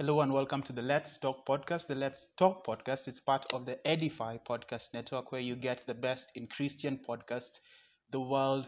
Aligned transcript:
Hello 0.00 0.22
and 0.22 0.32
welcome 0.32 0.62
to 0.62 0.72
the 0.72 0.80
Let's 0.80 1.18
Talk 1.18 1.44
podcast. 1.44 1.86
The 1.86 1.94
Let's 1.94 2.28
Talk 2.38 2.66
podcast 2.66 3.06
is 3.06 3.20
part 3.20 3.44
of 3.52 3.66
the 3.66 3.86
Edify 3.86 4.38
podcast 4.38 4.94
network 4.94 5.30
where 5.30 5.42
you 5.42 5.54
get 5.54 5.86
the 5.86 5.92
best 5.92 6.32
in 6.34 6.46
Christian 6.46 6.98
podcast 7.06 7.58
the 8.10 8.18
world 8.18 8.66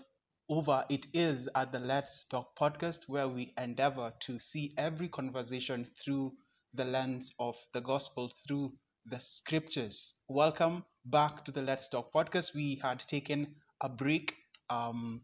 over. 0.50 0.84
It 0.90 1.06
is 1.14 1.48
at 1.54 1.72
the 1.72 1.79
Let's 1.79 2.26
Talk 2.26 2.54
podcast 2.54 3.08
where 3.08 3.29
we 3.29 3.54
endeavor 3.56 4.12
to 4.24 4.38
see 4.38 4.74
every 4.76 5.08
conversation 5.08 5.86
through 6.04 6.34
the 6.74 6.84
lens 6.84 7.32
of 7.38 7.56
the 7.72 7.80
gospel, 7.80 8.30
through 8.46 8.74
the 9.06 9.18
scriptures. 9.18 10.12
Welcome 10.28 10.84
back 11.06 11.46
to 11.46 11.50
the 11.50 11.62
Let's 11.62 11.88
Talk 11.88 12.12
podcast. 12.12 12.54
We 12.54 12.78
had 12.82 13.00
taken 13.00 13.54
a 13.80 13.88
break. 13.88 14.35
Um, 14.68 15.22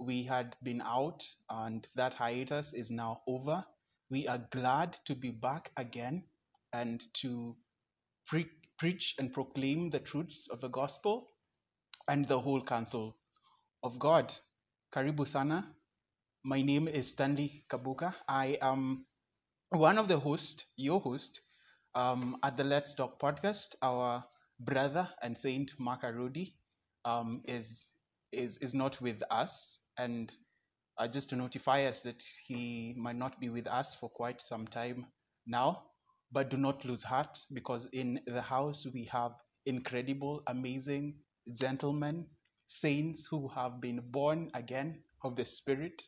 we 0.00 0.24
had 0.24 0.56
been 0.64 0.82
out, 0.84 1.24
and 1.48 1.86
that 1.94 2.14
hiatus 2.14 2.72
is 2.72 2.90
now 2.90 3.20
over. 3.28 3.64
We 4.10 4.28
are 4.28 4.38
glad 4.50 4.94
to 5.06 5.14
be 5.14 5.30
back 5.30 5.72
again 5.76 6.24
and 6.72 7.02
to 7.14 7.56
pre- 8.26 8.50
preach 8.78 9.14
and 9.18 9.32
proclaim 9.32 9.90
the 9.90 10.00
truths 10.00 10.48
of 10.48 10.60
the 10.60 10.68
gospel 10.68 11.30
and 12.08 12.26
the 12.28 12.40
whole 12.40 12.60
counsel 12.62 13.16
of 13.82 13.98
God. 13.98 14.32
Karibu 14.92 15.26
sana. 15.26 15.74
My 16.44 16.62
name 16.62 16.88
is 16.88 17.10
Stanley 17.10 17.64
Kabuka. 17.68 18.14
I 18.28 18.58
am 18.62 19.06
one 19.70 19.98
of 19.98 20.08
the 20.08 20.18
hosts, 20.18 20.64
your 20.76 21.00
host, 21.00 21.40
um, 21.94 22.36
at 22.42 22.56
the 22.56 22.64
Let's 22.64 22.94
Talk 22.94 23.18
podcast. 23.20 23.76
Our 23.82 24.24
brother 24.60 25.08
and 25.22 25.36
Saint 25.36 25.78
Mark 25.78 26.02
Arodi 26.02 26.54
um, 27.04 27.42
is 27.46 27.92
is 28.32 28.58
is 28.58 28.74
not 28.74 29.00
with 29.00 29.22
us, 29.30 29.80
and 29.98 30.34
uh, 30.98 31.08
just 31.08 31.30
to 31.30 31.36
notify 31.36 31.84
us 31.84 32.02
that 32.02 32.22
he 32.46 32.94
might 32.96 33.16
not 33.16 33.38
be 33.40 33.48
with 33.48 33.66
us 33.66 33.94
for 33.94 34.08
quite 34.08 34.40
some 34.40 34.66
time 34.66 35.06
now. 35.46 35.82
But 36.32 36.50
do 36.50 36.56
not 36.56 36.84
lose 36.84 37.02
heart 37.02 37.38
because 37.52 37.86
in 37.92 38.20
the 38.26 38.42
house 38.42 38.86
we 38.92 39.04
have 39.12 39.32
incredible, 39.66 40.42
amazing 40.48 41.14
gentlemen, 41.54 42.26
saints 42.66 43.26
who 43.26 43.48
have 43.48 43.80
been 43.80 44.00
born 44.10 44.50
again 44.54 45.02
of 45.22 45.36
the 45.36 45.44
Spirit, 45.44 46.02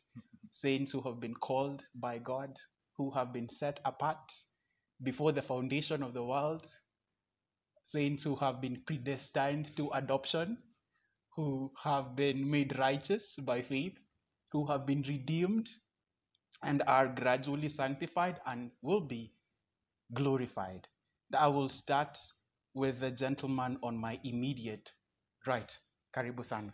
saints 0.53 0.91
who 0.93 1.01
have 1.03 1.21
been 1.21 1.35
called 1.35 1.85
by 1.95 2.19
God, 2.19 2.57
who 2.97 3.11
have 3.13 3.33
been 3.33 3.49
set 3.49 3.81
apart 3.85 4.33
before 5.03 5.33
the 5.33 5.43
foundation 5.43 6.03
of 6.03 6.15
the 6.15 6.25
world, 6.25 6.67
saints 7.85 8.25
who 8.25 8.35
have 8.37 8.61
been 8.61 8.83
predestined 8.87 9.77
to 9.77 9.89
adoption, 9.91 10.59
who 11.37 11.71
have 11.83 12.17
been 12.17 12.51
made 12.51 12.77
righteous 12.79 13.37
by 13.37 13.63
faith, 13.63 13.97
who 14.53 14.67
have 14.67 14.87
been 14.87 15.03
redeemed 15.03 15.69
and 16.63 16.83
are 16.87 17.09
gradually 17.09 17.69
sanctified 17.69 18.41
and 18.47 18.71
will 18.83 19.01
be 19.01 19.33
glorified. 20.15 20.89
I 21.37 21.49
will 21.49 21.69
start 21.69 22.19
with 22.75 23.01
the 23.01 23.11
gentleman 23.11 23.79
on 23.83 23.97
my 23.99 24.19
immediate 24.25 24.93
right. 25.47 25.77
Karibu 26.15 26.45
sana. 26.45 26.73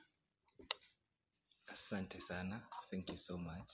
Asante 1.72 2.20
sana. 2.20 2.62
Thank 2.91 3.11
you 3.11 3.16
so 3.16 3.36
much. 3.39 3.72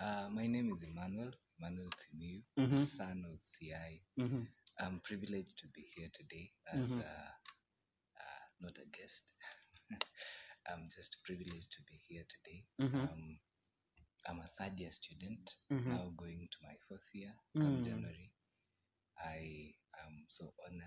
Uh, 0.00 0.28
my 0.30 0.46
name 0.46 0.72
is 0.74 0.82
Emmanuel, 0.88 1.32
Emmanuel 1.58 1.90
Timiu, 2.00 2.42
Mhm. 2.58 2.76
son 2.76 3.24
of 3.30 3.40
CI. 3.42 4.02
Mhm. 4.18 4.46
I'm 4.80 5.00
privileged 5.00 5.58
to 5.58 5.68
be 5.68 5.82
here 5.94 6.10
today 6.12 6.52
as 6.66 6.80
Mhm. 6.80 7.00
uh, 7.00 7.30
uh, 8.20 8.44
not 8.60 8.78
a 8.78 8.86
guest. 8.86 9.22
I'm 10.68 10.88
just 10.94 11.16
privileged 11.24 11.72
to 11.72 11.82
be 11.88 11.96
here 12.08 12.24
today. 12.28 12.64
Mhm. 12.80 13.08
Um, 13.12 13.38
I'm 14.26 14.40
a 14.40 14.48
third 14.58 14.78
year 14.78 14.92
student, 14.92 15.54
Mhm. 15.70 15.86
now 15.86 16.10
going 16.16 16.48
to 16.50 16.58
my 16.62 16.76
fourth 16.88 17.08
year 17.14 17.32
come 17.56 17.78
Mm. 17.80 17.84
January. 17.84 18.32
I 19.18 19.74
am 20.04 20.26
so 20.28 20.52
honored 20.66 20.82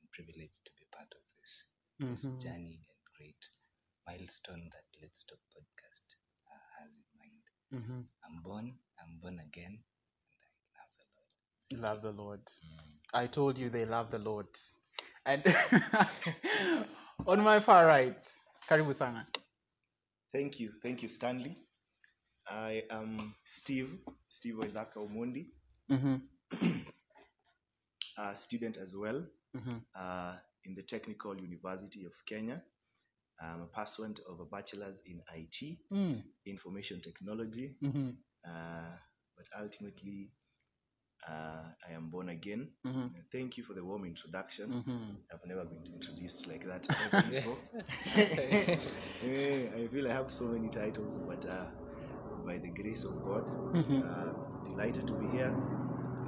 and 0.00 0.10
privileged 0.12 0.64
to 0.64 0.72
be 0.78 0.86
part 0.92 1.12
of 1.14 1.22
this, 1.38 1.66
this 2.00 2.24
Mhm. 2.24 2.42
journey 2.42 2.86
and 2.88 3.04
great 3.16 3.48
milestone 4.06 4.68
that 4.70 4.84
Let's 5.00 5.24
Talk 5.24 5.40
podcast 5.54 6.06
uh, 6.50 6.58
has 6.78 6.94
in 6.94 7.04
mind. 7.18 7.44
Mhm. 7.72 8.08
I'm 8.24 8.42
born, 8.42 8.78
I'm 9.00 9.18
born 9.20 9.40
again, 9.40 9.72
and 10.32 10.40
I 10.44 10.78
love 10.78 10.92
the 10.98 11.06
Lord. 11.16 11.82
Love 11.82 12.02
the 12.02 12.12
Lord. 12.12 12.50
I 13.14 13.26
told 13.26 13.58
you 13.58 13.70
they 13.70 13.86
love 13.86 14.10
the 14.10 14.18
Lord. 14.18 14.48
And 15.26 15.42
on 17.26 17.40
my 17.42 17.60
far 17.60 17.86
right, 17.86 18.26
Karibu 18.68 18.94
sana. 18.94 19.26
Thank 20.32 20.60
you. 20.60 20.72
Thank 20.82 21.02
you, 21.02 21.08
Stanley. 21.08 21.56
I 22.48 22.82
am 22.90 23.34
Steve, 23.44 23.88
Steve 24.28 24.56
Waithaka 24.58 24.96
Omondi, 24.98 25.46
Mhm. 25.90 26.20
a 28.18 28.36
student 28.36 28.76
as 28.76 28.94
well 28.96 29.26
Mhm. 29.54 29.80
uh, 29.94 30.36
in 30.64 30.74
the 30.74 30.82
Technical 30.82 31.34
University 31.40 32.04
of 32.04 32.12
Kenya. 32.26 32.56
I'm 33.40 33.62
a 33.62 33.66
pursuant 33.66 34.20
of 34.28 34.40
a 34.40 34.44
bachelor's 34.44 35.00
in 35.06 35.22
IT, 35.34 35.78
Mm. 35.90 36.22
information 36.46 37.00
technology, 37.00 37.76
Mhm. 37.82 38.16
uh, 38.46 38.96
but 39.36 39.46
ultimately 39.60 40.32
uh, 41.28 41.64
I 41.88 41.92
am 41.94 42.10
born 42.10 42.28
again. 42.28 42.68
Mhm. 42.84 43.06
Uh, 43.16 43.22
Thank 43.32 43.56
you 43.58 43.64
for 43.64 43.74
the 43.74 43.84
warm 43.84 44.04
introduction. 44.04 44.70
Mhm. 44.70 45.16
I've 45.32 45.46
never 45.46 45.64
been 45.64 45.84
introduced 45.92 46.46
like 46.48 46.64
that 46.66 46.86
ever 47.00 47.22
before. 47.32 47.58
I 49.22 49.88
feel 49.92 50.08
I 50.08 50.12
have 50.12 50.30
so 50.30 50.46
many 50.48 50.68
titles, 50.70 51.18
but 51.26 51.44
uh, 51.46 51.66
by 52.44 52.58
the 52.58 52.70
grace 52.70 53.04
of 53.04 53.22
God, 53.22 53.44
Mhm. 53.72 54.02
uh, 54.04 54.32
delighted 54.64 55.06
to 55.08 55.14
be 55.14 55.28
here. 55.28 55.56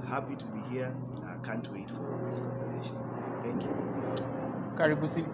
Happy 0.08 0.36
to 0.36 0.46
be 0.46 0.60
here. 0.62 0.96
I 1.26 1.36
can't 1.44 1.68
wait 1.70 1.90
for 1.90 2.20
this 2.24 2.38
conversation. 2.40 2.98
Thank 3.42 3.66
you. 3.66 3.76
Karibu 4.74 5.08
si- 5.08 5.30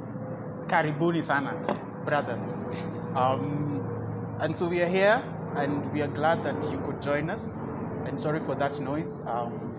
karibuni 0.69 1.23
sana, 1.23 1.61
brothers. 2.05 2.67
Um, 3.15 3.85
and 4.41 4.57
so 4.57 4.69
we 4.69 4.81
are 4.83 4.89
here, 4.89 5.23
and 5.55 5.87
we 5.93 6.01
are 6.03 6.09
glad 6.09 6.45
that 6.45 6.71
you 6.71 6.81
could 6.81 7.01
join 7.01 7.29
us. 7.31 7.65
And 8.07 8.19
sorry 8.21 8.41
for 8.41 8.55
that 8.57 8.81
noise. 8.81 9.21
Um, 9.27 9.75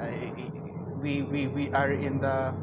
I, 0.00 0.32
we, 1.00 1.22
we 1.22 1.46
we 1.48 1.70
are 1.72 1.92
in 1.92 2.20
the 2.20 2.54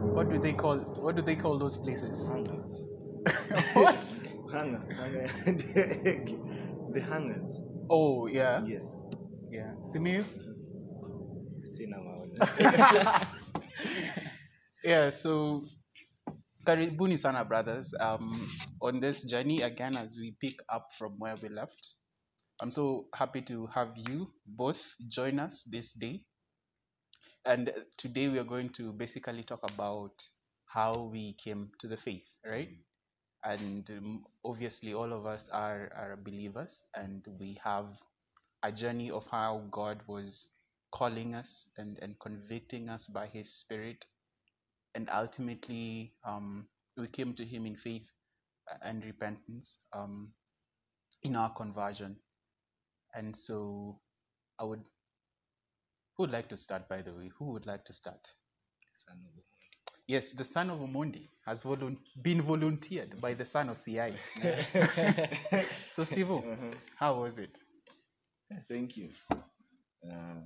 what 0.00 0.30
do 0.30 0.38
they 0.38 0.52
call 0.52 0.78
what 1.00 1.16
do 1.16 1.22
they 1.22 1.36
call 1.36 1.58
those 1.58 1.76
places? 1.76 2.26
Hangars. 2.28 2.82
what? 3.74 4.14
Hangar. 4.52 4.82
the 6.92 7.00
hangars. 7.00 7.60
Oh 7.90 8.26
yeah, 8.26 8.62
Yes. 8.66 8.82
yeah. 9.50 9.72
Simiu. 9.84 10.24
Maoni. 11.88 12.38
yeah 14.84 15.10
so 15.10 15.62
karibuni 16.64 17.18
sana 17.18 17.44
brothers 17.44 17.94
um, 18.00 18.48
on 18.80 19.00
this 19.00 19.22
journey 19.22 19.62
again 19.62 19.96
as 19.96 20.16
we 20.18 20.34
pick 20.40 20.54
up 20.68 20.88
from 20.98 21.18
where 21.18 21.36
we 21.42 21.48
left 21.48 21.94
i'm 22.62 22.70
so 22.70 23.06
happy 23.12 23.42
to 23.42 23.66
have 23.66 23.90
you 23.96 24.30
both 24.46 24.94
join 25.08 25.40
us 25.40 25.64
this 25.64 25.94
day. 25.94 26.22
And 27.44 27.72
today 27.98 28.28
we 28.28 28.38
are 28.38 28.44
going 28.44 28.68
to 28.74 28.92
basically 28.92 29.42
talk 29.42 29.68
about 29.68 30.12
how 30.66 31.10
we 31.12 31.32
came 31.42 31.70
to 31.80 31.88
the 31.88 31.96
faith 31.96 32.28
right? 32.46 32.68
And 33.44 33.90
um, 33.90 34.24
obviously 34.44 34.94
all 34.94 35.12
of 35.12 35.26
us 35.26 35.48
are, 35.48 35.90
are 35.96 36.16
believers 36.22 36.84
and 36.96 37.26
we 37.40 37.58
have 37.64 38.00
a 38.62 38.70
journey 38.70 39.10
of 39.10 39.26
how 39.26 39.64
god 39.72 40.00
was 40.06 40.50
calling 40.92 41.34
us 41.34 41.68
and, 41.78 41.98
and 42.00 42.14
convicting 42.20 42.88
us 42.88 43.08
by 43.08 43.26
his 43.26 43.52
spirit. 43.52 44.06
And 44.94 45.10
ultimately 45.12 46.12
um, 46.24 46.66
we 46.96 47.08
came 47.08 47.34
to 47.34 47.44
him 47.44 47.66
in 47.66 47.74
faith 47.74 48.08
and 48.82 49.04
repentance 49.04 49.78
um, 49.92 50.28
in 51.24 51.34
our 51.34 51.50
conversion 51.50 52.18
and 53.14 53.36
so 53.36 53.98
i 54.58 54.64
would 54.64 54.82
who 56.16 56.22
would 56.24 56.30
like 56.32 56.48
to 56.48 56.56
start 56.56 56.88
by 56.88 57.02
the 57.02 57.12
way 57.14 57.30
who 57.38 57.52
would 57.52 57.66
like 57.66 57.84
to 57.84 57.92
start 57.92 58.34
Son 58.94 59.18
of 59.26 59.38
a- 59.38 59.42
yes 60.06 60.32
the 60.32 60.44
son 60.44 60.70
of 60.70 60.80
Omondi 60.80 61.28
has 61.46 61.62
volun- 61.62 61.98
been 62.22 62.40
volunteered 62.42 63.20
by 63.20 63.34
the 63.34 63.44
son 63.44 63.68
of 63.70 63.78
ci 63.78 64.12
so 65.90 66.04
steve 66.04 66.30
Uh-huh. 66.30 66.74
how 66.96 67.20
was 67.22 67.38
it 67.38 67.58
Thank 68.68 68.96
you. 68.98 69.08
Uh, 70.04 70.42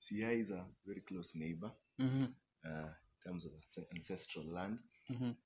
CI 0.00 0.40
is 0.40 0.50
a 0.50 0.64
very 0.86 1.00
close 1.00 1.34
neighbor 1.36 1.70
mm-hmm. 2.00 2.24
uh, 2.64 2.88
in 2.88 3.18
terms 3.24 3.44
of 3.44 3.52
ancestral 3.94 4.44
land. 4.52 4.78
Mhm. 5.10 5.36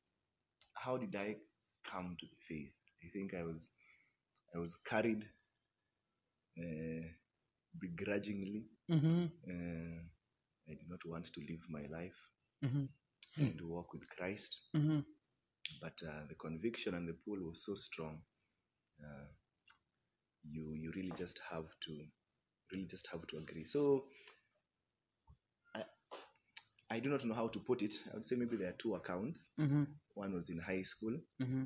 How 0.75 0.97
did 0.97 1.15
I 1.17 1.37
come 1.85 2.17
to 2.21 2.27
the 2.27 2.37
faith? 2.49 2.73
I 3.05 3.09
think 3.13 3.35
I 3.35 3.43
was 3.43 3.69
I 4.55 4.59
was 4.59 4.77
carried 4.77 5.29
uh, 6.59 7.07
begrudgingly. 7.81 8.67
Mm-hmm. 8.91 9.25
Uh, 9.49 10.01
I 10.69 10.75
did 10.75 10.89
not 10.89 11.01
want 11.07 11.27
to 11.33 11.41
live 11.41 11.61
my 11.69 11.87
life 11.89 12.19
Mm-hmm. 12.65 12.85
and 13.39 13.59
to 13.59 13.67
walk 13.69 13.93
with 13.93 14.09
Christ, 14.11 14.69
Mm-hmm. 14.77 15.01
but 15.81 15.95
uh, 16.07 16.27
the 16.29 16.35
conviction 16.35 16.95
and 16.95 17.09
the 17.09 17.15
pull 17.25 17.39
was 17.49 17.65
so 17.65 17.75
strong. 17.75 18.21
Uh, 19.03 19.27
you 20.45 20.75
you 20.75 20.93
really 20.95 21.13
just 21.17 21.41
have 21.51 21.67
to 21.85 21.93
really 22.73 22.87
just 22.87 23.07
have 23.13 23.27
to 23.29 23.39
agree. 23.39 23.65
So 23.65 24.05
I, 25.75 25.85
I 26.91 27.01
do 27.01 27.09
not 27.11 27.25
know 27.25 27.35
how 27.35 27.49
to 27.49 27.59
put 27.61 27.83
it. 27.83 27.95
I 28.11 28.15
would 28.17 28.27
say 28.27 28.37
maybe 28.37 28.57
there 28.57 28.69
are 28.71 28.79
two 28.79 28.95
accounts. 28.95 29.47
Mm-hmm. 29.61 29.85
One 30.15 30.35
was 30.35 30.51
in 30.51 30.59
high 30.59 30.83
school, 30.83 31.17
Mm-hmm. 31.43 31.65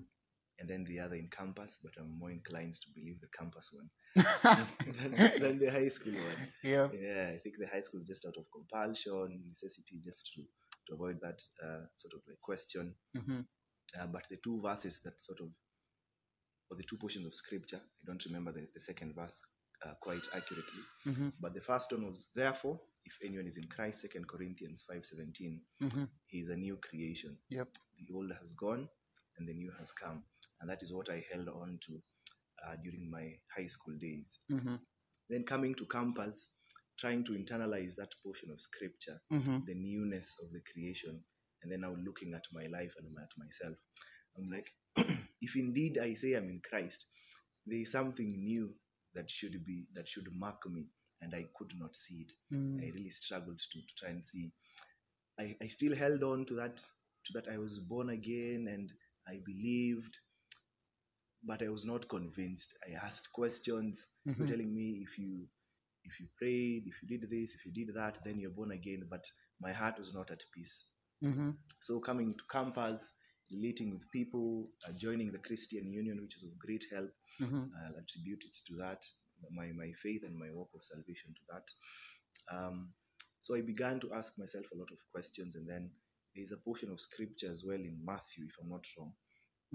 and 0.58 0.68
then 0.68 0.84
the 0.84 1.00
other 1.00 1.16
in 1.16 1.28
campus. 1.30 1.78
But 1.82 1.92
I'm 1.98 2.18
more 2.18 2.30
inclined 2.30 2.76
to 2.76 2.88
believe 2.94 3.20
the 3.20 3.28
campus 3.36 3.70
one 3.72 3.90
than, 5.40 5.58
the 5.58 5.70
high 5.70 5.88
school 5.88 6.12
one. 6.14 6.48
yeah. 6.62 6.88
Yeah, 6.92 7.30
I 7.34 7.38
think 7.42 7.56
the 7.58 7.66
high 7.72 7.80
school 7.82 8.00
is 8.00 8.06
just 8.08 8.26
out 8.26 8.36
of 8.36 8.44
compulsion, 8.52 9.42
necessity, 9.48 10.00
just 10.04 10.32
to 10.34 10.42
to 10.88 10.94
avoid 10.94 11.18
that 11.20 11.40
uh, 11.62 11.84
sort 11.96 12.14
of 12.14 12.20
like 12.26 12.40
question. 12.40 12.94
Mm-hmm. 13.16 13.40
Uh, 14.00 14.06
but 14.06 14.24
the 14.30 14.38
two 14.42 14.60
verses 14.62 15.00
that 15.04 15.20
sort 15.20 15.40
of, 15.40 15.48
or 16.70 16.76
the 16.78 16.82
two 16.84 16.96
portions 16.96 17.26
of 17.26 17.34
scripture, 17.34 17.76
I 17.80 18.06
don't 18.06 18.24
remember 18.24 18.52
the, 18.52 18.66
the 18.74 18.80
second 18.80 19.14
verse 19.14 19.38
uh, 19.84 19.92
quite 20.00 20.22
accurately. 20.34 20.82
Mm-hmm. 21.06 21.28
But 21.40 21.54
the 21.54 21.60
first 21.60 21.92
one 21.92 22.06
was, 22.06 22.30
therefore, 22.34 22.80
if 23.04 23.12
anyone 23.24 23.46
is 23.46 23.58
in 23.58 23.64
Christ, 23.68 24.00
Second 24.00 24.28
Corinthians 24.28 24.82
five 24.90 25.04
seventeen, 25.04 25.60
Mm-hmm. 25.82 26.04
he 26.26 26.38
is 26.40 26.48
a 26.48 26.56
new 26.56 26.76
creation. 26.76 27.36
Yep. 27.50 27.68
The 27.98 28.14
old 28.14 28.32
has 28.40 28.52
gone, 28.52 28.88
and 29.38 29.46
the 29.48 29.54
new 29.54 29.70
has 29.78 29.92
come, 29.92 30.22
and 30.60 30.70
that 30.70 30.82
is 30.82 30.92
what 30.92 31.10
I 31.10 31.22
held 31.32 31.48
on 31.48 31.78
to 31.86 32.00
uh, 32.66 32.76
during 32.82 33.10
my 33.10 33.32
high 33.56 33.66
school 33.66 33.94
days. 34.00 34.38
Mm-hmm. 34.50 34.76
Then 35.30 35.44
coming 35.44 35.74
to 35.76 35.86
campus, 35.86 36.50
trying 36.98 37.24
to 37.24 37.32
internalize 37.32 37.94
that 37.96 38.12
portion 38.24 38.50
of 38.50 38.60
scripture, 38.60 39.20
Mm-hmm. 39.32 39.58
the 39.66 39.74
newness 39.74 40.34
of 40.42 40.50
the 40.52 40.60
creation, 40.72 41.20
and 41.62 41.72
then 41.72 41.80
now 41.82 41.94
looking 42.04 42.34
at 42.34 42.44
my 42.52 42.66
life 42.66 42.92
and 42.98 43.06
at 43.18 43.30
myself, 43.38 43.76
I'm 44.36 44.48
like, 44.50 44.68
if 45.42 45.56
indeed 45.56 45.98
I 45.98 46.14
say 46.14 46.34
I'm 46.34 46.48
in 46.48 46.60
Christ, 46.68 47.04
there 47.66 47.80
is 47.80 47.92
something 47.92 48.26
new 48.44 48.74
that 49.14 49.30
should 49.30 49.64
be 49.64 49.86
that 49.94 50.08
should 50.08 50.28
mark 50.34 50.62
me, 50.70 50.86
and 51.20 51.34
I 51.34 51.46
could 51.56 51.72
not 51.78 51.96
see 51.96 52.26
it. 52.26 52.32
Mm-hmm. 52.54 52.80
I 52.82 52.90
really 52.94 53.10
struggled 53.10 53.58
to, 53.58 53.78
to 53.80 53.94
try 53.98 54.10
and 54.10 54.26
see. 54.26 54.52
I, 55.38 55.56
I 55.62 55.68
still 55.68 55.94
held 55.94 56.22
on 56.22 56.44
to 56.46 56.54
that 56.54 56.78
to 56.78 57.32
that 57.34 57.48
I 57.52 57.58
was 57.58 57.78
born 57.80 58.10
again 58.10 58.66
and 58.72 58.90
I 59.28 59.40
believed, 59.44 60.16
but 61.44 61.62
I 61.62 61.68
was 61.68 61.84
not 61.84 62.08
convinced. 62.08 62.74
I 62.88 62.94
asked 63.06 63.32
questions. 63.32 64.04
Were 64.38 64.46
Mhm. 64.46 64.48
telling 64.48 64.74
me 64.74 65.04
if 65.08 65.18
you 65.18 65.48
if 66.04 66.20
you 66.20 66.28
prayed, 66.38 66.84
if 66.86 67.02
you 67.02 67.08
did 67.18 67.30
this, 67.30 67.54
if 67.54 67.66
you 67.66 67.72
did 67.72 67.94
that, 67.94 68.18
then 68.24 68.38
you're 68.38 68.50
born 68.50 68.72
again. 68.72 69.06
But 69.10 69.24
my 69.60 69.72
heart 69.72 69.98
was 69.98 70.14
not 70.14 70.30
at 70.30 70.42
peace. 70.54 70.86
Mm-hmm. 71.22 71.50
So 71.82 72.00
coming 72.00 72.34
to 72.34 72.44
campus, 72.50 73.00
relating 73.50 73.92
with 73.92 74.10
people, 74.12 74.70
uh, 74.88 74.92
joining 74.98 75.32
the 75.32 75.38
Christian 75.38 75.92
Union, 75.92 76.20
which 76.22 76.36
was 76.36 76.50
of 76.50 76.58
great 76.58 76.84
help, 76.92 77.10
Mm-hmm. 77.40 77.64
I'll 77.84 77.96
attribute 77.98 78.44
it 78.44 78.56
to 78.68 78.76
that, 78.76 79.02
my, 79.52 79.70
my 79.72 79.92
faith 80.02 80.22
and 80.24 80.36
my 80.38 80.50
walk 80.52 80.70
of 80.74 80.84
salvation 80.84 81.34
to 81.34 81.42
that. 81.52 81.66
Um, 82.56 82.92
so 83.40 83.54
I 83.54 83.60
began 83.62 84.00
to 84.00 84.12
ask 84.14 84.38
myself 84.38 84.66
a 84.72 84.78
lot 84.78 84.88
of 84.92 84.98
questions, 85.12 85.54
and 85.56 85.68
then 85.68 85.90
there's 86.34 86.52
a 86.52 86.56
portion 86.64 86.90
of 86.90 87.00
scripture 87.00 87.50
as 87.50 87.64
well 87.66 87.76
in 87.78 88.00
Matthew, 88.04 88.46
if 88.46 88.54
I'm 88.62 88.70
not 88.70 88.84
wrong, 88.98 89.12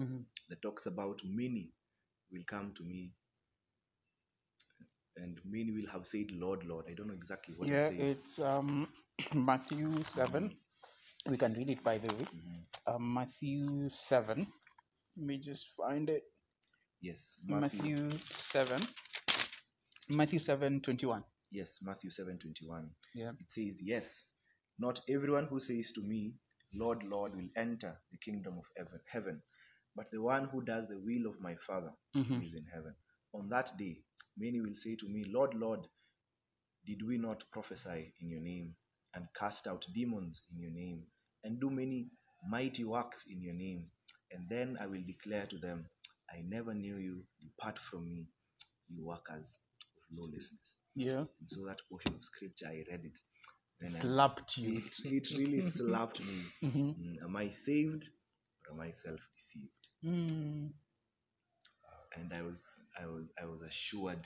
Mm-hmm. 0.00 0.22
that 0.50 0.62
talks 0.62 0.86
about 0.86 1.20
many 1.24 1.72
will 2.32 2.44
come 2.48 2.72
to 2.76 2.82
me, 2.84 3.12
and 5.16 5.38
many 5.44 5.70
will 5.72 5.90
have 5.92 6.06
said, 6.06 6.30
Lord, 6.32 6.64
Lord. 6.66 6.86
I 6.90 6.94
don't 6.94 7.08
know 7.08 7.14
exactly 7.14 7.54
what 7.56 7.68
Yeah, 7.68 7.86
it 7.88 7.98
says. 7.98 8.16
it's 8.16 8.38
um 8.40 8.88
Matthew 9.34 9.90
seven. 10.04 10.56
We 11.28 11.36
can 11.36 11.54
read 11.54 11.70
it 11.70 11.84
by 11.84 11.98
the 11.98 12.14
way. 12.14 12.26
Mhm. 12.36 12.94
Um, 12.94 13.14
Matthew 13.14 13.88
seven. 13.88 14.46
Let 15.16 15.26
me 15.26 15.38
just 15.38 15.68
find 15.76 16.10
it. 16.10 16.24
Yes, 17.00 17.40
Matthew. 17.48 17.96
Matthew 17.96 18.18
seven. 18.20 18.80
Matthew 20.08 20.38
seven 20.40 20.80
twenty 20.80 21.06
one. 21.06 21.24
Yes, 21.50 21.78
Matthew 21.82 22.10
7:21. 22.10 22.90
Yeah. 23.14 23.30
It 23.40 23.52
says, 23.52 23.80
"Yes, 23.80 24.26
not 24.78 25.00
everyone 25.08 25.46
who 25.46 25.60
says 25.60 25.92
to 25.92 26.02
me, 26.02 26.34
Lord, 26.74 27.04
Lord, 27.04 27.34
will 27.36 27.48
enter 27.56 27.96
the 28.10 28.18
kingdom 28.18 28.58
of 28.58 28.64
heaven, 29.06 29.42
but 29.96 30.10
the 30.10 30.20
one 30.22 30.46
who 30.52 30.62
does 30.62 30.88
the 30.88 30.98
will 30.98 31.30
of 31.30 31.40
my 31.40 31.54
Father 31.66 31.92
who 32.14 32.20
Mm-hmm. 32.22 32.42
is 32.42 32.54
in 32.54 32.64
heaven. 32.72 32.94
On 33.34 33.48
that 33.50 33.70
day, 33.78 33.98
many 34.38 34.60
will 34.60 34.74
say 34.76 34.96
to 34.96 35.08
me, 35.08 35.24
Lord, 35.28 35.54
Lord, 35.54 35.80
did 36.86 37.02
we 37.06 37.18
not 37.18 37.42
prophesy 37.52 38.12
in 38.20 38.30
your 38.30 38.40
name 38.40 38.74
and 39.14 39.26
cast 39.38 39.66
out 39.66 39.86
demons 39.94 40.42
in 40.52 40.60
your 40.60 40.70
name 40.72 41.02
and 41.42 41.60
do 41.60 41.70
many 41.70 42.08
mighty 42.48 42.84
works 42.84 43.24
in 43.30 43.42
your 43.42 43.54
name? 43.54 43.86
And 44.32 44.48
then 44.48 44.76
I 44.80 44.86
will 44.86 45.02
declare 45.06 45.46
to 45.46 45.58
them, 45.58 45.86
I 46.30 46.42
never 46.46 46.74
knew 46.74 46.96
you. 46.96 47.22
Depart 47.40 47.78
from 47.78 48.06
me, 48.08 48.26
you 48.88 49.04
workers 49.06 49.58
of 49.96 50.02
lawlessness. 50.18 50.76
Yeah. 50.96 51.18
And 51.40 51.48
so 51.48 51.64
that 51.66 51.78
portion 51.90 52.14
of 52.14 52.24
scripture, 52.24 52.66
I 52.68 52.84
read 52.90 53.04
it. 53.04 53.18
Then 53.80 53.90
I- 53.96 54.00
Slapped 54.00 54.58
you. 54.58 54.78
it, 54.78 54.96
it 55.04 55.28
really 55.38 55.60
slapped 55.60 56.20
me. 56.20 56.42
Mm-hmm. 56.64 56.90
Mm, 56.90 57.22
Am 57.24 57.36
I 57.36 57.48
saved 57.48 58.04
or 58.68 58.74
am 58.74 58.80
I 58.80 58.90
self-deceived? 58.90 59.83
Mm. 60.04 60.70
And 62.16 62.32
I 62.32 62.42
was, 62.42 62.64
I 63.00 63.06
was, 63.06 63.24
I 63.42 63.46
was 63.46 63.62
assured 63.62 64.20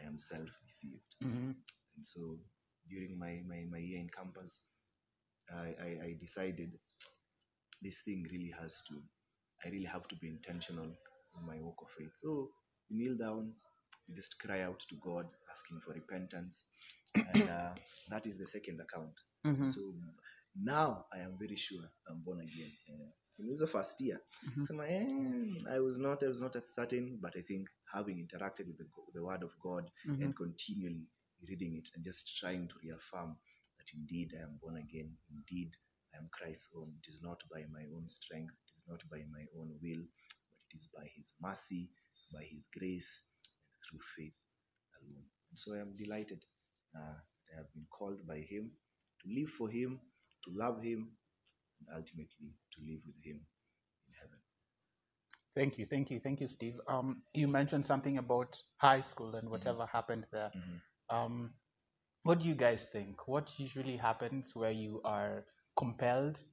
I 0.00 0.06
am 0.06 0.18
self-deceived. 0.18 1.14
Mm-hmm. 1.24 1.50
And 1.50 2.06
so 2.06 2.38
during 2.88 3.18
my, 3.18 3.40
my, 3.48 3.64
my 3.70 3.78
year 3.78 3.98
in 3.98 4.08
campus, 4.16 4.60
I, 5.52 5.74
I, 5.82 5.88
I 6.04 6.16
decided 6.20 6.72
this 7.82 8.00
thing 8.04 8.26
really 8.30 8.52
has 8.60 8.82
to, 8.88 8.94
I 9.64 9.70
really 9.70 9.86
have 9.86 10.06
to 10.08 10.16
be 10.16 10.28
intentional 10.28 10.84
in 10.86 11.46
my 11.46 11.58
walk 11.60 11.78
of 11.82 11.90
faith. 11.90 12.12
So 12.22 12.50
you 12.88 12.98
kneel 12.98 13.16
down, 13.16 13.52
you 14.06 14.14
just 14.14 14.38
cry 14.38 14.62
out 14.62 14.80
to 14.88 14.94
God, 15.02 15.26
asking 15.50 15.80
for 15.84 15.94
repentance. 15.94 16.64
And 17.14 17.42
uh, 17.48 17.70
that 18.10 18.26
is 18.26 18.38
the 18.38 18.46
second 18.46 18.80
account. 18.80 19.14
Mm-hmm. 19.46 19.70
So 19.70 19.80
now 20.60 21.06
I 21.12 21.18
am 21.18 21.36
very 21.38 21.56
sure 21.56 21.82
I'm 22.08 22.22
born 22.24 22.40
again. 22.40 22.72
Uh, 22.88 23.10
it 23.38 23.46
was 23.50 23.60
the 23.60 23.66
first 23.66 24.00
year. 24.00 24.20
Mhm. 24.46 24.66
So 24.66 24.74
my, 24.74 24.86
eh, 24.88 25.74
I 25.76 25.80
was 25.80 25.98
not, 25.98 26.22
I 26.22 26.28
was 26.28 26.40
not 26.40 26.56
at 26.56 26.68
certain, 26.68 27.18
but 27.20 27.32
I 27.36 27.42
think 27.42 27.68
having 27.92 28.18
interacted 28.26 28.66
with 28.66 28.78
the, 28.78 28.86
the 29.14 29.24
Word 29.24 29.42
of 29.42 29.52
God 29.62 29.90
Mm-hmm. 30.06 30.22
and 30.22 30.36
continually 30.36 31.06
reading 31.48 31.76
it 31.76 31.88
and 31.94 32.04
just 32.04 32.36
trying 32.38 32.68
to 32.68 32.74
reaffirm 32.82 33.36
that 33.78 33.88
indeed 33.94 34.30
I 34.38 34.42
am 34.44 34.58
born 34.62 34.76
again, 34.76 35.16
indeed 35.30 35.72
I 36.14 36.18
am 36.18 36.28
Christ's 36.32 36.74
own. 36.76 36.92
It 37.02 37.08
is 37.12 37.20
not 37.22 37.40
by 37.52 37.62
my 37.72 37.84
own 37.94 38.08
strength, 38.08 38.54
it 38.54 38.74
is 38.76 38.84
not 38.88 39.02
by 39.10 39.18
my 39.30 39.44
own 39.58 39.70
will, 39.82 40.04
but 40.50 40.58
it 40.70 40.76
is 40.76 40.88
by 40.96 41.06
His 41.16 41.32
mercy, 41.40 41.90
by 42.32 42.44
His 42.44 42.66
grace, 42.78 43.22
and 43.72 43.80
through 43.88 44.04
faith 44.16 44.38
alone. 45.02 45.24
And 45.50 45.58
so 45.58 45.74
I 45.74 45.80
am 45.80 45.96
delighted 45.96 46.44
uh, 46.96 47.18
that 47.18 47.54
I 47.54 47.56
have 47.58 47.72
been 47.74 47.86
called 47.90 48.26
by 48.26 48.38
Him 48.40 48.70
to 49.22 49.34
live 49.34 49.50
for 49.50 49.68
Him, 49.68 50.00
to 50.44 50.50
love 50.56 50.82
Him, 50.82 51.10
and 51.80 51.88
ultimately 51.96 52.54
to 52.74 52.80
live 52.86 53.00
with 53.06 53.16
Him 53.24 53.46
in 54.08 54.14
heaven. 54.20 54.38
Thank 55.54 55.78
you, 55.78 55.86
thank 55.86 56.10
you, 56.10 56.20
thank 56.20 56.40
you, 56.40 56.48
Steve. 56.48 56.80
Um, 56.88 57.22
you 57.34 57.46
mentioned 57.48 57.86
something 57.86 58.18
about 58.18 58.60
high 58.78 59.00
school 59.00 59.34
and 59.36 59.48
whatever 59.50 59.86
happened 59.86 60.26
there. 60.32 60.52
Mhm. 60.54 60.80
Um, 61.10 61.54
what 62.22 62.40
do 62.40 62.48
you 62.48 62.54
guys 62.54 62.86
think? 62.86 63.28
What 63.28 63.58
usually 63.58 63.96
happens 63.96 64.54
where 64.56 64.72
you 64.72 65.00
are 65.04 65.46
compelled 65.76 66.44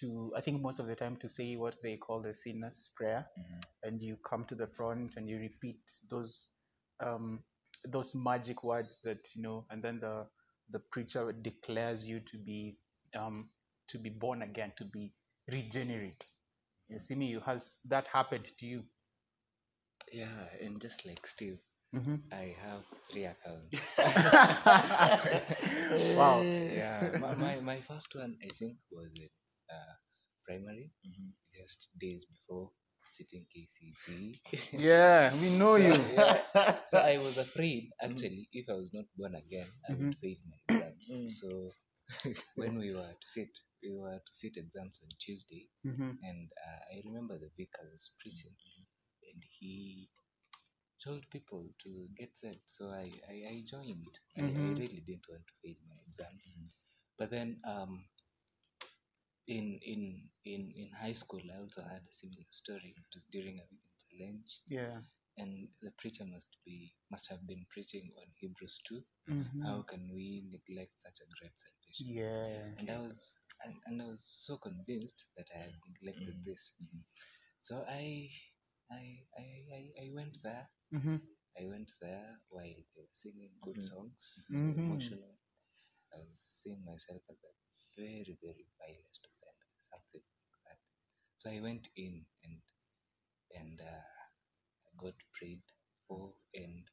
to, 0.00 0.32
I 0.36 0.40
think 0.40 0.60
most 0.62 0.80
of 0.80 0.86
the 0.86 0.96
time, 0.96 1.16
to 1.18 1.28
say 1.28 1.56
what 1.56 1.76
they 1.82 1.96
call 1.96 2.20
the 2.22 2.34
sinner's 2.34 2.90
prayer, 2.96 3.30
Mhm. 3.38 3.62
and 3.84 4.02
you 4.02 4.16
come 4.18 4.44
to 4.46 4.54
the 4.54 4.66
front 4.66 5.16
and 5.16 5.28
you 5.28 5.38
repeat 5.38 5.80
those 6.10 6.48
um, 7.00 7.44
those 7.84 8.14
magic 8.14 8.64
words 8.64 9.00
that 9.02 9.34
you 9.34 9.42
know, 9.42 9.66
and 9.70 9.82
then 9.82 10.00
the 10.00 10.28
the 10.70 10.80
preacher 10.80 11.32
declares 11.32 12.06
you 12.06 12.20
to 12.20 12.38
be 12.38 12.78
um, 13.14 13.50
to 13.88 13.98
be 13.98 14.10
born 14.10 14.42
again, 14.42 14.72
to 14.76 14.84
be 14.84 15.14
regenerate. 15.50 16.24
You 16.88 16.98
see 16.98 17.14
me, 17.14 17.26
you 17.26 17.40
has 17.40 17.76
that 17.86 18.06
happened 18.08 18.46
to 18.58 18.66
you? 18.66 18.84
Yeah, 20.12 20.46
and 20.60 20.80
just 20.80 21.06
like 21.06 21.26
Steve, 21.26 21.58
Mm-hmm. 21.94 22.16
I 22.32 22.54
have 22.62 22.84
three 23.10 23.24
accounts. 23.24 23.80
wow. 26.16 26.46
yeah, 26.68 27.12
my, 27.18 27.34
my, 27.34 27.60
my 27.60 27.80
first 27.80 28.14
one 28.14 28.36
I 28.44 28.48
think 28.58 28.76
was 28.90 29.10
in 29.16 29.28
uh, 29.70 29.94
primary, 30.46 30.92
Mhm. 31.06 31.32
just 31.54 31.88
days 32.00 32.24
before 32.26 32.70
sitting 33.08 33.46
KCP. 33.52 34.40
Yeah, 34.76 35.34
we 35.40 35.50
know 35.50 35.76
so, 35.76 35.76
you. 35.76 35.92
yeah, 36.08 36.36
so 36.86 36.98
I 36.98 37.18
was 37.18 37.36
afraid 37.38 37.90
actually 38.02 38.48
if 38.52 38.66
I 38.70 38.74
was 38.74 38.92
not 38.94 39.04
born 39.16 39.34
again, 39.34 39.66
I 39.88 39.94
would 39.94 40.12
fail 40.20 40.36
my 40.48 40.56
exams. 40.68 41.08
Mm. 41.10 41.28
So 41.28 41.72
when 42.56 42.78
we 42.78 42.92
were 42.94 43.12
to 43.20 43.28
sit, 43.28 43.50
we 43.82 43.90
were 43.90 44.18
to 44.18 44.32
sit 44.32 44.56
exams 44.56 45.00
on 45.02 45.10
Tuesday, 45.20 45.68
Mm-hmm. 45.86 46.12
and 46.22 46.50
uh, 46.66 46.80
I 46.94 47.02
remember 47.04 47.38
the 47.38 47.50
vicar 47.56 47.88
was 47.90 48.12
preaching, 48.20 48.54
and 49.32 49.42
he 49.58 50.08
told 51.04 51.28
people 51.30 51.66
to 51.84 52.08
get 52.16 52.36
set. 52.36 52.58
So 52.66 52.86
I, 52.90 53.10
I, 53.28 53.34
I 53.50 53.62
joined. 53.66 54.06
I, 54.36 54.42
I 54.42 54.66
Mhm. 54.66 54.78
really 54.78 55.02
didn't 55.06 55.28
want 55.28 55.46
to 55.46 55.54
fail 55.62 55.76
my 55.88 55.96
exams. 56.06 56.54
Mhm. 56.56 56.68
But 57.18 57.30
then 57.30 57.60
um, 57.64 58.04
in 59.46 59.78
in 59.82 60.02
in 60.44 60.72
in 60.76 60.90
high 60.92 61.12
school, 61.12 61.42
I 61.54 61.58
also 61.60 61.82
had 61.82 62.02
a 62.08 62.12
similar 62.12 62.46
story. 62.50 62.94
It 62.96 63.06
was 63.14 63.24
during 63.32 63.58
a 63.60 63.66
weekend 63.70 63.98
challenge, 64.10 64.60
Yeah. 64.68 65.00
and 65.38 65.68
the 65.82 65.92
preacher 65.98 66.24
must 66.26 66.56
be 66.64 66.94
must 67.10 67.28
have 67.30 67.46
been 67.46 67.66
preaching 67.70 68.10
on 68.18 68.26
Hebrews 68.40 68.80
2. 68.88 69.02
Mhm. 69.28 69.64
How 69.64 69.82
can 69.82 70.10
we 70.14 70.44
neglect 70.50 71.00
such 71.00 71.20
a 71.20 71.28
great 71.38 71.56
salvation? 71.94 72.44
Yeah. 72.52 72.74
And 72.78 72.90
I 72.90 72.98
was 72.98 73.36
and, 73.64 73.74
and 73.86 74.02
I 74.02 74.06
was 74.06 74.24
so 74.46 74.56
convinced 74.58 75.24
that 75.36 75.46
I 75.54 75.58
had 75.58 75.74
neglected 75.86 76.34
Mhm. 76.34 76.46
this. 76.46 76.74
So 77.60 77.84
I 77.88 78.30
I, 78.90 79.02
I 79.38 79.46
I 79.78 79.82
I 80.04 80.10
went 80.14 80.38
there. 80.42 80.68
Mhm. 80.92 81.20
I 81.60 81.66
went 81.66 81.92
there 82.00 82.40
while 82.50 82.64
they 82.94 83.02
were 83.02 83.14
singing 83.14 83.52
good 83.62 83.76
Mhm. 83.76 83.90
songs, 83.90 84.48
so 84.52 84.72
Mhm. 84.72 84.76
emotional. 84.76 85.36
I 86.14 86.18
was 86.18 86.38
seeing 86.62 86.84
myself 86.84 87.22
as 87.30 87.38
a 87.44 87.52
very, 88.00 88.38
very 88.42 88.66
violent 88.80 89.18
offender, 89.26 89.68
something 89.92 90.22
like 90.22 90.62
that. 90.66 90.80
So 91.36 91.50
I 91.50 91.60
went 91.60 91.88
in 91.96 92.24
and 92.44 92.60
and 93.54 93.80
uh, 93.80 94.06
I 94.88 94.90
got 94.98 95.14
prayed 95.38 95.62
for, 96.08 96.32
and 96.54 96.84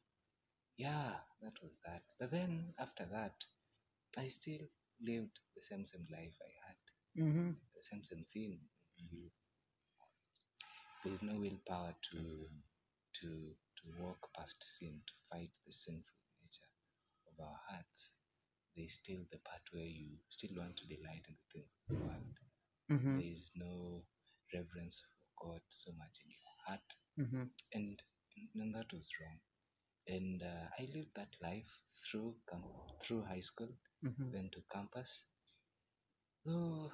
yeah, 0.78 1.16
that 1.42 1.54
was 1.62 1.74
that. 1.86 2.04
But 2.20 2.32
then 2.32 2.74
after 2.80 3.06
that, 3.12 3.36
I 4.18 4.28
still 4.30 4.68
lived 5.02 5.40
the 5.56 5.62
same 5.64 5.86
same 5.86 6.08
life 6.12 6.36
I 6.42 6.52
had, 6.68 6.78
Mhm. 7.16 7.56
the 7.76 7.84
same 7.84 8.04
same 8.04 8.24
sin. 8.24 8.60
You, 8.98 9.32
there 11.04 11.14
is 11.14 11.22
no 11.24 11.36
willpower 11.40 11.94
to 12.12 12.50
to 13.20 13.30
to 13.78 13.84
walk 13.98 14.30
past 14.36 14.62
sin, 14.64 15.02
to 15.08 15.14
fight 15.30 15.52
the 15.66 15.72
sinful 15.72 16.20
nature 16.42 16.72
of 17.28 17.40
our 17.46 17.60
hearts. 17.70 18.12
There 18.76 18.86
is 18.86 18.94
still 18.96 19.22
the 19.32 19.40
part 19.40 19.62
where 19.72 19.84
you 20.00 20.18
still 20.30 20.58
want 20.58 20.78
to 20.78 20.88
delight 20.88 21.26
in 21.30 21.36
the 21.36 21.50
things 21.54 21.72
of 21.76 21.86
the 21.92 22.04
world. 22.06 22.36
Mhm. 22.90 23.18
There 23.18 23.32
is 23.34 23.52
no 23.56 24.06
reverence 24.54 25.02
for 25.02 25.48
God 25.50 25.62
so 25.70 25.92
much 25.98 26.20
in 26.26 26.32
your 26.32 26.56
heart, 26.68 26.90
Mhm. 27.18 27.50
and 27.74 28.02
and 28.56 28.74
that 28.76 28.92
was 28.94 29.10
wrong. 29.20 29.40
And 30.08 30.42
uh, 30.44 30.68
I 30.80 30.84
lived 30.94 31.14
that 31.16 31.36
life 31.42 31.72
through 32.06 32.36
through 33.04 33.24
high 33.24 33.42
school, 33.42 33.70
Mhm. 34.06 34.32
then 34.32 34.50
to 34.52 34.62
campus. 34.72 35.26
Though 36.46 36.94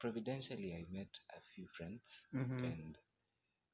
providentially, 0.00 0.74
I 0.74 0.86
met 0.90 1.18
a 1.36 1.40
few 1.54 1.66
friends, 1.76 2.22
Mhm. 2.32 2.74
and 2.74 2.98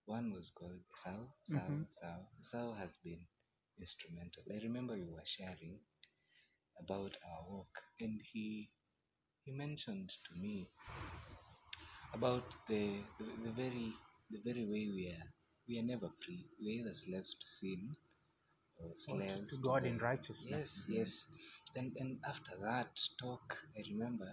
one 0.07 0.33
was 0.33 0.51
called 0.51 0.81
Esau. 0.95 1.27
Esau, 1.45 1.73
Mhm. 1.73 1.87
Esau. 1.91 2.21
Esau 2.41 2.75
has 2.75 2.97
been 3.05 3.27
instrumental. 3.79 4.45
I 4.51 4.59
remember 4.63 4.95
we 4.95 5.05
were 5.11 5.25
sharing 5.27 5.81
about 6.81 7.17
our 7.25 7.45
walk, 7.49 7.83
and 8.01 8.21
he 8.33 8.71
he 9.45 9.53
mentioned 9.53 10.11
to 10.27 10.35
me 10.39 10.71
about 12.15 12.55
the, 12.69 13.05
the, 13.19 13.27
the 13.45 13.53
very 13.53 14.01
the 14.31 14.41
very 14.45 14.65
way 14.65 14.89
we 14.95 15.09
are 15.17 15.29
we 15.69 15.79
are 15.79 15.83
never 15.83 16.11
free. 16.25 16.47
We 16.61 16.69
are 16.69 16.81
either 16.83 16.95
slaves 16.95 17.35
to 17.35 17.47
sin 17.47 17.93
or 18.79 18.91
to- 18.95 18.97
slaves 18.97 19.51
to 19.51 19.57
God 19.63 19.87
in 19.87 19.99
righteousness. 19.99 20.85
Yes, 20.89 20.89
yes. 20.89 21.33
And 21.77 21.93
and 21.99 22.19
after 22.29 22.53
that 22.63 22.99
talk, 23.21 23.59
I 23.79 23.83
remember 23.93 24.29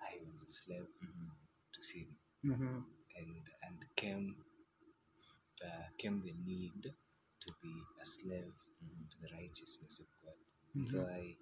I 0.00 0.18
was 0.26 0.42
a 0.42 0.50
slave 0.50 0.88
to 1.74 1.82
sin, 1.82 2.08
Mhm. 2.44 2.84
and 3.16 3.36
and 3.64 3.78
came 3.96 4.36
uh, 5.64 5.88
came 5.98 6.22
the 6.22 6.34
need 6.44 6.82
to 6.84 7.48
be 7.62 7.74
a 8.02 8.06
slave 8.06 8.54
to 9.10 9.16
the 9.22 9.30
righteousness 9.34 10.00
of 10.00 10.08
God. 10.22 10.38
And 10.74 10.90
So. 10.90 11.00
I, 11.08 11.36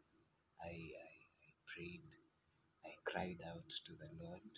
I, 0.63 0.73
I, 0.73 1.13
I 1.47 1.51
prayed, 1.75 2.07
I 2.87 2.93
cried 3.07 3.41
out 3.49 3.69
to 3.69 3.93
the 3.99 4.11
Lord, 4.23 4.55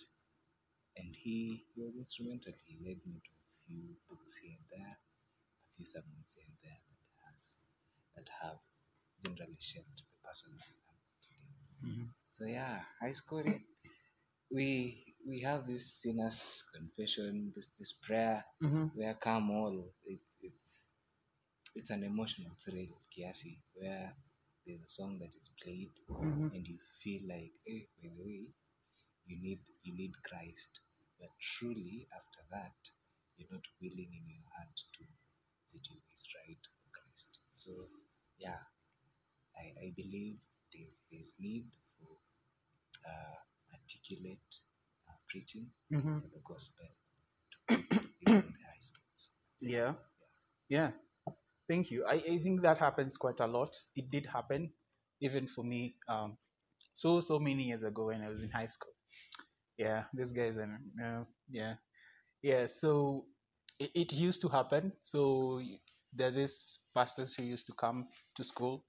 and 0.97 1.15
He, 1.15 1.65
he 1.75 1.81
was 1.83 1.95
instrumental. 1.97 2.53
He 2.67 2.77
led 2.85 3.01
me 3.07 3.21
to 3.21 3.33
a 3.33 3.49
few 3.67 3.83
books 4.09 4.35
here 4.41 4.55
and 4.57 4.67
there, 4.71 4.97
a 4.97 5.69
few 5.75 5.85
sermons 5.85 6.31
here 6.35 6.45
and 6.47 6.59
there 6.63 6.81
that 6.81 7.33
has 7.33 7.43
that 8.17 8.29
have 8.41 8.59
generally 9.23 9.57
shaped 9.59 9.97
the 9.97 10.27
person 10.27 10.53
I 10.59 10.67
am 10.91 10.97
today. 11.11 11.43
Mhm. 11.85 12.07
So 12.31 12.45
yeah, 12.45 12.83
high 13.01 13.13
school, 13.13 13.43
we 14.51 14.69
we 15.27 15.39
have 15.41 15.67
this 15.67 15.85
sinner's 16.01 16.41
confession, 16.75 17.53
this 17.55 17.69
this 17.79 17.93
prayer 18.05 18.45
Mhm. 18.61 18.91
where 18.95 19.15
come 19.15 19.51
all. 19.51 19.77
It's 20.05 20.29
it's 20.41 20.87
it's 21.75 21.89
an 21.91 22.03
emotional 22.03 22.53
thrill, 22.63 22.93
kiasi, 23.11 23.53
where 23.75 24.15
there's 24.65 24.83
a 24.83 24.87
song 24.97 25.19
that 25.19 25.33
is 25.41 25.49
played 25.61 25.91
Mhm. 26.09 26.51
and 26.53 26.67
you 26.67 26.77
feel 27.01 27.23
like, 27.27 27.53
hey, 27.65 27.87
by 28.01 28.09
the 28.09 28.15
way, 28.23 28.41
you 29.27 29.37
need 29.45 29.61
you 29.83 29.93
need 29.95 30.13
Christ. 30.23 30.71
But 31.19 31.31
truly, 31.39 32.07
after 32.19 32.43
that, 32.51 32.77
you're 33.37 33.51
not 33.51 33.65
willing 33.81 34.11
in 34.19 34.25
your 34.35 34.49
heart 34.57 34.77
to 34.97 35.03
sit 35.65 35.85
in 35.91 36.01
His 36.11 36.25
right 36.35 36.63
Christ. 36.93 37.29
So, 37.51 37.71
yeah, 38.37 38.59
I, 39.59 39.87
I 39.87 39.93
believe 39.95 40.37
there's 40.73 41.01
there's 41.11 41.35
need 41.39 41.67
for 41.99 42.11
uh, 43.07 43.35
articulate 43.75 44.49
uh, 45.07 45.17
preaching 45.29 45.69
Mhm. 45.91 46.17
of 46.23 46.31
the 46.31 46.41
gospel 46.45 46.87
to 47.69 47.77
people 48.19 48.35
in 48.35 48.53
the 48.53 48.65
high 48.67 48.81
schools. 48.81 49.31
Yeah. 49.61 49.93
Yeah. 50.69 50.91
Thank 51.67 51.91
you. 51.91 52.05
I, 52.05 52.15
I 52.15 52.39
think 52.39 52.61
that 52.63 52.77
happens 52.79 53.17
quite 53.17 53.39
a 53.39 53.47
lot. 53.47 53.75
It 53.95 54.09
did 54.11 54.25
happen, 54.25 54.73
even 55.21 55.47
for 55.47 55.63
me, 55.63 55.95
um, 56.07 56.37
so 56.93 57.21
so 57.21 57.39
many 57.39 57.63
years 57.65 57.83
ago 57.83 58.07
when 58.07 58.21
I 58.21 58.29
was 58.29 58.43
in 58.43 58.51
high 58.51 58.67
school. 58.67 58.93
Yeah, 59.77 60.05
these 60.13 60.33
guys 60.33 60.57
are 60.57 60.79
uh, 61.03 61.23
yeah, 61.49 61.75
yeah. 62.43 62.67
So 62.67 63.25
it, 63.79 63.91
it 63.95 64.13
used 64.13 64.41
to 64.41 64.49
happen. 64.49 64.93
So 65.03 65.61
there 66.13 66.29
are 66.29 66.31
these 66.31 66.79
pastors 66.95 67.33
who 67.35 67.43
used 67.43 67.67
to 67.67 67.73
come 67.73 68.07
to 68.35 68.43
school, 68.43 68.85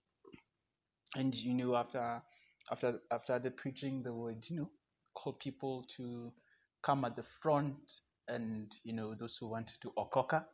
and 1.16 1.34
you 1.34 1.54
know 1.54 1.76
after 1.76 2.22
after 2.70 3.00
after 3.10 3.38
the 3.38 3.50
preaching, 3.50 4.02
they 4.02 4.10
would 4.10 4.48
you 4.48 4.56
know 4.56 4.70
call 5.14 5.32
people 5.34 5.84
to 5.96 6.32
come 6.82 7.04
at 7.04 7.16
the 7.16 7.22
front, 7.24 8.00
and 8.28 8.72
you 8.84 8.92
know 8.92 9.14
those 9.14 9.36
who 9.36 9.48
wanted 9.48 9.80
to 9.82 9.92
okoka. 9.98 10.44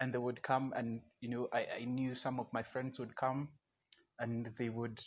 And 0.00 0.12
they 0.14 0.18
would 0.18 0.42
come 0.42 0.72
and 0.76 1.00
you 1.20 1.28
know 1.28 1.48
I, 1.52 1.66
I 1.80 1.84
knew 1.84 2.14
some 2.14 2.38
of 2.38 2.46
my 2.52 2.62
friends 2.62 3.00
would 3.00 3.16
come 3.16 3.48
and 4.20 4.46
they 4.58 4.68
would 4.68 5.00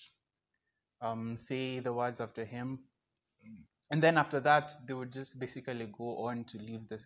um, 1.01 1.37
say 1.37 1.79
the 1.79 1.93
words 1.93 2.21
after 2.21 2.45
him. 2.45 2.79
And 3.91 4.01
then 4.01 4.17
after 4.17 4.39
that 4.41 4.71
they 4.87 4.93
would 4.93 5.11
just 5.11 5.39
basically 5.39 5.87
go 5.97 6.27
on 6.27 6.45
to 6.45 6.57
live 6.57 6.87
the, 6.89 6.99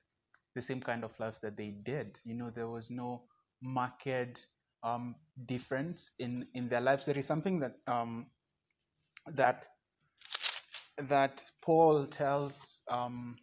the 0.55 0.61
same 0.61 0.81
kind 0.81 1.03
of 1.03 1.19
life 1.19 1.39
that 1.41 1.57
they 1.57 1.69
did. 1.71 2.19
You 2.23 2.35
know 2.35 2.49
there 2.49 2.67
was 2.69 2.89
no 2.91 3.23
marked 3.61 4.47
um, 4.85 5.15
difference 5.47 6.11
in 6.19 6.47
in 6.53 6.69
their 6.69 6.81
lives. 6.81 7.05
There 7.05 7.17
is 7.17 7.27
something 7.27 7.59
that 7.59 7.77
um, 7.87 8.27
that 9.33 9.67
that 10.97 11.43
paul 11.61 12.05
tells 12.05 12.81
um, 12.89 13.35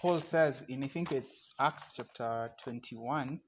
paul 0.00 0.18
says 0.18 0.64
in 0.68 0.82
i 0.82 0.88
think 0.88 1.12
it's 1.12 1.54
acts 1.60 1.92
chapter 1.94 2.50
21 2.62 3.40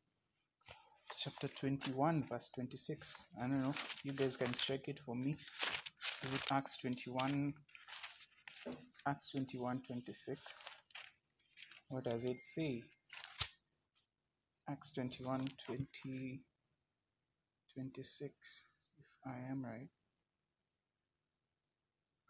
chapter 1.17 1.49
21 1.49 2.25
verse 2.31 2.51
26 2.55 3.25
i 3.39 3.43
don't 3.43 3.63
know. 3.63 3.75
You 4.05 4.13
guys 4.13 4.37
can 4.37 4.53
check 4.55 4.89
it 4.89 5.01
for 5.01 5.15
me. 5.17 5.37
Is 6.25 6.35
it 6.35 6.53
acts 6.53 6.77
21 6.79 7.55
acts 9.07 9.33
21 9.33 9.83
26 9.87 10.71
what 11.89 12.05
does 12.05 12.25
it 12.25 12.41
say? 12.43 12.83
Acts 14.69 14.93
21 14.93 15.47
20 15.67 16.41
26 17.81 18.35
if 18.99 19.07
i 19.27 19.37
am 19.51 19.65
right. 19.65 19.89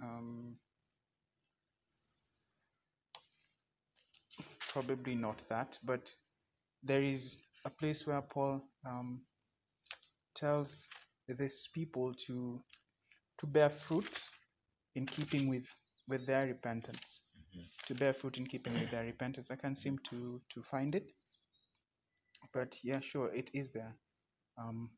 Um 0.03 0.57
probably 4.69 5.15
not 5.15 5.43
that 5.49 5.79
but 5.85 6.11
there 6.83 7.03
is 7.03 7.43
a 7.65 7.71
place 7.71 8.07
where 8.07 8.23
paul 8.23 8.63
um, 8.87 9.21
tells 10.35 10.89
these 11.29 11.69
people 11.75 12.13
to 12.15 12.61
to 13.39 13.47
bear 13.47 13.71
fruit 13.71 14.21
in 14.97 15.07
keeping 15.07 15.49
with 15.49 15.67
with 16.09 16.27
their 16.27 16.47
repentance. 16.47 17.23
To 17.87 17.95
bear 17.95 18.13
fruit 18.15 18.39
in 18.39 18.47
keeping 18.47 18.75
with 18.75 18.91
their 18.91 19.05
repentance. 19.05 19.51
I 19.51 19.57
can't 19.57 19.79
seem 19.79 19.99
to 20.11 20.41
to 20.51 20.63
find 20.63 20.95
it 20.95 21.13
but 22.53 22.79
yeah 22.85 23.01
sure 23.01 23.33
it 23.35 23.51
is 23.55 23.71
there. 23.73 23.97
Um 24.59 24.91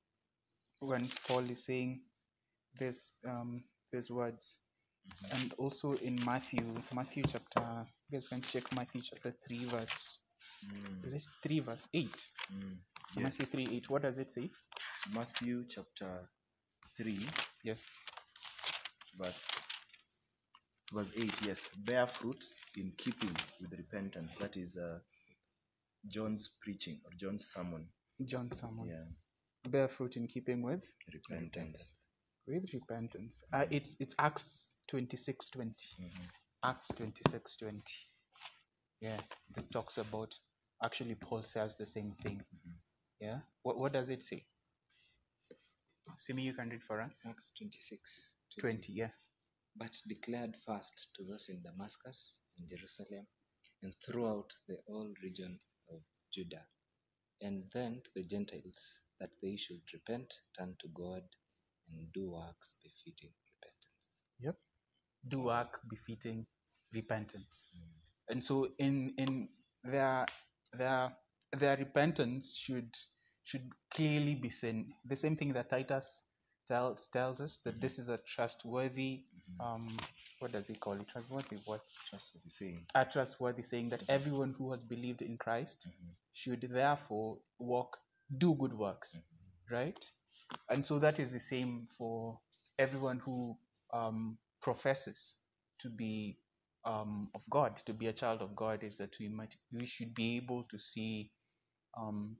when 0.83 1.09
paul 1.29 1.49
is 1.51 1.65
saying 1.65 2.01
this 2.79 3.17
um 3.29 3.63
these 3.93 4.11
words. 4.11 4.59
And 5.33 5.53
also 5.59 5.95
in 5.95 6.19
matthew 6.25 6.65
matthew 6.95 7.25
chapter 7.25 7.87
you 8.09 8.17
guys 8.19 8.29
can 8.29 8.41
check 8.41 8.63
matthew 8.75 9.01
chapter 9.03 9.35
3 9.49 9.65
verse. 9.67 10.21
Is 11.05 11.13
it 11.15 11.23
3 11.43 11.61
verse 11.61 11.89
8 11.95 12.07
Mm. 12.53 12.77
matthew 13.19 13.47
Yes. 13.47 13.51
3 13.51 13.69
8 13.77 13.91
what 13.91 14.03
does 14.03 14.19
it 14.19 14.31
say? 14.31 14.49
Matthew 15.15 15.65
chapter 15.69 16.29
3, 16.97 17.19
yes. 17.65 17.91
Verse 19.19 19.49
verse 20.93 21.13
8 21.19 21.47
yes. 21.47 21.69
Bear 21.85 22.07
fruit 22.07 22.43
in 22.77 22.93
keeping 22.97 23.35
with 23.61 23.73
repentance. 23.77 24.35
That 24.37 24.57
is 24.57 24.77
uh, 24.77 24.99
John's 26.07 26.49
preaching 26.63 27.01
or 27.05 27.11
John's 27.19 27.47
sermon. 27.53 27.89
John's 28.25 28.61
sermon. 28.61 28.89
Yeah, 28.89 29.05
Bear 29.69 29.89
fruit 29.89 30.17
in 30.17 30.27
keeping 30.27 30.63
with 30.63 30.85
repentance. 31.13 32.05
with 32.47 32.73
repentance. 32.75 33.45
Uh, 33.53 33.65
it's 33.71 33.97
it's 34.01 34.15
Acts 34.19 34.77
twenty 34.89 35.17
six 35.17 35.49
twenty. 35.51 35.97
Mhm. 36.01 36.29
Acts 36.65 36.89
twenty 36.89 37.23
six 37.31 37.57
twenty. 37.57 37.95
Yeah, 39.01 39.21
that 39.55 39.71
talks 39.71 39.99
about. 39.99 40.37
Actually, 40.83 41.15
Paul 41.15 41.43
says 41.45 41.77
the 41.77 41.87
same 41.87 42.13
thing. 42.23 42.43
Mhm. 42.55 42.75
Yeah. 43.21 43.41
What 43.63 43.79
what 43.79 43.93
does 43.93 44.11
it 44.11 44.23
say? 44.23 44.45
Simi, 46.17 46.43
you 46.43 46.55
can 46.55 46.69
read 46.69 46.83
for 46.83 47.01
us. 47.01 47.25
Acts 47.27 47.53
26 47.57 48.33
Twenty. 48.59 48.93
Yeah. 48.93 49.11
But 49.77 49.97
declared 50.09 50.57
first 50.67 51.09
to 51.15 51.23
those 51.25 51.49
in 51.49 51.63
Damascus 51.63 52.41
and 52.59 52.69
Jerusalem 52.69 53.27
and 53.83 53.95
throughout 54.05 54.53
the 54.69 54.77
whole 54.87 55.15
region 55.23 55.59
of 55.89 56.03
Judea, 56.31 56.67
and 57.41 57.71
then 57.73 58.03
to 58.05 58.11
the 58.15 58.25
Gentiles 58.25 59.01
that 59.23 59.31
they 59.43 59.57
should 59.57 59.83
repent, 59.95 60.35
turn 60.59 60.77
to 60.81 60.89
God, 60.89 61.23
and 61.91 62.13
do 62.13 62.31
works 62.33 62.75
befitting 62.83 63.33
repentance. 63.51 63.91
Yep. 64.41 64.57
Do 65.29 65.41
work 65.43 65.81
befitting 65.91 66.47
repentance. 66.93 67.69
And 68.29 68.43
so 68.45 68.69
in 68.79 69.15
in 69.19 69.49
their 69.85 70.27
their 70.73 71.17
their 71.53 71.77
repentance 71.79 72.57
should 72.57 72.95
should 73.45 73.71
clearly 73.95 74.35
be 74.35 74.51
seen. 74.51 74.95
The 75.07 75.17
same 75.17 75.37
thing 75.37 75.53
that 75.55 75.71
Titus 75.71 76.25
tells 76.69 77.09
tells 77.09 77.41
us 77.41 77.59
that 77.65 77.81
this 77.81 77.99
is 78.01 78.09
a 78.09 78.19
trustworthy 78.19 79.25
um 79.61 79.97
what 80.41 80.53
does 80.53 80.69
he 80.69 80.75
call 80.75 80.95
it? 80.95 81.09
Trustworthy 81.09 81.59
what 81.67 81.83
Trust 82.11 82.35
what 82.35 82.43
he's 82.45 82.57
saying. 82.59 82.87
a 82.97 83.05
trustworthy 83.05 83.63
saying 83.63 83.91
that 83.91 84.03
everyone 84.09 84.55
who 84.59 84.73
has 84.73 84.83
believed 84.83 85.23
in 85.23 85.39
Christ 85.39 85.89
Mhm. 85.89 86.15
should 86.33 86.63
therefore 86.63 87.39
walk 87.59 87.99
do 88.39 88.55
good 88.55 88.73
works 88.73 89.21
right? 89.73 90.05
And 90.69 90.85
so 90.85 90.99
that 90.99 91.19
is 91.19 91.33
the 91.33 91.41
same 91.41 91.89
for 91.97 92.39
everyone 92.79 93.19
who 93.19 93.57
um, 93.93 94.37
professes 94.61 95.37
to 95.81 95.89
be 95.89 96.39
um, 96.85 97.29
of 97.35 97.43
god 97.49 97.77
to 97.87 97.95
be 97.95 98.09
a 98.09 98.13
child 98.13 98.43
of 98.43 98.57
god 98.57 98.83
is 98.83 98.97
that 98.97 99.15
we 99.21 99.29
might 99.29 99.55
we 99.73 99.87
should 99.87 100.13
be 100.15 100.37
able 100.37 100.65
to 100.65 100.79
see 100.79 101.31
um, 101.97 102.37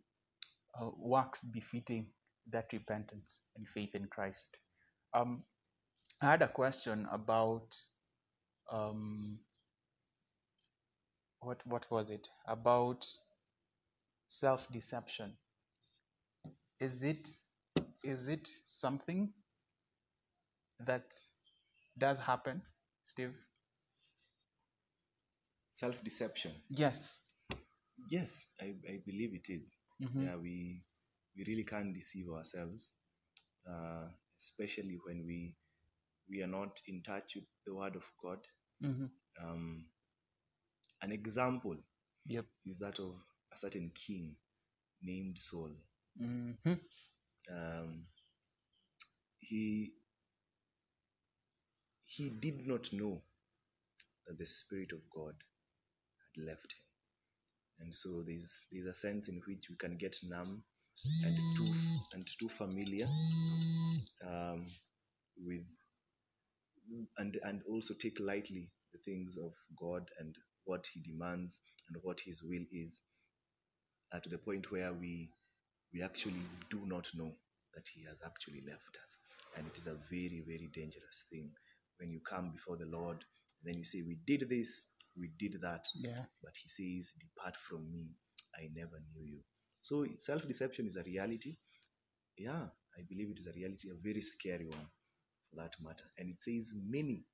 uh, 0.81 0.91
works 0.99 1.45
befitting 1.45 2.07
that 2.51 2.73
repentance 2.73 3.43
and 3.57 3.69
faith 3.69 3.95
in 3.95 4.07
christ. 4.07 4.59
Um, 5.15 5.45
i 6.21 6.27
had 6.27 6.43
a 6.43 6.49
question 6.49 7.07
about 7.13 7.77
um, 8.71 9.39
what 11.41 11.61
what 11.67 11.89
was 11.91 12.11
it? 12.11 12.29
About 12.47 13.07
self-deception 14.29 15.37
is 16.87 17.03
it 17.03 17.29
is 18.05 18.29
it 18.29 18.49
something 18.69 19.33
that 20.87 21.15
does 21.99 22.19
happen 22.21 22.63
steve 23.05 23.35
Self-deception. 25.73 26.53
yes 26.71 27.21
Yes, 28.11 28.33
I, 28.61 28.75
I 28.89 29.01
believe 29.07 29.35
it 29.35 29.49
is. 29.53 29.77
Mhm. 30.03 30.23
Yeah, 30.25 30.37
we 30.37 30.85
we 31.37 31.45
really 31.45 31.65
can't 31.65 31.95
deceive 31.95 32.29
ourselves, 32.31 32.91
uh, 33.69 34.09
especially 34.41 34.99
when 35.07 35.25
we 35.27 35.57
we 36.31 36.43
are 36.43 36.49
not 36.49 36.81
in 36.89 37.03
touch 37.03 37.37
with 37.37 37.45
the 37.67 37.75
Word 37.75 37.97
of 37.97 38.05
God. 38.23 38.41
Mhm. 38.83 39.11
Um, 39.43 39.87
an 41.03 41.13
example 41.13 41.77
yep 42.27 42.47
is 42.67 42.79
that 42.79 42.99
of 42.99 43.15
a 43.53 43.57
certain 43.59 43.91
king 43.95 44.37
named 45.03 45.39
Saul. 45.39 45.73
Mhm. 46.21 46.81
um, 47.51 48.07
he 49.39 49.93
he 52.05 52.31
did 52.31 52.67
not 52.67 52.93
know 52.93 53.23
that 54.27 54.39
the 54.39 54.47
spirit 54.47 54.93
of 54.93 55.01
God 55.15 55.35
had 56.37 56.45
left 56.45 56.73
him, 56.75 56.87
and 57.87 57.95
so 57.95 58.23
there's 58.27 58.53
there's 58.73 58.87
a 58.87 58.95
sense 58.95 59.29
in 59.29 59.41
which 59.47 59.69
we 59.71 59.77
can 59.77 59.97
get 59.99 60.17
numb 60.25 60.65
and 61.25 61.37
too 61.57 61.75
and 62.15 62.27
too 62.41 62.49
familiar 62.49 63.07
um, 64.27 64.67
with 65.39 65.65
and 67.19 67.39
and 67.45 67.63
also 67.71 67.95
take 67.95 68.19
lightly 68.21 68.71
the 68.93 69.01
things 69.05 69.37
of 69.39 69.53
God 69.81 70.09
and 70.21 70.37
what 70.65 70.87
He 70.93 71.01
demands 71.03 71.59
and 71.89 71.99
what 72.05 72.21
His 72.21 72.43
will 72.43 72.65
is, 72.73 72.99
uh, 74.15 74.21
to 74.21 74.31
the 74.31 74.39
point 74.39 74.73
where 74.73 74.93
we 74.93 75.31
we 75.93 76.03
actually 76.03 76.43
do 76.71 76.83
not 76.87 77.09
know 77.15 77.33
that 77.75 77.85
He 77.93 78.05
has 78.05 78.19
actually 78.25 78.63
left 78.67 78.97
us, 79.05 79.19
and 79.57 79.67
it 79.67 79.79
is 79.79 79.87
a 79.87 79.99
very 80.11 80.43
very 80.47 80.71
dangerous 80.75 81.25
thing 81.31 81.51
when 81.99 82.11
you 82.11 82.21
come 82.29 82.51
before 82.53 82.77
the 82.77 82.87
Lord. 82.87 83.19
And 83.61 83.65
then 83.73 83.79
you 83.79 83.85
say, 83.85 84.03
"We 84.07 84.17
did 84.27 84.49
this, 84.49 84.71
we 85.17 85.29
did 85.39 85.61
that," 85.63 85.87
yeah 85.95 86.25
but 86.43 86.53
He 86.57 86.69
says, 86.69 87.13
"Depart 87.21 87.57
from 87.69 87.91
me, 87.93 88.09
I 88.57 88.69
never 88.75 88.99
knew 89.15 89.25
you." 89.25 89.41
So 89.81 90.07
self-deception 90.21 90.87
is 90.87 90.97
a 90.97 91.03
reality. 91.03 91.57
Yeah, 92.37 92.69
I 92.99 93.03
believe 93.09 93.31
it 93.31 93.39
is 93.39 93.47
a 93.47 93.53
reality, 93.53 93.91
a 93.91 93.95
very 93.95 94.23
scary 94.23 94.67
one 94.67 94.89
for 95.51 95.57
that 95.57 95.75
matter. 95.83 96.05
And 96.19 96.29
it 96.31 96.43
says 96.43 96.73
many, 96.75 97.27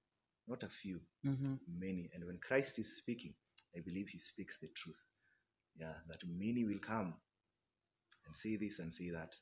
not 0.47 0.62
a 0.62 0.68
few, 0.68 1.01
Mhm. 1.25 1.61
many. 1.68 2.11
And 2.14 2.25
when 2.25 2.38
Christ 2.38 2.79
is 2.79 2.97
speaking, 2.97 3.35
I 3.77 3.81
believe 3.81 4.09
he 4.09 4.18
speaks 4.18 4.59
the 4.59 4.68
truth. 4.68 5.01
Yeah, 5.77 6.01
that 6.09 6.25
many 6.27 6.64
will 6.64 6.81
come 6.81 7.14
and 8.28 8.36
say 8.36 8.56
this 8.58 8.80
and 8.80 8.94
say 8.94 9.10
that, 9.10 9.34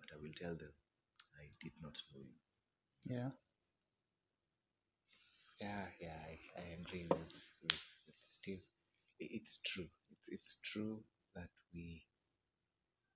but 0.00 0.10
I 0.14 0.18
will 0.22 0.34
tell 0.36 0.56
them, 0.56 0.74
I 1.38 1.46
did 1.62 1.74
not 1.82 1.96
know 2.14 2.22
you. 2.22 2.40
yeah 3.06 3.30
Yeah, 5.60 5.86
yeah, 6.00 6.18
I, 6.26 6.38
I 6.60 6.64
agree 6.80 7.06
with, 7.08 7.32
with, 7.62 7.72
with 8.06 8.16
Steve. 8.22 8.62
It's 9.20 9.60
true. 9.62 9.88
It's 10.10 10.28
it's 10.28 10.60
true 10.62 11.04
that 11.36 11.50
we 11.74 12.04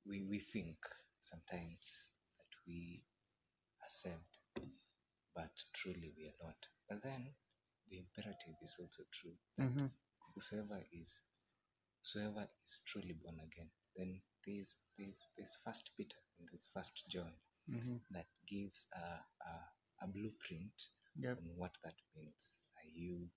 we 0.07 0.23
we 0.31 0.39
think 0.39 0.77
sometimes 1.21 1.87
that 2.39 2.53
we 2.67 3.05
are 3.83 3.89
saved, 3.89 4.39
but 5.35 5.53
truly 5.75 6.13
we 6.17 6.27
are 6.27 6.39
not. 6.43 6.69
But 6.89 7.03
then 7.03 7.35
the 7.91 7.99
imperative 7.99 8.57
is 8.63 8.77
also 8.81 9.05
true. 9.13 9.37
Mhm. 9.59 9.91
Whosoever 10.35 10.83
is 10.93 11.21
whosoever 12.03 12.49
is 12.67 12.81
truly 12.87 13.15
born 13.15 13.41
again, 13.41 13.71
then 13.97 14.21
there's 14.47 14.77
there's 14.99 15.23
there's 15.37 15.57
first 15.65 15.91
Peter 15.97 16.19
and 16.39 16.49
there's 16.51 16.69
first 16.75 17.09
John 17.11 17.33
Mhm. 17.71 18.01
that 18.11 18.27
gives 18.47 18.87
a, 18.95 19.07
a, 19.51 19.55
a 20.03 20.07
blueprint 20.09 20.75
yep 21.17 21.39
on 21.39 21.45
what 21.57 21.77
that 21.85 21.95
means. 22.17 22.59
Are 22.79 22.91
you 22.95 23.29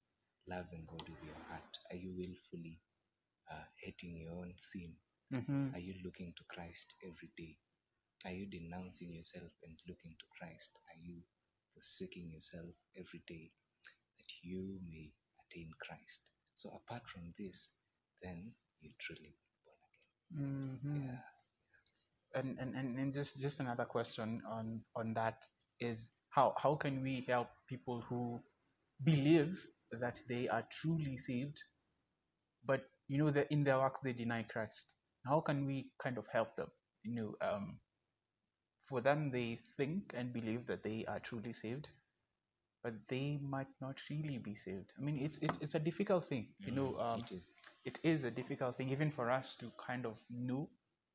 loving 0.47 0.85
God 0.87 1.07
with 1.09 1.23
your 1.23 1.39
heart? 1.49 1.71
Are 1.91 1.97
you 1.97 2.11
willfully 2.17 2.81
uh, 3.51 3.65
hating 3.83 4.17
your 4.17 4.33
own 4.33 4.53
sin? 4.57 4.95
Mhm. 5.33 5.73
Are 5.73 5.79
you 5.79 5.95
looking 6.03 6.33
to 6.37 6.43
Christ 6.49 6.93
every 7.03 7.31
day? 7.37 7.57
Are 8.25 8.31
you 8.33 8.45
denouncing 8.47 9.13
yourself 9.13 9.51
and 9.63 9.77
looking 9.87 10.15
to 10.19 10.25
Christ? 10.37 10.71
Are 10.89 10.99
you 11.01 11.23
forsaking 11.73 12.31
yourself 12.31 12.75
every 12.97 13.23
day 13.27 13.51
that 14.19 14.31
you 14.43 14.79
may 14.89 15.13
attain 15.41 15.71
Christ? 15.79 16.21
So 16.55 16.69
apart 16.71 17.03
from 17.07 17.33
this, 17.37 17.71
then 18.21 18.53
you 18.81 18.91
truly 18.99 19.35
Mhm. 20.31 21.07
Yeah. 21.07 21.19
and, 22.35 22.57
and, 22.59 22.75
and, 22.75 22.97
and 22.99 23.13
just, 23.13 23.41
just 23.41 23.59
another 23.59 23.85
question 23.85 24.41
on, 24.49 24.81
on 24.95 25.13
that 25.13 25.45
is 25.79 26.11
how, 26.29 26.53
how 26.57 26.75
can 26.75 27.01
we 27.03 27.25
help 27.27 27.47
people 27.67 28.01
who 28.09 28.39
believe 29.03 29.65
that 29.91 30.19
they 30.27 30.47
are 30.47 30.65
truly 30.71 31.17
saved, 31.17 31.61
but 32.65 32.81
you 33.07 33.17
know 33.17 33.31
that 33.31 33.51
in 33.51 33.63
their 33.63 33.79
works 33.79 33.99
they 34.03 34.13
deny 34.13 34.43
Christ? 34.43 34.93
How 35.25 35.39
can 35.41 35.65
we 35.65 35.91
kind 35.99 36.17
of 36.17 36.27
help 36.27 36.55
them? 36.55 36.69
You 37.03 37.15
know, 37.15 37.35
um, 37.41 37.79
for 38.85 39.01
them 39.01 39.29
they 39.31 39.59
think 39.77 40.13
and 40.15 40.33
believe 40.33 40.65
that 40.67 40.83
they 40.83 41.05
are 41.05 41.19
truly 41.19 41.53
saved, 41.53 41.89
but 42.83 42.93
they 43.07 43.37
might 43.41 43.67
not 43.81 43.99
really 44.09 44.37
be 44.37 44.55
saved. 44.55 44.93
I 44.97 45.01
mean, 45.01 45.19
it's 45.19 45.37
it's, 45.39 45.57
it's 45.61 45.75
a 45.75 45.79
difficult 45.79 46.25
thing. 46.25 46.49
You 46.65 46.73
know, 46.73 46.95
Mm, 46.95 46.99
um, 46.99 47.23
it 47.23 47.31
is. 47.31 47.49
It 47.87 47.99
is 48.03 48.23
a 48.25 48.31
difficult 48.31 48.77
thing 48.77 48.89
even 48.91 49.11
for 49.11 49.31
us 49.31 49.55
to 49.57 49.71
kind 49.87 50.05
of 50.05 50.17
know. 50.29 50.69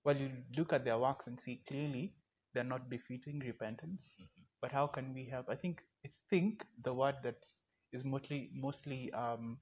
Well 0.04 0.16
you 0.16 0.30
look 0.56 0.72
at 0.72 0.84
their 0.84 0.98
works 0.98 1.28
and 1.28 1.38
see 1.40 1.62
clearly 1.68 2.14
they're 2.54 2.64
not 2.72 2.90
befitting 2.90 3.40
repentance. 3.40 4.14
But 4.62 4.72
how 4.72 4.86
can 4.88 5.14
we 5.14 5.24
help? 5.26 5.48
I 5.50 5.56
think 5.56 5.82
i 6.06 6.10
think 6.30 6.64
the 6.82 6.94
word 6.94 7.16
that 7.22 7.46
is 7.92 8.04
mostly 8.04 8.50
mostly 8.54 9.12
um, 9.12 9.58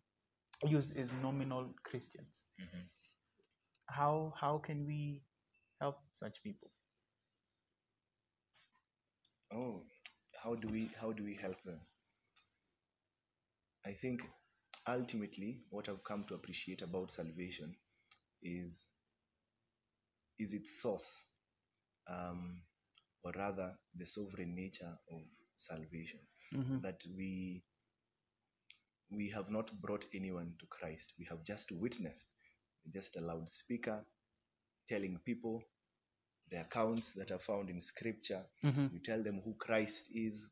used 0.66 0.96
is 0.96 1.12
nominal 1.22 1.74
christians. 1.84 2.48
Mhm. 2.60 2.88
how 3.90 4.32
how 4.40 4.58
can 4.58 4.86
we 4.86 5.22
help 5.80 5.98
such 6.14 6.42
people? 6.42 6.70
Oh, 9.52 9.84
how 10.42 10.54
do 10.56 10.68
we 10.68 10.90
how 11.00 11.12
do 11.12 11.22
we 11.24 11.34
help 11.34 11.62
them? 11.64 11.80
I 13.86 13.92
think 13.92 14.22
ultimately 14.94 15.62
what 15.70 15.88
I've 15.88 16.04
come 16.04 16.24
to 16.24 16.34
appreciate 16.34 16.82
about 16.82 17.10
salvation 17.10 17.74
is 18.42 18.84
is 20.38 20.54
its 20.54 20.80
source, 20.82 21.22
um, 22.08 22.62
or 23.24 23.32
rather 23.36 23.78
the 23.96 24.06
sovereign 24.06 24.54
nature 24.54 24.98
of 25.12 25.22
salvation. 25.58 26.20
Mhm. 26.54 26.82
That 26.82 27.04
we 27.16 27.62
we 29.10 29.30
have 29.30 29.50
not 29.50 29.70
brought 29.82 30.06
anyone 30.14 30.54
to 30.60 30.66
Christ. 30.66 31.12
We 31.18 31.26
have 31.26 31.44
just 31.44 31.72
witnessed, 31.72 32.28
just 32.94 33.16
a 33.16 33.20
loudspeaker 33.20 34.04
telling 34.88 35.18
people 35.24 35.62
the 36.50 36.60
accounts 36.60 37.12
that 37.12 37.30
are 37.30 37.38
found 37.40 37.70
in 37.70 37.80
Scripture. 37.80 38.44
Mhm. 38.64 38.92
We 38.92 39.00
tell 39.00 39.22
them 39.22 39.40
who 39.42 39.54
Christ 39.56 40.10
is, 40.14 40.46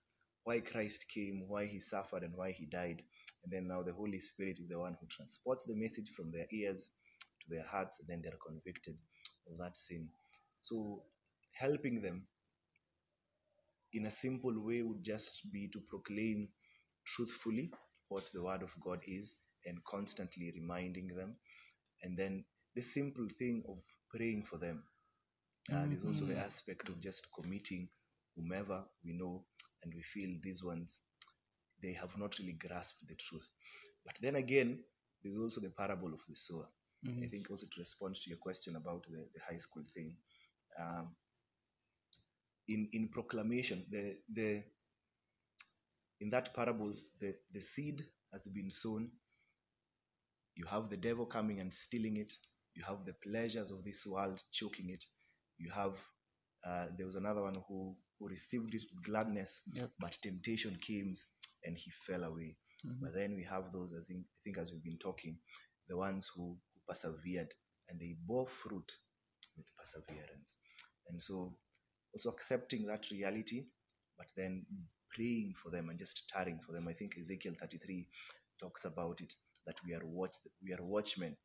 why 0.45 0.61
Christ 0.61 1.09
came, 1.09 1.49
why 1.49 1.67
he 1.67 1.81
suffered, 1.81 2.23
and 2.25 2.37
why 2.37 2.53
he 2.53 2.67
died. 2.67 3.05
And 3.45 3.53
then 3.53 3.69
now 3.69 3.83
the 3.83 3.93
Holy 3.93 4.21
Spirit 4.21 4.59
is 4.61 4.69
the 4.69 4.79
one 4.79 4.97
who 5.01 5.07
transports 5.09 5.65
the 5.65 5.77
message 5.77 6.11
from 6.17 6.31
their 6.33 6.47
ears 6.53 6.93
to 7.43 7.55
their 7.55 7.67
hearts, 7.67 7.99
and 8.01 8.09
then 8.09 8.23
they're 8.23 8.39
convicted 8.47 8.97
of 9.51 9.59
that 9.59 9.77
sin. 9.77 10.09
So 10.63 11.03
helping 11.59 12.03
them 12.03 12.27
in 13.93 14.07
a 14.07 14.11
simple 14.11 14.55
way 14.65 14.83
would 14.83 15.03
just 15.03 15.51
be 15.53 15.69
to 15.69 15.81
proclaim 15.89 16.49
truthfully 17.07 17.71
what 18.09 18.25
the 18.33 18.43
Word 18.43 18.63
of 18.63 18.71
God 18.83 19.01
is 19.07 19.35
and 19.67 19.83
constantly 19.85 20.53
reminding 20.55 21.09
them. 21.09 21.37
And 22.03 22.17
then 22.19 22.45
the 22.75 22.83
simple 22.83 23.29
thing 23.39 23.65
of 23.69 23.79
praying 24.11 24.45
for 24.51 24.59
them. 24.59 24.85
Uh, 25.73 25.87
There's 25.89 26.05
also 26.05 26.27
the 26.27 26.37
Mhm. 26.37 26.45
aspect 26.45 26.89
of 26.89 27.01
just 27.01 27.27
committing 27.35 27.89
whomever 28.37 28.85
we 29.05 29.15
know 29.15 29.47
and 29.83 29.95
we 29.95 30.03
feel 30.03 30.37
these 30.43 30.65
ones, 30.65 30.99
they 31.83 31.93
have 31.93 32.17
not 32.19 32.39
really 32.39 32.53
grasped 32.55 33.07
the 33.09 33.15
truth. 33.15 33.47
But 34.05 34.17
then 34.21 34.37
again, 34.37 34.85
there's 35.23 35.39
also 35.39 35.61
the 35.61 35.71
parable 35.71 36.13
of 36.15 36.21
the 36.29 36.35
sower. 36.35 36.69
I 37.23 37.27
Mhm. 37.27 37.29
think 37.29 37.51
also 37.51 37.67
to 37.67 37.81
respond 37.81 38.17
to 38.17 38.31
your 38.31 38.39
question 38.39 38.77
about 38.77 39.05
the, 39.05 39.29
the 39.35 39.41
high 39.49 39.59
school 39.59 39.85
thing. 39.95 40.17
Um, 40.79 41.17
in 42.69 42.89
in 42.93 43.09
proclamation, 43.09 43.85
the 43.91 44.19
the 44.33 44.63
in 46.21 46.31
that 46.31 46.55
parable, 46.55 46.95
the, 47.21 47.35
the 47.53 47.61
seed 47.61 48.05
has 48.33 48.47
been 48.49 48.71
sown. 48.71 49.11
You 50.55 50.67
have 50.67 50.89
the 50.91 50.97
devil 50.97 51.27
coming 51.27 51.61
and 51.61 51.73
stealing 51.73 52.17
it. 52.17 52.33
You 52.75 52.85
have 52.85 53.05
the 53.05 53.15
pleasures 53.15 53.71
of 53.71 53.85
this 53.85 54.07
world 54.07 54.43
choking 54.53 54.91
it. 54.91 55.05
You 55.59 55.71
have 55.71 55.95
uh, 56.65 56.87
there 56.97 57.07
was 57.07 57.15
another 57.17 57.43
one 57.43 57.57
who 57.69 57.97
who 58.19 58.29
received 58.29 58.75
it 58.75 58.83
with 58.93 59.03
gladness, 59.05 59.63
Yep. 59.73 59.91
but 59.99 60.19
temptation 60.23 60.77
came 60.81 61.15
and 61.69 61.79
he 61.79 61.91
fell 62.07 62.25
away. 62.25 62.57
Mhm. 62.85 63.01
But 63.03 63.15
then 63.15 63.37
we 63.37 63.45
have 63.45 63.73
those, 63.73 63.93
I 63.95 64.03
think, 64.09 64.27
I 64.27 64.41
think 64.45 64.59
as 64.59 64.73
we've 64.73 64.85
been 64.85 64.99
talking, 64.99 65.39
the 65.89 65.97
ones 65.97 66.31
who, 66.35 66.59
who 66.75 66.81
persevered 66.89 67.55
and 67.89 68.01
they 68.01 68.17
bore 68.27 68.49
fruit 68.49 68.91
with 69.57 69.67
perseverance. 69.79 70.57
And 71.09 71.23
so 71.23 71.57
also 72.15 72.31
accepting 72.31 72.87
that 72.87 73.11
reality, 73.11 73.67
but 74.19 74.29
then 74.37 74.67
praying 75.11 75.55
for 75.63 75.71
them 75.71 75.91
and 75.91 75.99
just 75.99 76.29
tarrying 76.31 76.61
for 76.67 76.73
them. 76.73 76.89
I 76.89 76.95
think 76.95 77.17
Ezekiel 77.19 77.55
33 77.61 78.09
talks 78.61 78.85
about 78.87 79.21
it 79.21 79.35
that 79.67 79.79
we 79.87 79.95
are 79.95 80.07
watch 80.07 80.37
we 80.65 80.73
are 80.75 80.83
watchmen 80.83 81.37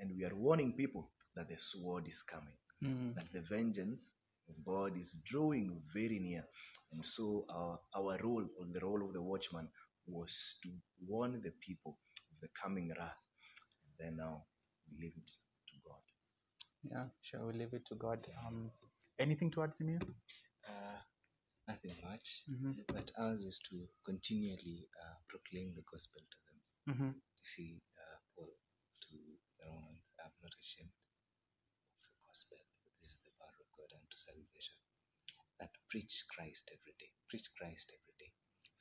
and 0.00 0.12
we 0.16 0.24
are 0.24 0.34
warning 0.36 0.72
people 0.74 1.10
that 1.36 1.48
the 1.48 1.58
sword 1.58 2.08
is 2.08 2.22
coming 2.22 2.56
Mhm. 2.82 3.14
that 3.16 3.30
the 3.32 3.42
vengeance 3.42 4.12
of 4.48 4.64
God 4.64 4.96
is 4.96 5.12
drawing 5.24 5.82
very 5.94 6.18
near. 6.20 6.44
And 6.92 7.04
so 7.06 7.46
our, 7.50 7.78
our 7.96 8.18
role, 8.22 8.44
or 8.58 8.66
the 8.72 8.80
role 8.84 9.04
of 9.06 9.12
the 9.12 9.22
watchman, 9.22 9.68
was 10.06 10.58
to 10.62 10.70
warn 11.06 11.40
the 11.40 11.52
people 11.60 11.98
of 12.32 12.40
the 12.40 12.48
coming 12.60 12.88
wrath. 12.98 13.16
And 13.84 13.92
then 13.98 14.16
now 14.16 14.44
we 14.90 15.04
leave 15.04 15.14
it 15.16 15.30
to 15.30 15.76
God. 15.86 16.02
Yeah, 16.82 17.06
shall 17.22 17.46
We'll 17.46 17.56
leave 17.56 17.74
it 17.74 17.86
to 17.86 17.94
God. 17.94 18.26
Um, 18.46 18.70
anything 19.18 19.50
to 19.52 19.62
add, 19.62 19.74
Simeon? 19.74 20.00
Uh, 20.66 20.98
nothing 21.68 21.92
much, 22.02 22.42
Mm-hmm. 22.50 22.72
but 22.88 23.12
ours 23.18 23.42
is 23.42 23.58
to 23.70 23.86
continually 24.04 24.88
uh, 25.04 25.14
proclaim 25.28 25.74
the 25.76 25.84
gospel 25.90 26.22
to 26.24 26.38
them. 26.48 26.58
Mm-hmm. 26.90 27.12
You 27.14 27.44
see, 27.44 27.78
uh, 28.00 28.16
Paul 28.34 28.48
to 28.48 29.14
the 29.14 29.64
Romans, 29.68 30.08
I'm 30.24 30.32
not 30.42 30.54
ashamed 30.58 30.90
of 30.90 32.00
the 32.00 32.24
gospel. 32.26 32.58
This 32.98 33.12
is 33.12 33.20
the 33.28 33.34
power 33.38 33.54
of 33.60 33.68
God 33.76 33.90
unto 34.00 34.16
salvation. 34.16 34.79
That 35.60 35.70
preach 35.90 36.24
Christ 36.34 36.70
every 36.72 36.94
day. 37.00 37.10
Preach 37.30 37.48
Christ 37.58 37.92
every 37.94 38.16
day. 38.20 38.32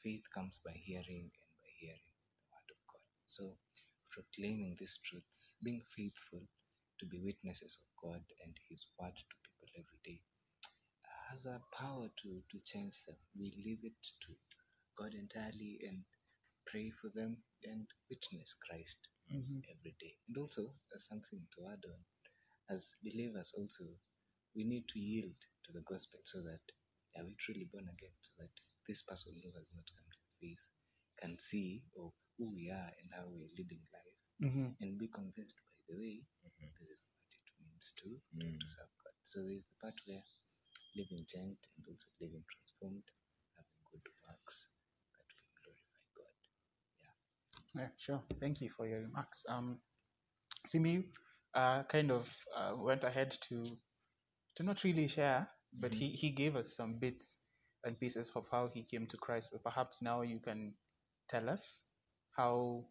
Faith 0.03 0.25
comes 0.33 0.59
by 0.65 0.73
hearing 0.73 1.29
and 1.31 1.51
by 1.63 1.71
hearing 1.79 2.07
the 2.07 2.43
word 2.51 2.69
of 2.71 2.79
God. 2.91 3.05
So, 3.27 3.57
proclaiming 4.11 4.77
these 4.79 4.99
truths, 5.05 5.53
being 5.63 5.83
faithful 5.97 6.43
to 6.99 7.05
be 7.07 7.19
witnesses 7.21 7.79
of 7.81 7.89
God 8.09 8.23
and 8.45 8.53
His 8.69 8.87
word 8.99 9.13
to 9.15 9.35
people 9.45 9.69
every 9.77 10.01
day, 10.05 10.21
has 11.31 11.45
a 11.47 11.61
power 11.75 12.09
to, 12.23 12.29
to 12.51 12.57
change 12.65 13.03
them. 13.07 13.17
We 13.39 13.53
leave 13.65 13.83
it 13.83 13.99
to 14.27 14.33
God 14.97 15.13
entirely 15.15 15.79
and 15.87 16.03
pray 16.67 16.91
for 17.01 17.09
them 17.15 17.37
and 17.65 17.87
witness 18.09 18.55
Christ 18.67 18.99
Mm-hmm. 19.33 19.59
every 19.69 19.95
day. 19.99 20.15
And 20.29 20.37
also, 20.37 20.73
there's 20.91 21.07
something 21.07 21.41
to 21.57 21.67
add 21.71 21.83
on. 21.87 22.01
As 22.75 22.95
believers, 23.03 23.53
also, 23.57 23.85
we 24.55 24.63
need 24.65 24.87
to 24.89 24.99
yield 24.99 25.35
to 25.69 25.73
the 25.77 25.85
gospel 25.85 26.19
so 26.25 26.41
that 26.41 26.65
are 27.17 27.25
we 27.25 27.37
truly 27.37 27.69
born 27.69 27.85
again? 27.85 28.13
So 28.25 28.41
that 28.41 28.53
this 28.89 29.05
person 29.05 29.37
who 29.37 29.53
has 29.53 29.69
not 29.77 29.85
come 29.93 30.09
to 30.09 30.25
faith 30.41 30.63
can 31.21 31.37
see 31.37 31.85
of 31.93 32.09
who 32.37 32.49
we 32.57 32.73
are 32.73 32.89
and 32.97 33.09
how 33.13 33.29
we're 33.29 33.53
living 33.57 33.81
life 33.93 34.17
Mm-hmm. 34.41 34.71
and 34.81 34.97
be 34.97 35.07
convinced 35.13 35.59
by 35.61 35.93
the 35.93 35.99
way 35.99 36.23
Mhm. 36.47 36.71
this 36.87 37.03
is 37.03 37.05
what 37.11 37.27
it 37.35 37.53
means 37.61 37.91
to, 37.99 38.07
Mm. 38.39 38.57
to 38.57 38.67
serve 38.71 38.93
God. 39.03 39.13
So 39.23 39.43
there's 39.43 39.67
the 39.67 39.75
part 39.83 39.97
where 40.07 40.23
living 40.95 41.25
changed 41.27 41.67
and 41.77 41.85
also 41.91 42.07
living 42.21 42.43
transformed, 42.47 43.03
having 43.55 43.83
good 43.91 44.07
works 44.25 44.71
that 45.11 45.27
will 45.27 45.51
glorify 45.59 46.03
God. 46.15 46.35
Yeah, 47.75 47.89
sure. 47.97 48.23
Thank 48.39 48.61
you 48.61 48.69
for 48.71 48.87
your 48.87 49.01
remarks. 49.01 49.45
Um, 49.49 49.81
Simi 50.65 51.11
uh, 51.53 51.83
kind 51.83 52.11
of 52.11 52.25
uh, 52.55 52.75
went 52.79 53.03
ahead 53.03 53.31
to 53.49 53.65
to 54.55 54.63
not 54.63 54.83
really 54.83 55.07
share, 55.07 55.47
but 55.73 55.93
he, 55.93 56.09
he 56.09 56.29
gave 56.29 56.55
us 56.55 56.75
some 56.75 56.99
bits 56.99 57.39
and 57.83 57.99
pieces 57.99 58.31
of 58.35 58.47
how 58.51 58.69
he 58.73 58.83
came 58.83 59.07
to 59.07 59.17
Christ. 59.17 59.49
But 59.51 59.63
perhaps 59.63 60.01
now 60.01 60.21
you 60.21 60.39
can 60.39 60.75
tell 61.29 61.49
us 61.49 61.83
how 62.35 62.85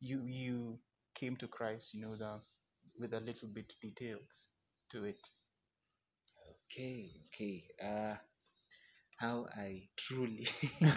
you 0.00 0.22
you 0.26 0.78
came 1.14 1.36
to 1.36 1.48
Christ. 1.48 1.94
You 1.94 2.02
know 2.02 2.16
the 2.16 2.40
with 2.98 3.14
a 3.14 3.20
little 3.20 3.48
bit 3.48 3.72
details 3.80 4.48
to 4.90 5.04
it. 5.04 5.20
Okay, 6.70 7.10
okay. 7.26 7.64
Uh, 7.82 8.16
how 9.18 9.46
I 9.56 9.88
truly. 9.96 10.46
the 10.80 10.94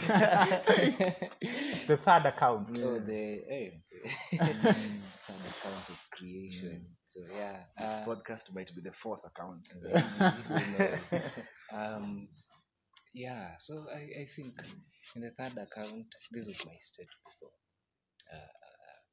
third 2.05 2.25
account. 2.25 2.67
So 2.77 2.99
the 2.99 3.41
eh, 3.49 3.69
so 3.79 3.95
third 4.37 5.45
account 5.51 5.89
of 5.89 5.99
creation. 6.11 6.85
So 7.05 7.19
yeah, 7.35 7.63
This 7.77 7.89
uh, 7.89 8.05
podcast 8.07 8.53
might 8.55 8.71
be 8.75 8.81
the 8.81 8.93
fourth 8.93 9.21
account. 9.25 9.67
who 9.73 10.71
knows? 10.71 11.13
um, 11.73 12.27
yeah. 13.13 13.55
So 13.59 13.85
I, 13.93 14.21
I 14.21 14.25
think 14.35 14.53
in 15.15 15.21
the 15.21 15.31
third 15.31 15.57
account, 15.57 16.07
this 16.31 16.47
was 16.47 16.65
my 16.65 16.77
state 16.81 17.09
before 17.25 17.51
uh, 18.33 18.37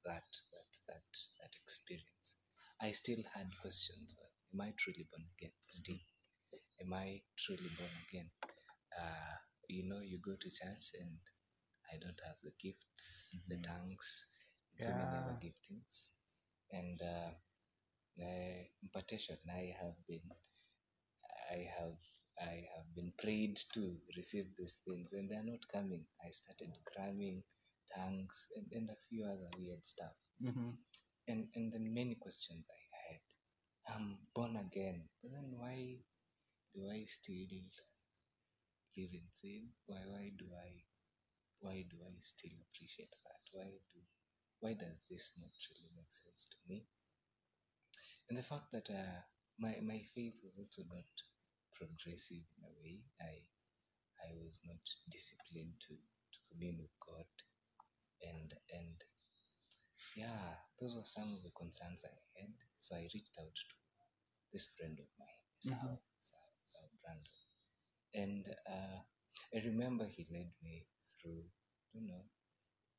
that 0.06 0.24
that 0.52 0.68
that 0.88 1.04
that 1.40 1.52
experience. 1.64 2.26
I 2.80 2.92
still 2.92 3.22
had 3.34 3.46
questions. 3.62 4.16
Am 4.54 4.60
I 4.60 4.72
truly 4.78 5.06
born 5.10 5.24
again? 5.38 5.52
Still, 5.68 5.98
am 6.82 6.92
I 6.94 7.22
truly 7.38 7.70
born 7.78 7.90
again? 8.08 8.30
Uh, 8.98 9.34
you 9.68 9.88
know, 9.88 10.00
you 10.00 10.18
go 10.18 10.34
to 10.37 10.50
church 10.50 10.92
and 11.00 11.18
I 11.92 11.98
don't 11.98 12.20
have 12.26 12.37
the 12.42 12.52
gifts, 12.61 13.40
the 13.48 13.56
Mhm. 13.56 13.68
tongues, 13.68 14.26
so 14.78 14.92
many 14.92 15.18
other 15.18 15.32
Yeah. 15.32 15.42
giftings, 15.42 16.11
and 16.72 17.00
uh, 17.02 17.32
uh, 18.22 18.62
impartation. 18.82 19.38
I 19.50 19.74
have 19.80 19.96
been, 20.08 20.22
I 21.50 21.66
have, 21.78 21.96
I 22.40 22.68
have 22.76 22.94
been 22.94 23.12
prayed 23.18 23.56
to 23.74 24.00
receive 24.16 24.54
these 24.56 24.76
things, 24.84 25.12
and 25.12 25.30
they're 25.30 25.42
not 25.42 25.66
coming. 25.68 26.06
I 26.24 26.30
started 26.30 26.76
cramming 26.87 27.44
tongues 27.94 28.48
and, 28.56 28.66
and 28.72 28.90
a 28.90 28.96
few 29.08 29.24
other 29.24 29.50
weird 29.58 29.84
stuff, 29.87 30.14
hmm 30.40 30.70
and 31.28 31.48
and 31.54 31.72
then 31.72 31.94
many 31.94 32.14
questions 32.16 32.66
I 32.78 32.82
had. 32.98 33.20
I'm 33.96 34.18
born 34.34 34.56
again, 34.56 35.08
but 35.22 35.32
then 35.32 35.54
why 35.58 35.98
do 36.74 36.88
I 36.90 37.04
still 37.06 37.46
sin? 39.06 39.70
Why 39.87 40.02
why 40.11 40.32
do 40.34 40.46
I 40.50 40.82
why 41.61 41.87
do 41.90 41.96
I 42.02 42.14
still 42.24 42.56
appreciate 42.70 43.14
that? 43.24 43.42
Why 43.52 43.70
do 43.70 44.00
why 44.61 44.74
does 44.74 44.98
this 45.11 45.32
not 45.38 45.52
really 45.70 45.90
make 45.94 46.11
sense 46.11 46.48
to 46.50 46.58
me? 46.68 46.87
And 48.28 48.38
the 48.38 48.42
fact 48.42 48.72
that 48.72 48.90
uh, 48.90 49.20
my 49.58 49.78
my 49.82 50.02
faith 50.14 50.34
was 50.42 50.54
also 50.58 50.82
not 50.90 51.06
progressive 51.74 52.44
in 52.58 52.62
a 52.66 52.72
way. 52.82 53.04
I 53.20 53.44
I 54.24 54.34
was 54.34 54.61
not 54.66 54.82
disciplined 55.11 55.78
to, 55.88 55.94
to 55.94 56.38
commune 56.50 56.78
with 56.82 56.94
God, 56.98 57.28
and 58.22 58.50
and 58.74 58.98
yeah, 60.16 60.58
those 60.80 60.94
were 60.94 61.06
some 61.06 61.30
of 61.32 61.42
the 61.42 61.52
concerns 61.54 62.02
I 62.04 62.14
had. 62.40 62.54
So 62.78 62.96
I 62.96 63.08
reached 63.14 63.37
out 63.38 63.54
to 63.54 63.66
this 64.52 64.74
friend 64.78 64.98
of 64.98 65.08
mine, 65.18 65.44
Sal, 65.61 66.02
Sal, 66.22 66.50
Sal 66.66 66.88
Brandon. 67.02 67.38
And 68.14 68.46
uh, 68.70 68.98
I 69.54 69.58
remember 69.64 70.06
he 70.06 70.26
led 70.32 70.50
me 70.62 70.86
through, 71.22 71.44
you 71.94 72.06
know, 72.06 72.24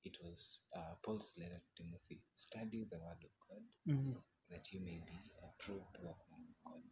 it 0.06 0.18
was 0.24 0.62
uh, 0.76 0.96
Paul's 1.04 1.34
letter 1.38 1.60
to 1.62 1.84
Timothy 1.84 2.22
study 2.36 2.88
the 2.92 3.00
word 3.00 3.22
of 3.24 3.34
God 3.50 3.64
Mhm. 3.88 4.24
that 4.50 4.72
you 4.74 4.82
may 4.82 5.00
be 5.06 5.20
approved 5.44 5.98
workman 6.00 6.48
of 6.50 6.58
God. 6.66 6.84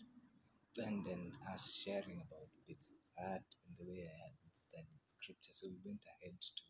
And 0.87 1.05
then 1.05 1.33
us 1.53 1.73
sharing 1.73 2.21
about 2.21 2.49
bits 2.67 2.91
of 2.91 2.99
that 3.17 3.45
and 3.65 3.77
the 3.77 3.85
way 3.85 4.07
I 4.07 4.29
had 4.43 4.53
studied 4.55 5.01
scripture. 5.05 5.53
So 5.53 5.67
we 5.69 5.79
went 5.85 6.03
ahead 6.05 6.37
to 6.41 6.65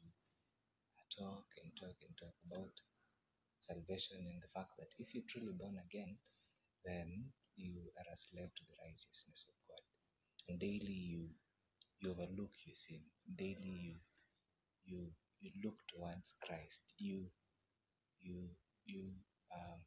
uh, 0.98 1.06
talk 1.12 1.46
and 1.64 1.76
talk 1.78 1.98
and 2.04 2.18
talk 2.18 2.36
about 2.52 2.74
salvation 3.60 4.20
and 4.28 4.42
the 4.44 4.50
fact 4.54 4.78
that 4.80 4.92
if 5.00 5.14
you're 5.16 5.28
truly 5.30 5.54
born 5.54 5.78
again, 5.80 6.18
then 6.86 7.32
you 7.58 7.76
are 7.98 8.10
a 8.14 8.18
slave 8.18 8.52
to 8.56 8.64
the 8.66 8.78
righteousness 8.84 9.48
of 9.50 9.56
God. 9.70 9.86
Daily 10.48 10.94
you 11.14 11.30
you 12.00 12.12
overlook 12.12 12.54
your 12.66 12.76
sin. 12.76 13.02
Daily 13.36 13.76
you 13.88 13.96
you 14.86 15.12
you 15.42 15.52
look 15.64 15.78
towards 15.88 16.36
Christ. 16.46 16.94
You 16.98 17.30
you 18.22 18.50
you 18.86 19.12
um, 19.56 19.82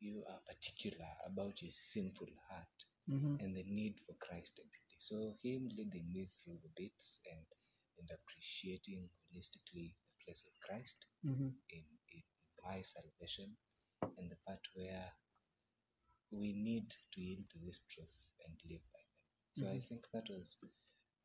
you 0.00 0.24
are 0.28 0.40
particular 0.48 1.08
about 1.26 1.62
your 1.62 1.70
sinful 1.72 2.28
heart 2.50 2.78
Mhm. 3.08 3.40
and 3.40 3.56
the 3.56 3.64
need 3.64 4.00
for 4.06 4.14
Christ 4.20 4.60
every 4.60 4.82
day. 4.90 4.96
So 4.98 5.38
him 5.42 5.68
leading 5.76 6.12
me 6.12 6.30
through 6.42 6.58
the 6.62 6.70
bits 6.76 7.20
and 7.30 7.44
and 7.98 8.10
appreciating 8.10 9.08
holistically 9.32 9.94
the 9.94 10.24
place 10.24 10.44
of 10.46 10.52
Christ 10.60 11.06
Mhm. 11.24 11.54
in, 11.70 11.84
in 12.12 12.22
my 12.64 12.82
salvation 12.82 13.56
and 14.18 14.30
the 14.30 14.36
part 14.46 14.60
where 14.74 15.12
we 16.30 16.52
need 16.52 16.88
to 17.12 17.20
yield 17.20 17.48
to 17.50 17.58
this 17.64 17.84
truth 17.90 18.14
and 18.46 18.54
live 18.70 18.82
So 19.56 19.66
I 19.68 19.80
Mhm. 19.80 19.88
think 19.88 20.06
that 20.12 20.28
was 20.28 20.58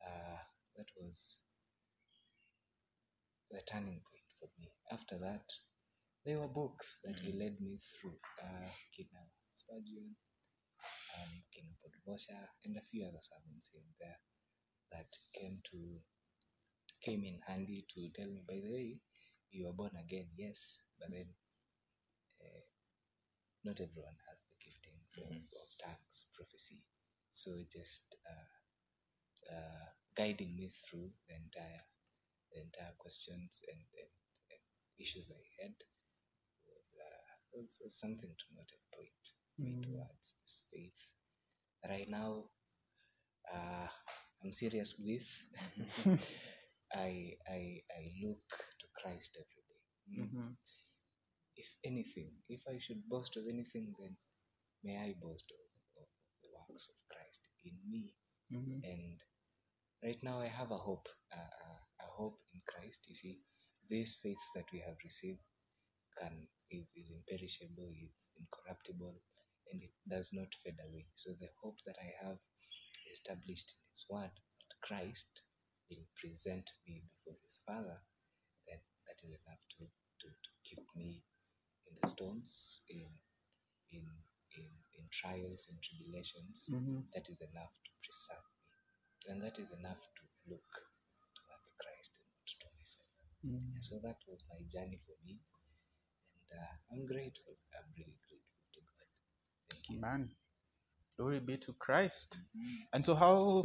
uh, 0.06 0.38
that 0.76 0.88
was 0.96 1.40
the 3.50 3.60
turning 3.62 4.00
point 4.08 4.30
for 4.40 4.48
me. 4.58 4.72
After 4.90 5.18
that, 5.18 5.52
there 6.24 6.40
were 6.40 6.48
books 6.48 7.00
that 7.04 7.18
he 7.20 7.32
led 7.32 7.60
me 7.60 7.78
through, 7.78 8.18
uh, 8.42 8.70
Kina 8.94 9.22
Spurgeon, 9.54 10.16
um, 11.16 11.44
Kina 11.52 11.72
Paul 11.82 11.92
Washer, 12.06 12.48
and 12.64 12.76
a 12.78 12.82
few 12.90 13.04
other 13.06 13.20
sermons 13.20 13.68
here 13.72 13.82
and 13.84 13.94
there 14.00 14.20
that 14.92 15.10
came 15.34 15.60
to 15.72 16.00
came 17.02 17.24
in 17.24 17.40
handy 17.46 17.86
to 17.94 18.10
tell 18.10 18.28
me, 18.30 18.42
by 18.48 18.60
the 18.64 18.72
way, 18.72 19.00
you 19.50 19.66
were 19.66 19.72
born 19.74 19.92
again, 19.96 20.28
yes, 20.36 20.82
but 20.98 21.10
then 21.10 21.28
uh, 22.42 22.62
not 23.64 23.80
everyone 23.80 24.16
has 24.28 24.38
the 24.50 24.56
giftings 24.64 25.18
of, 25.18 25.30
Mhm. 25.32 25.42
of 25.42 25.68
tongues, 25.84 26.26
prophecy. 26.34 26.82
So 27.32 27.50
just 27.72 28.04
uh, 28.30 28.48
uh, 29.54 29.86
guiding 30.16 30.56
me 30.56 30.70
through 30.84 31.10
the 31.28 31.34
entire 31.36 31.82
the 32.52 32.60
entire 32.62 32.94
questions 32.98 33.60
and, 33.68 33.80
and, 34.00 34.12
and 34.52 34.62
issues 35.00 35.30
I 35.32 35.42
had 35.62 35.74
was, 36.66 36.86
uh, 36.98 37.22
was, 37.54 37.78
was 37.84 37.98
something 38.00 38.30
to 38.34 38.46
motivate 38.54 39.24
me 39.62 39.78
Mm. 39.78 39.82
towards 39.82 40.34
this 40.42 40.66
faith 40.72 41.00
Right 41.88 42.08
now 42.10 42.44
uh, 43.54 43.88
I'm 44.42 44.52
serious 44.52 44.96
with. 44.98 45.28
I, 46.94 47.36
I 47.48 47.60
I 47.98 48.02
look 48.24 48.46
to 48.80 48.86
Christ 49.00 49.36
every 49.36 49.62
day. 49.70 49.82
Mm. 50.22 50.30
Mhm. 50.32 50.56
If 51.56 51.68
anything, 51.84 52.32
if 52.48 52.62
I 52.68 52.78
should 52.78 53.08
boast 53.08 53.36
of 53.38 53.48
anything, 53.48 53.94
then 53.98 54.16
may 54.84 54.98
I 54.98 55.14
boast 55.20 55.50
of, 55.52 56.02
of 56.02 56.08
the 56.42 56.50
works 56.52 56.88
of 56.90 56.96
in 57.64 57.78
me. 57.90 58.14
Mhm. 58.52 58.84
And 58.84 59.20
right 60.04 60.22
now, 60.22 60.40
I 60.40 60.48
have 60.48 60.70
a 60.72 60.78
hope, 60.78 61.08
uh, 61.32 61.38
uh, 61.66 61.80
a 62.00 62.06
hope 62.06 62.40
in 62.54 62.62
Christ. 62.66 63.00
You 63.08 63.14
see, 63.16 63.42
this 63.90 64.16
faith 64.22 64.42
that 64.54 64.70
we 64.72 64.80
have 64.80 64.96
received 65.04 65.40
can 66.18 66.48
is, 66.70 66.86
is 66.96 67.10
imperishable, 67.10 67.92
it's 67.92 68.20
incorruptible, 68.38 69.22
and 69.72 69.82
it 69.82 69.92
does 70.08 70.32
not 70.32 70.48
fade 70.64 70.78
away. 70.88 71.06
So 71.16 71.32
the 71.40 71.50
hope 71.62 71.78
that 71.86 71.96
I 72.00 72.26
have 72.26 72.38
established 73.12 73.72
in 73.72 73.80
His 73.92 74.06
Word, 74.10 74.32
that 74.32 74.80
Christ 74.88 75.42
will 75.90 76.06
present 76.16 76.70
me 76.86 77.02
before 77.10 77.38
His 77.44 77.60
Father, 77.66 77.98
then 78.68 78.80
that 79.08 79.18
is 79.26 79.32
enough 79.46 79.62
to, 79.78 79.84
to, 79.86 80.28
to 80.28 80.50
keep 80.64 80.84
me 80.96 81.24
in 81.88 81.94
the 82.02 82.08
storms, 82.08 82.82
in 82.90 83.08
in 83.92 84.04
in, 84.56 84.68
in 84.98 85.04
trials 85.12 85.68
and 85.70 85.78
tribulations. 85.82 86.66
Mhm. 86.70 87.06
That 87.14 87.28
is 87.28 87.40
enough 87.42 87.72
to 87.84 87.90
preserve 88.04 88.44
me, 88.54 89.32
and 89.32 89.42
that 89.42 89.58
is 89.58 89.70
enough 89.72 90.00
to 90.16 90.22
look 90.50 90.70
towards 91.36 91.72
Christ 91.80 92.18
and 92.18 92.28
not 92.36 92.46
to 92.60 92.68
myself. 92.78 93.10
Mhm. 93.44 93.82
So 93.84 94.00
that 94.00 94.18
was 94.28 94.44
my 94.50 94.60
journey 94.68 95.00
for 95.06 95.16
me, 95.24 95.40
and 96.50 96.60
uh, 96.60 96.72
I'm 96.92 97.06
grateful. 97.06 97.56
I'm 97.76 97.90
really 97.96 98.18
grateful 98.28 98.62
to 98.74 98.80
God. 98.80 99.08
Thank 99.70 99.90
you. 99.90 100.00
Man, 100.00 100.30
glory 101.18 101.40
be 101.40 101.58
to 101.58 101.74
Christ. 101.74 102.36
And 102.92 103.04
so, 103.04 103.14
how 103.14 103.64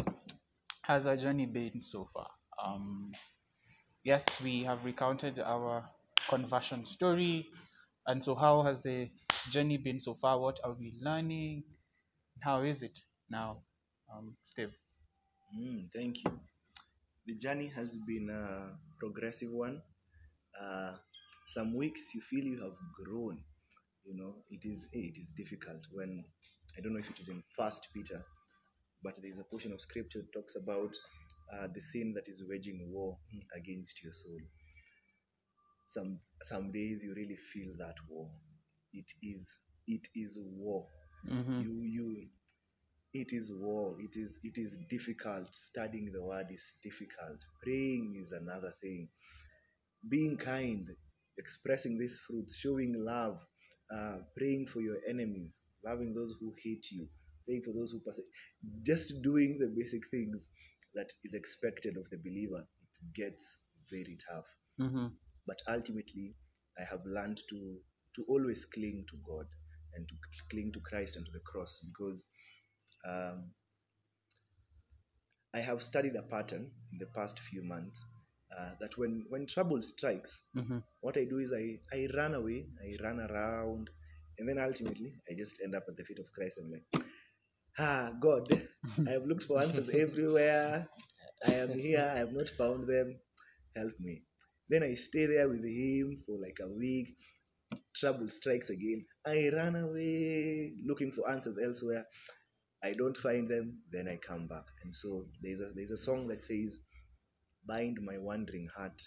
has 0.83 1.07
our 1.07 1.17
journey 1.17 1.45
been 1.47 1.81
so 1.81 2.09
far? 2.13 2.29
Um, 2.63 3.11
yes, 4.03 4.25
we 4.41 4.63
have 4.63 4.85
recounted 4.85 5.39
our 5.39 5.89
conversion 6.29 6.85
story. 6.85 7.47
And 8.07 8.23
so, 8.23 8.35
how 8.35 8.63
has 8.63 8.81
the 8.81 9.09
journey 9.51 9.77
been 9.77 9.99
so 9.99 10.13
far? 10.15 10.39
What 10.39 10.59
are 10.63 10.73
we 10.73 10.93
learning? 11.01 11.63
How 12.43 12.61
is 12.63 12.81
it 12.83 12.99
now, 13.29 13.63
um, 14.13 14.37
Steve? 14.45 14.73
Mm, 15.55 15.91
thank 15.93 16.23
you. 16.23 16.31
The 17.27 17.35
journey 17.35 17.67
has 17.67 17.95
been 18.07 18.29
a 18.29 18.77
progressive 18.99 19.51
one. 19.51 19.81
Uh, 20.59 20.95
some 21.47 21.75
weeks 21.75 22.13
you 22.15 22.21
feel 22.21 22.45
you 22.45 22.61
have 22.63 22.77
grown. 23.05 23.43
You 24.05 24.15
know, 24.17 24.35
it 24.49 24.65
is 24.65 24.85
it 24.93 25.17
is 25.17 25.31
difficult 25.37 25.81
when 25.91 26.25
I 26.77 26.81
don't 26.81 26.93
know 26.93 26.99
if 26.99 27.09
it 27.09 27.19
is 27.19 27.29
in 27.29 27.43
First 27.57 27.87
Peter, 27.93 28.23
but 29.03 29.15
there 29.21 29.31
is 29.31 29.39
a 29.39 29.45
portion 29.45 29.73
of 29.73 29.81
scripture 29.81 30.21
that 30.21 30.33
talks 30.33 30.55
about 30.55 30.95
uh, 31.53 31.67
the 31.73 31.81
sin 31.81 32.13
that 32.15 32.27
is 32.29 32.45
waging 32.49 32.89
war 32.93 33.17
against 33.55 34.03
your 34.03 34.13
soul. 34.13 34.39
Some 35.87 36.19
some 36.43 36.71
days 36.71 37.03
you 37.03 37.15
really 37.15 37.35
feel 37.35 37.75
that 37.79 37.95
war. 38.07 38.29
It 38.93 39.11
is 39.21 39.47
it 39.87 40.07
is 40.15 40.37
war. 40.39 40.87
Mm-hmm. 41.29 41.61
you 41.61 41.81
you 41.83 42.27
it 43.13 43.33
is 43.33 43.51
war. 43.51 43.95
It 43.99 44.15
is 44.17 44.39
it 44.43 44.57
is 44.57 44.77
difficult. 44.89 45.53
Studying 45.53 46.11
the 46.13 46.21
word 46.21 46.47
is 46.51 46.73
difficult. 46.83 47.39
Praying 47.63 48.19
is 48.21 48.31
another 48.31 48.73
thing. 48.81 49.09
Being 50.09 50.37
kind 50.37 50.87
expressing 51.37 51.97
these 51.97 52.19
fruits 52.27 52.57
showing 52.57 52.93
love 53.05 53.39
uh, 53.93 54.17
praying 54.35 54.67
for 54.67 54.81
your 54.81 54.97
enemies 55.07 55.59
loving 55.85 56.13
those 56.13 56.33
who 56.39 56.53
hate 56.63 56.85
you 56.91 57.07
praying 57.45 57.61
for 57.63 57.73
those 57.73 57.91
who 57.91 57.99
pass 58.05 58.19
just 58.83 59.21
doing 59.23 59.57
the 59.59 59.67
basic 59.77 60.01
things 60.09 60.49
that 60.95 61.11
is 61.23 61.33
expected 61.33 61.95
of 61.97 62.09
the 62.09 62.17
believer 62.17 62.59
it 62.81 63.13
gets 63.15 63.45
very 63.91 64.17
tough. 64.29 64.45
Mm-hmm. 64.79 65.07
but 65.45 65.57
ultimately 65.69 66.35
i 66.79 66.83
have 66.83 67.01
learned 67.05 67.39
to 67.49 67.77
to 68.17 68.25
always 68.29 68.65
cling 68.65 69.05
to 69.09 69.17
god 69.31 69.47
and 69.95 70.07
to 70.09 70.15
cling 70.51 70.71
to 70.73 70.81
christ 70.81 71.17
and 71.17 71.25
to 71.25 71.33
the 71.33 71.45
cross 71.51 71.79
because 71.91 72.27
um, 73.07 73.51
i 75.53 75.59
have 75.67 75.81
studied 75.83 76.15
a 76.15 76.23
pattern 76.33 76.65
in 76.93 76.99
the 76.99 77.07
past 77.17 77.39
few 77.39 77.63
months 77.63 77.99
uh, 78.57 78.71
that 78.81 78.97
when 78.97 79.25
when 79.29 79.45
trouble 79.47 79.81
strikes 79.81 80.33
Mm-hmm. 80.55 80.79
what 81.01 81.17
i 81.17 81.25
do 81.33 81.39
is 81.45 81.53
i 81.61 81.65
i 81.97 82.07
run 82.19 82.35
away 82.35 82.59
i 82.87 82.89
run 83.03 83.19
around 83.29 83.89
and 84.39 84.49
then 84.49 84.59
ultimately 84.67 85.11
i 85.29 85.35
just 85.41 85.61
end 85.63 85.75
up 85.75 85.85
at 85.89 85.97
the 85.97 86.05
feet 86.09 86.19
of 86.19 86.31
christ 86.37 86.57
and 86.59 86.71
like 86.75 87.05
ah 87.79 88.11
god 88.27 88.51
i 89.07 89.11
have 89.11 89.25
looked 89.25 89.43
for 89.43 89.61
answers 89.61 89.89
everywhere. 90.05 90.87
I 91.45 91.51
am 91.63 91.73
here. 91.77 92.09
I 92.13 92.17
have 92.19 92.33
not 92.33 92.49
found 92.49 92.87
them. 92.87 93.19
Help 93.75 93.93
me. 93.99 94.23
Then 94.69 94.83
i 94.83 94.93
stay 94.95 95.25
there 95.27 95.49
with 95.49 95.65
him 95.65 96.23
for 96.25 96.37
like 96.45 96.59
a 96.61 96.69
week 96.83 97.15
trouble 97.99 98.29
strikes 98.29 98.69
again. 98.69 99.05
I 99.25 99.49
run 99.53 99.75
away 99.75 100.73
looking 100.85 101.11
for 101.11 101.29
answers 101.29 101.57
elsewhere. 101.63 102.05
I 102.83 102.91
don't 102.91 103.17
find 103.17 103.49
them 103.49 103.79
then 103.91 104.07
i 104.07 104.17
come 104.17 104.47
back. 104.47 104.65
And 104.83 104.95
so 104.95 105.25
there's 105.41 105.61
a 105.61 105.71
there's 105.75 105.91
a 105.91 105.97
song 105.97 106.27
that 106.27 106.41
says 106.41 106.81
bind 107.67 107.97
my 108.01 108.17
wandering 108.17 108.67
heart 108.75 109.01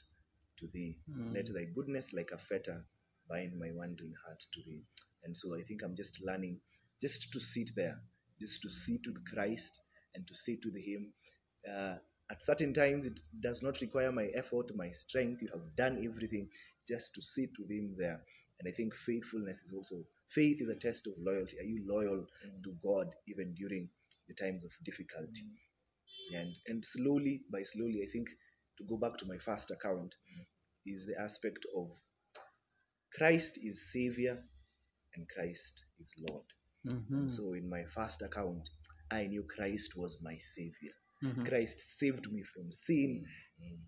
to 0.58 0.66
thee. 0.74 0.98
Mm. 1.10 1.34
let 1.34 1.46
thy 1.54 1.66
goodness 1.74 2.12
like 2.12 2.30
a 2.32 2.38
fetter 2.38 2.84
bind 3.28 3.58
my 3.58 3.70
wandering 3.72 4.14
heart 4.26 4.42
to 4.52 4.60
thee. 4.66 4.82
And 5.24 5.36
so 5.36 5.56
i 5.56 5.62
think 5.62 5.82
i'm 5.82 5.96
just 5.96 6.22
learning 6.24 6.60
just 7.00 7.32
to 7.32 7.40
sit 7.40 7.70
there 7.76 7.98
just 8.40 8.60
to 8.62 8.70
sit 8.70 9.00
with 9.06 9.24
christ 9.32 9.72
and 10.14 10.26
to 10.26 10.34
sit 10.34 10.58
with 10.64 10.76
him. 10.76 11.12
Uh, 11.70 11.96
at 12.30 12.42
certain 12.42 12.72
times 12.72 13.06
it 13.06 13.20
does 13.40 13.62
not 13.62 13.80
require 13.80 14.12
my 14.12 14.26
effort 14.34 14.74
my 14.76 14.90
strength. 14.92 15.42
You 15.42 15.48
have 15.52 15.76
done 15.76 16.04
everything 16.04 16.48
just 16.88 17.14
to 17.14 17.22
sit 17.22 17.50
with 17.58 17.70
him 17.70 17.94
there 17.98 18.20
And 18.60 18.68
I 18.68 18.72
think 18.72 18.94
faithfulness 18.94 19.62
is 19.62 19.72
also 19.72 20.04
faith 20.30 20.60
is 20.60 20.68
a 20.68 20.76
test 20.76 21.06
of 21.06 21.14
loyalty. 21.18 21.58
Are 21.58 21.64
you 21.64 21.84
loyal 21.88 22.26
mm. 22.46 22.62
to 22.64 22.74
God 22.82 23.08
even 23.26 23.54
during 23.54 23.88
the 24.28 24.34
times 24.34 24.64
of 24.64 24.70
difficulty? 24.84 25.48
Mm. 26.32 26.40
And 26.40 26.54
and 26.66 26.84
slowly 26.84 27.42
by 27.52 27.62
slowly, 27.64 28.02
I 28.06 28.10
think 28.12 28.28
to 28.78 28.84
go 28.84 28.96
back 28.96 29.16
to 29.18 29.26
my 29.26 29.38
first 29.38 29.70
account 29.70 30.14
mm. 30.14 30.46
is 30.86 31.06
the 31.06 31.18
aspect 31.20 31.66
of 31.76 31.90
Christ 33.14 33.58
is 33.62 33.92
Savior 33.92 34.42
and 35.14 35.28
Christ 35.28 35.84
is 35.98 36.14
Lord. 36.28 36.46
Mhm. 36.86 37.30
So 37.30 37.54
in 37.54 37.68
my 37.68 37.84
first 37.94 38.22
account, 38.22 38.68
I 39.10 39.26
knew 39.26 39.42
Christ 39.44 39.96
was 39.96 40.22
my 40.22 40.38
Savior. 40.38 40.94
Mhm. 41.24 41.44
Christ 41.46 41.98
saved 41.98 42.30
me 42.32 42.42
from 42.42 42.72
sin. 42.72 43.26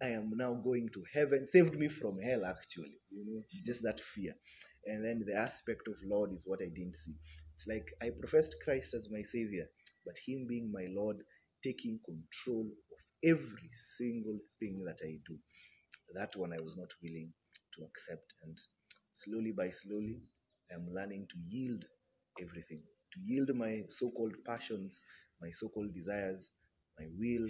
I 0.03 0.09
am 0.11 0.33
now 0.37 0.55
going 0.55 0.91
to 0.91 1.05
heaven. 1.15 1.47
Saved 1.47 1.75
me 1.79 1.89
from 1.89 2.21
hell, 2.21 2.45
actually. 2.45 2.99
You 3.11 3.25
know, 3.27 3.45
just 3.65 3.83
that 3.83 4.01
fear. 4.01 4.35
And 4.87 5.05
then 5.05 5.25
the 5.27 5.35
aspect 5.37 5.89
of 5.89 5.95
Lord 6.05 6.33
is 6.33 6.47
what 6.47 6.61
I 6.63 6.69
didn't 6.69 6.97
see. 6.97 7.17
It's 7.55 7.67
like 7.67 7.89
I 8.03 8.11
professed 8.11 8.57
Christ 8.65 8.95
as 8.95 9.11
my 9.13 9.23
Savior, 9.23 9.67
but 10.07 10.19
Him 10.27 10.47
being 10.49 10.73
my 10.73 10.87
Lord, 10.91 11.19
taking 11.65 12.01
control 12.05 12.67
of 12.93 12.99
every 13.25 13.71
single 13.99 14.39
thing 14.61 14.85
that 14.87 14.99
I 15.05 15.19
do. 15.29 15.39
That 16.15 16.37
one 16.37 16.53
I 16.53 16.61
was 16.61 16.77
not 16.77 16.93
willing 17.03 17.33
to 17.77 17.85
accept. 17.85 18.33
And 18.45 18.59
slowly 19.15 19.53
by 19.53 19.71
slowly, 19.71 20.23
I'm 20.73 20.89
learning 20.95 21.27
to 21.31 21.39
yield 21.39 21.85
everything, 22.41 22.83
to 23.15 23.21
yield 23.21 23.55
my 23.57 23.83
so 23.89 24.11
called 24.13 24.37
passions, 24.47 25.03
my 25.41 25.51
so 25.51 25.69
called 25.71 25.95
desires, 25.95 26.51
my 26.99 27.07
will, 27.19 27.49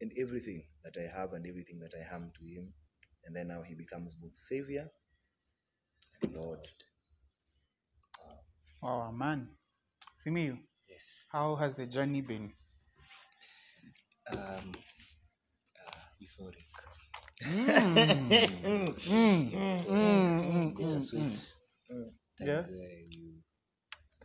and 0.00 0.12
everything 0.18 0.62
that 0.84 0.96
I 0.98 1.06
have 1.18 1.32
and 1.34 1.46
everything 1.46 1.78
that 1.80 1.92
I 1.94 2.14
am 2.14 2.32
to 2.38 2.44
Him. 2.46 2.72
And 3.24 3.34
then 3.36 3.48
now 3.48 3.62
He 3.62 3.74
becomes 3.74 4.14
both 4.14 4.36
Savior 4.36 4.88
and 6.22 6.34
Lord. 6.34 6.60
Oh 8.82 9.10
man, 9.12 9.50
Simiyu, 10.18 10.58
Yes. 10.88 11.26
how 11.28 11.56
has 11.56 11.76
the 11.76 11.86
journey 11.86 12.20
been? 12.22 12.52
Um, 14.30 14.72
uh, 15.86 16.00
euphoric. 16.20 16.66
Mm, 17.44 18.94
mm, 19.06 19.52
mm, 19.92 20.76
Bittersweet. 20.76 21.54
Times 22.38 22.48
Yeah. 22.48 22.62
where 22.70 22.98
you 23.10 23.34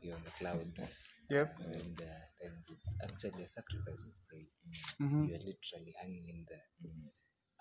you're 0.02 0.16
on 0.16 0.24
the 0.24 0.32
clouds, 0.32 1.11
Yep. 1.32 1.56
and 1.64 2.02
uh, 2.02 2.24
times 2.44 2.66
it's 2.70 2.88
actually 3.04 3.44
a 3.44 3.48
sacrifice 3.48 4.04
of 4.04 4.14
praise. 4.28 4.54
Mhm. 5.00 5.28
You 5.30 5.36
are 5.36 5.46
literally 5.48 5.94
hanging 6.02 6.28
in 6.30 6.46
there. 6.50 6.68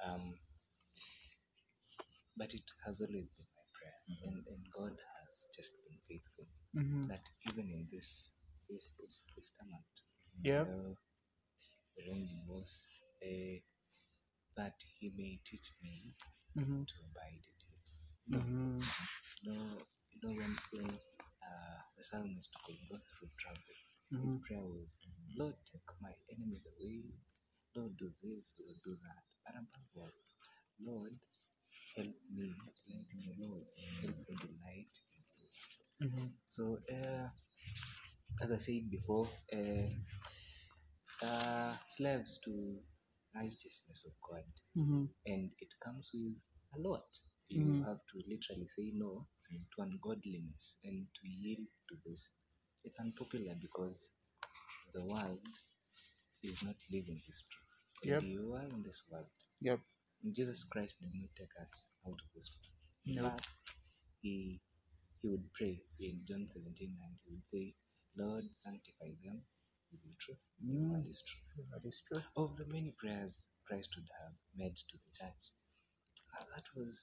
Um, 0.04 0.34
but 2.36 2.52
it 2.54 2.66
has 2.86 3.00
always 3.00 3.30
been 3.36 3.46
my 3.58 3.66
prayer, 3.76 3.98
and, 4.26 4.44
and 4.48 4.62
God 4.76 4.92
has 5.28 5.38
just 5.56 5.72
been 5.86 5.98
faithful. 6.08 6.46
Mhm. 6.74 7.08
That 7.08 7.22
even 7.48 7.66
in 7.70 7.88
this 7.92 8.34
this 8.68 8.96
this, 8.98 9.14
this 9.36 9.52
uh, 10.66 10.94
wronging 12.08 12.44
was 12.48 12.68
uh, 13.22 13.58
that 14.56 14.74
He 14.98 15.12
may 15.16 15.40
teach 15.44 15.68
me 15.82 16.14
Mhm. 16.56 16.86
to 16.86 16.94
abide 17.06 17.44
in 17.50 17.58
Him. 17.68 17.80
You 20.12 20.20
know 20.22 20.34
when, 20.36 20.56
when 20.72 20.98
uh, 21.46 21.78
the 21.96 22.04
psalmist 22.04 22.50
could 22.66 22.76
go 22.90 22.96
through 22.98 23.30
trouble, 23.38 23.76
his 24.22 24.34
Mhm. 24.34 24.42
prayer 24.46 24.62
was, 24.64 24.90
Lord, 25.38 25.56
take 25.72 25.88
my 26.00 26.12
enemies 26.32 26.66
away. 26.78 27.04
Lord, 27.76 27.96
do 27.98 28.08
this, 28.22 28.52
Lord, 28.58 28.78
do 28.84 28.96
that. 28.96 29.24
But 29.46 29.54
above 29.56 29.88
all, 29.96 30.12
Lord, 30.80 31.18
help 31.96 32.14
me 32.30 32.54
light 32.88 33.10
your 33.14 33.36
laws. 33.48 33.70
Help 34.02 34.18
me 34.28 34.36
delight. 34.36 34.92
Mhm. 36.02 36.32
So, 36.46 36.78
uh, 36.92 37.28
as 38.42 38.52
I 38.52 38.58
said 38.58 38.90
before, 38.90 39.28
uh, 39.52 39.90
uh, 41.26 41.76
slaves 41.88 42.40
to 42.44 42.82
righteousness 43.34 44.06
of 44.06 44.14
God, 44.28 44.44
Mhm. 44.76 45.08
and 45.26 45.52
it 45.60 45.72
comes 45.84 46.10
with 46.14 46.36
a 46.76 46.80
lot. 46.80 47.06
You 47.50 47.76
Mhm. 47.76 47.84
have 47.86 47.98
to 48.12 48.16
literally 48.28 48.68
say 48.68 48.92
no 48.94 49.26
to 49.76 49.82
ungodliness 49.82 50.78
and 50.84 51.06
to 51.20 51.28
yield 51.28 51.68
to 51.90 51.96
this. 52.06 52.30
It's 52.84 52.98
unpopular 53.00 53.54
because 53.60 54.10
the 54.94 55.04
world 55.04 55.40
is 56.44 56.62
not 56.64 56.76
living 56.92 57.20
this 57.26 57.46
truth. 57.50 57.72
And 58.04 58.12
Yep. 58.12 58.24
you 58.24 58.54
are 58.54 58.64
in 58.64 58.82
this 58.84 59.02
world. 59.12 59.28
Yep. 59.62 59.80
And 60.24 60.34
Jesus 60.34 60.64
Christ 60.72 60.96
did 61.00 61.10
not 61.14 61.30
take 61.38 61.54
us 61.60 61.86
out 62.06 62.14
of 62.14 62.28
this 62.34 62.50
world. 62.56 62.74
In 63.08 63.22
Nope. 63.22 63.32
fact, 63.32 63.48
he 64.22 64.60
he 65.22 65.28
would 65.28 65.44
pray 65.54 65.82
in 66.00 66.20
John 66.28 66.46
17 66.48 66.96
and 67.02 67.14
he 67.26 67.32
would 67.34 67.48
say, 67.48 67.74
Lord, 68.18 68.44
sanctify 68.64 69.12
them 69.24 69.42
with 69.92 70.00
your 70.04 70.16
truth. 70.20 70.42
Your 70.68 70.78
Mm. 70.78 70.90
word 70.92 71.06
is 71.08 71.22
true. 71.26 71.64
That 71.72 71.86
is 71.88 72.02
true. 72.06 72.22
Of 72.36 72.56
the 72.58 72.66
many 72.72 72.94
prayers 72.98 73.44
Christ 73.66 73.90
would 73.96 74.08
have 74.22 74.34
made 74.56 74.76
to 74.76 74.96
the 74.98 75.12
church, 75.18 75.44
uh, 76.38 76.44
that 76.56 76.64
was 76.76 77.00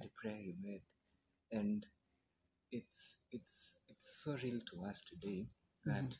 the 0.00 0.08
prayer 0.20 0.36
he 0.36 0.54
made. 0.62 0.82
And 1.52 1.86
it's 2.72 3.14
it's 3.32 3.72
it's 3.88 4.22
so 4.24 4.36
real 4.42 4.60
to 4.70 4.84
us 4.84 5.04
today 5.10 5.46
that 5.86 6.16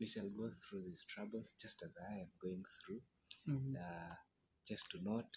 we 0.00 0.06
shall 0.06 0.30
go 0.36 0.50
through 0.62 0.82
these 0.86 1.04
troubles 1.14 1.54
just 1.60 1.82
as 1.84 1.90
I 2.10 2.14
am 2.20 2.30
going 2.42 2.64
through. 2.80 3.02
Mhm. 3.48 3.76
Uh, 3.76 4.14
just 4.68 4.90
to 4.92 4.98
note 5.02 5.32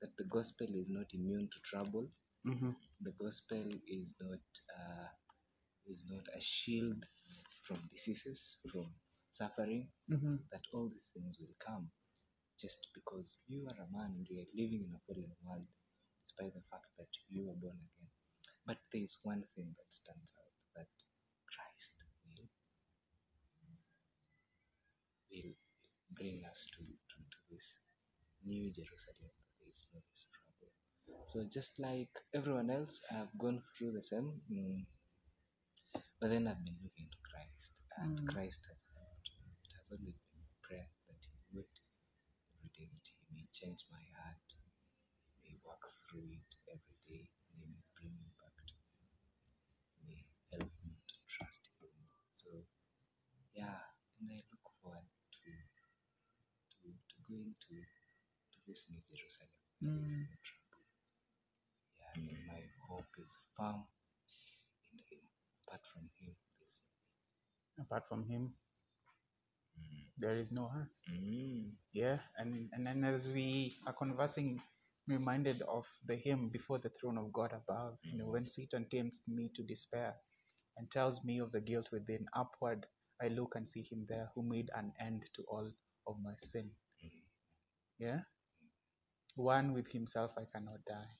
that 0.00 0.16
the 0.16 0.24
gospel 0.24 0.68
is 0.74 0.88
not 0.90 1.14
immune 1.14 1.48
to 1.52 1.60
trouble. 1.64 2.10
Mhm. 2.46 2.76
The 3.00 3.12
gospel 3.12 3.64
is 3.86 4.16
not 4.20 4.44
uh, 4.78 5.08
is 5.86 6.06
not 6.10 6.26
a 6.36 6.40
shield 6.40 7.04
from 7.66 7.78
diseases, 7.92 8.58
from 8.70 8.94
suffering. 9.32 9.90
Mhm. 10.10 10.38
That 10.50 10.64
all 10.72 10.88
these 10.90 11.10
things 11.14 11.38
will 11.40 11.56
come 11.66 11.90
just 12.60 12.88
because 12.94 13.42
you 13.48 13.66
are 13.68 13.80
a 13.84 13.88
man 13.92 14.12
and 14.16 14.28
you 14.28 14.40
are 14.40 14.50
living 14.54 14.84
in 14.86 14.94
a 14.94 15.00
fallen 15.06 15.32
world, 15.44 15.66
despite 16.22 16.54
the 16.54 16.64
fact 16.70 16.88
that 16.98 17.10
you 17.28 17.46
were 17.48 17.58
born 17.60 17.78
again. 17.78 18.10
But 18.66 18.78
there 18.92 19.02
is 19.02 19.18
one 19.24 19.44
thing 19.56 19.68
that 19.76 19.90
stands 19.90 20.32
out 20.38 20.54
that 20.76 20.90
Christ 21.50 21.94
will 22.26 22.46
will 25.32 25.54
bring 26.16 26.42
us 26.50 26.68
to, 26.76 26.82
to, 26.84 27.16
to 27.18 27.38
this 27.50 27.66
new 28.46 28.70
Jerusalem. 28.72 29.32
There 29.60 29.70
is 29.70 29.86
no 29.94 30.00
trouble. 30.02 30.72
So 31.26 31.44
just 31.50 31.80
like 31.80 32.10
everyone 32.34 32.70
else, 32.70 33.00
I've 33.12 33.32
gone 33.38 33.60
through 33.78 33.92
the 33.92 34.02
same, 34.04 34.32
mm, 34.52 34.84
but 36.20 36.30
then 36.30 36.48
I've 36.48 36.64
been 36.64 36.80
looking 36.84 37.08
to 37.10 37.20
Christ, 37.30 37.72
and 37.98 38.18
Mm. 38.20 38.28
Christ 38.32 38.62
has 38.68 38.82
helped 38.96 39.30
me. 39.40 39.52
It 39.64 39.72
has 39.78 39.88
always 39.92 40.18
been 40.32 40.46
prayer 40.62 40.88
that 41.08 41.20
He 41.22 41.36
would 41.56 41.70
every 42.56 42.70
day 42.76 42.88
that 42.92 43.06
He 43.08 43.22
may 43.34 43.46
change 43.52 43.84
my 43.92 44.04
work 46.10 46.26
through 46.26 46.30
it 46.34 46.50
every 46.70 46.98
day, 47.06 47.24
and 47.54 47.62
He 47.62 47.70
may 47.70 47.82
bring 47.94 48.14
me 48.18 48.30
back 48.42 48.54
to 48.66 48.74
Him, 48.74 49.10
may 50.06 50.22
help 50.50 50.70
me 50.82 50.92
to 50.98 51.14
trust 51.30 51.70
Him. 51.80 51.94
So 52.32 52.50
yeah, 53.54 53.78
and 54.18 54.30
I 54.30 54.42
look 54.50 54.66
forward 54.82 55.06
to 55.06 55.50
to 56.82 56.88
to 56.90 57.16
going 57.30 57.54
to 57.70 57.74
to 57.78 58.58
this 58.66 58.86
new 58.90 59.02
Jerusalem. 59.14 59.54
where 59.80 59.94
there 59.94 60.10
is 60.10 60.18
Mm. 60.18 60.26
Yeah, 61.98 62.12
and 62.14 62.46
my 62.46 62.62
hope 62.88 63.12
is 63.18 63.32
firm 63.56 63.86
in 64.92 64.98
Him. 65.10 65.22
Apart 65.66 65.82
from 65.94 66.10
Him, 66.18 66.34
there's 66.58 66.80
Apart 67.80 68.04
from 68.08 68.24
him, 68.28 68.52
there 70.18 70.34
is 70.36 70.50
no 70.52 70.66
us. 70.68 70.90
Mm. 71.10 71.72
Yeah, 71.92 72.18
and 72.36 72.68
and 72.72 72.86
then 72.86 73.04
as 73.04 73.28
we 73.28 73.76
are 73.86 73.94
conversing, 73.94 74.60
reminded 75.10 75.62
of 75.62 75.86
the 76.06 76.16
hymn 76.16 76.48
before 76.48 76.78
the 76.78 76.88
throne 76.90 77.18
of 77.18 77.32
God 77.32 77.52
above. 77.52 77.98
You 78.02 78.18
know, 78.18 78.30
when 78.30 78.46
Satan 78.46 78.86
tempts 78.90 79.22
me 79.28 79.50
to 79.54 79.62
despair 79.62 80.14
and 80.76 80.90
tells 80.90 81.24
me 81.24 81.38
of 81.38 81.52
the 81.52 81.60
guilt 81.60 81.90
within, 81.92 82.26
upward 82.34 82.86
I 83.22 83.28
look 83.28 83.54
and 83.56 83.68
see 83.68 83.82
him 83.82 84.06
there 84.08 84.30
who 84.34 84.42
made 84.42 84.70
an 84.74 84.92
end 85.00 85.28
to 85.34 85.42
all 85.48 85.70
of 86.06 86.16
my 86.22 86.34
sin. 86.38 86.70
Mm-hmm. 87.04 88.04
Yeah, 88.04 88.20
one 89.36 89.74
with 89.74 89.92
himself 89.92 90.32
I 90.38 90.44
cannot 90.52 90.84
die. 90.86 91.12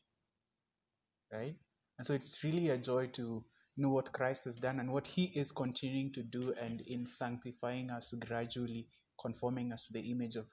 Right, 1.33 1.57
and 1.99 2.07
so 2.07 2.15
it's 2.15 2.43
really 2.43 2.71
a 2.71 2.79
joy 2.79 3.09
to 3.09 3.45
know 3.77 3.91
what 3.91 4.13
Christ 4.13 4.45
has 4.47 4.59
done 4.59 4.81
and 4.81 4.93
what 4.93 5.07
He 5.07 5.25
is 5.25 5.53
continuing 5.53 6.13
to 6.15 6.23
do, 6.23 6.55
and 6.61 6.81
in 6.83 7.07
sanctifying 7.07 7.91
us 7.91 8.15
gradually, 8.27 8.89
conforming 9.21 9.73
us 9.73 9.87
to 9.87 9.93
the 9.93 10.11
image 10.11 10.37
of 10.37 10.47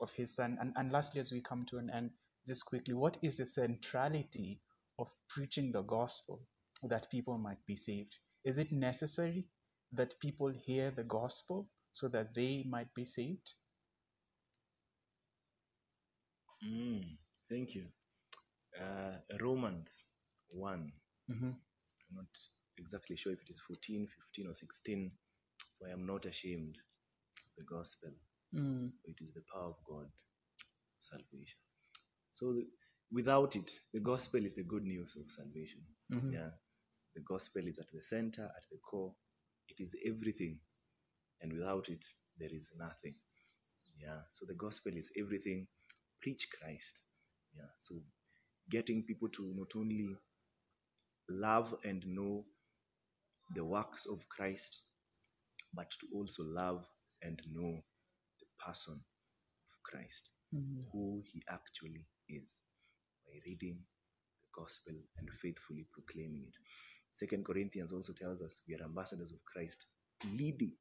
of 0.00 0.12
his 0.12 0.34
son. 0.34 0.58
And, 0.60 0.72
and 0.76 0.92
lastly, 0.92 1.20
as 1.20 1.32
we 1.32 1.40
come 1.40 1.64
to 1.66 1.78
an 1.78 1.90
end, 1.90 2.10
just 2.46 2.66
quickly, 2.66 2.94
what 2.94 3.18
is 3.22 3.38
the 3.38 3.46
centrality 3.46 4.60
of 4.98 5.10
preaching 5.28 5.72
the 5.72 5.82
gospel 5.82 6.46
that 6.84 7.10
people 7.10 7.38
might 7.38 7.64
be 7.66 7.76
saved? 7.76 8.18
Is 8.44 8.58
it 8.58 8.72
necessary 8.72 9.46
that 9.92 10.18
people 10.20 10.48
hear 10.50 10.90
the 10.90 11.04
gospel 11.04 11.68
so 11.92 12.08
that 12.08 12.34
they 12.34 12.64
might 12.68 12.92
be 12.94 13.04
saved? 13.04 13.52
Mm. 16.66 17.04
Thank 17.50 17.74
you. 17.74 17.86
Uh, 18.80 19.18
Romans 19.40 20.04
1 20.52 20.92
Mm-hmm. 21.30 21.50
I'm 22.10 22.16
not 22.16 22.26
exactly 22.78 23.16
sure 23.16 23.32
if 23.32 23.40
it 23.42 23.50
is 23.50 23.60
14, 23.60 24.06
15, 24.06 24.46
or 24.50 24.54
16. 24.54 25.12
For 25.78 25.88
I 25.88 25.92
am 25.92 26.06
not 26.06 26.26
ashamed 26.26 26.76
of 27.38 27.50
the 27.58 27.64
gospel, 27.64 28.10
Mm. 28.54 28.92
it 29.04 29.16
is 29.20 29.32
the 29.34 29.42
power 29.54 29.68
of 29.70 29.76
God, 29.88 30.06
salvation. 31.00 31.61
So 32.32 32.52
the, 32.54 32.66
without 33.12 33.56
it, 33.56 33.70
the 33.92 34.00
gospel 34.00 34.44
is 34.44 34.54
the 34.54 34.64
good 34.64 34.84
news 34.84 35.16
of 35.16 35.30
salvation. 35.30 35.80
Mhm. 36.10 36.32
Yeah, 36.32 36.50
the 37.14 37.22
gospel 37.22 37.66
is 37.66 37.78
at 37.78 37.88
the 37.92 38.02
center, 38.02 38.44
at 38.44 38.66
the 38.70 38.78
core. 38.78 39.14
It 39.68 39.80
is 39.82 39.96
everything, 40.06 40.60
and 41.40 41.52
without 41.52 41.88
it, 41.88 42.04
there 42.38 42.52
is 42.52 42.70
nothing. 42.78 43.14
Yeah, 43.98 44.22
so 44.32 44.46
the 44.46 44.54
gospel 44.56 44.92
is 44.96 45.12
everything. 45.18 45.68
Preach 46.22 46.48
Christ. 46.58 47.00
Yeah, 47.56 47.70
so 47.78 47.96
getting 48.70 49.04
people 49.04 49.28
to 49.30 49.54
not 49.54 49.76
only 49.76 50.16
love 51.30 51.74
and 51.84 52.06
know 52.06 52.40
the 53.54 53.64
works 53.64 54.06
of 54.06 54.18
Christ, 54.28 54.80
but 55.74 55.90
to 55.90 56.06
also 56.14 56.42
love 56.44 56.84
and 57.22 57.40
know 57.52 57.82
the 58.40 58.46
person 58.64 58.94
of 58.94 59.82
Christ, 59.84 60.30
Mhm. 60.54 60.90
who 60.92 61.22
he 61.26 61.42
actually 61.48 62.06
is, 62.32 62.48
by 63.26 63.38
reading 63.46 63.78
the 64.40 64.60
gospel 64.60 64.94
and 65.18 65.30
faithfully 65.30 65.86
proclaiming 65.90 66.44
it. 66.46 66.54
Second 67.14 67.44
Corinthians 67.44 67.92
also 67.92 68.12
tells 68.12 68.40
us 68.40 68.60
we 68.68 68.74
are 68.74 68.84
ambassadors 68.84 69.32
of 69.32 69.38
Christ, 69.44 69.86
pleading 70.20 70.72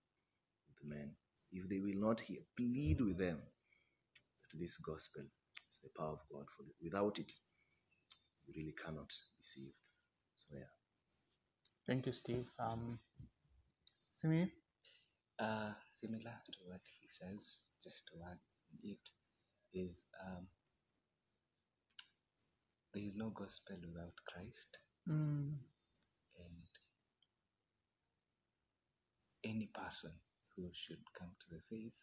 with 0.67 0.89
men. 0.89 1.11
If 1.51 1.67
they 1.67 1.79
will 1.79 1.99
not 1.99 2.19
hear, 2.21 2.39
plead 2.57 3.01
with 3.01 3.17
them 3.17 3.37
that 3.37 4.59
this 4.59 4.77
gospel 4.77 5.23
is 5.23 5.79
the 5.83 5.89
power 5.97 6.13
of 6.13 6.19
God. 6.31 6.45
For 6.55 6.63
the, 6.63 6.71
without 6.83 7.19
it, 7.19 7.31
you 8.47 8.53
really 8.55 8.73
cannot 8.83 9.07
be 9.37 9.43
saved. 9.43 9.75
So 10.35 10.55
yeah. 10.55 10.71
Thank 11.87 12.05
you, 12.05 12.13
Steve. 12.13 12.49
Um, 12.59 12.99
Simi? 13.97 14.51
Uh, 15.39 15.71
similar 15.93 16.35
to 16.51 16.59
what 16.67 16.81
he 17.01 17.07
says, 17.09 17.59
just 17.83 18.03
to 18.07 18.31
add 18.31 18.37
it, 18.83 18.99
is 19.73 20.05
um, 20.25 20.47
there 22.93 23.03
is 23.03 23.15
no 23.15 23.29
gospel 23.29 23.77
without 23.81 24.15
Christ, 24.27 24.77
Mm. 25.07 25.57
and 26.37 26.63
any 29.43 29.67
person 29.73 30.11
who 30.55 30.69
should 30.73 31.01
come 31.17 31.35
to 31.39 31.55
the 31.55 31.61
faith 31.69 31.93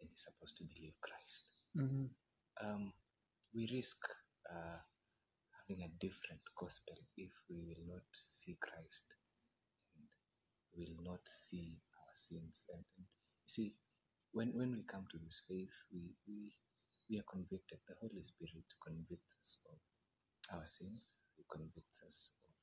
is 0.00 0.10
supposed 0.16 0.56
to 0.56 0.64
believe 0.64 0.94
Christ. 1.00 1.50
Mhm. 1.76 2.10
Um, 2.60 2.92
we 3.52 3.66
risk 3.72 3.98
uh, 4.50 4.80
having 5.58 5.82
a 5.84 5.88
different 6.00 6.42
gospel 6.56 6.96
if 7.16 7.32
we 7.48 7.60
will 7.64 7.84
not 7.94 8.04
see 8.14 8.56
Christ 8.56 9.14
and 9.96 10.08
will 10.74 10.96
not 11.02 11.20
see 11.28 11.78
our 11.98 12.14
sins. 12.14 12.64
And, 12.72 12.84
and 12.96 13.06
you 13.06 13.48
see, 13.48 13.76
when, 14.32 14.52
when 14.54 14.72
we 14.72 14.82
come 14.84 15.06
to 15.10 15.18
this 15.18 15.42
faith, 15.48 15.74
we, 15.92 16.16
we, 16.26 16.52
we 17.10 17.18
are 17.18 17.28
convicted. 17.30 17.78
The 17.88 17.96
Holy 18.00 18.22
Spirit 18.22 18.66
convicts 18.82 19.32
us 19.42 19.50
of 19.72 19.78
our 20.56 20.66
sins, 20.66 21.20
He 21.36 21.44
convicts 21.50 21.98
us 22.06 22.30
of 22.44 22.54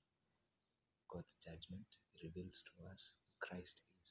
God's 1.11 1.35
judgment, 1.43 1.87
He 2.13 2.27
reveals 2.29 2.63
to 2.73 2.87
us 2.91 3.15
who 3.21 3.33
Christ 3.47 3.81
is. 4.03 4.09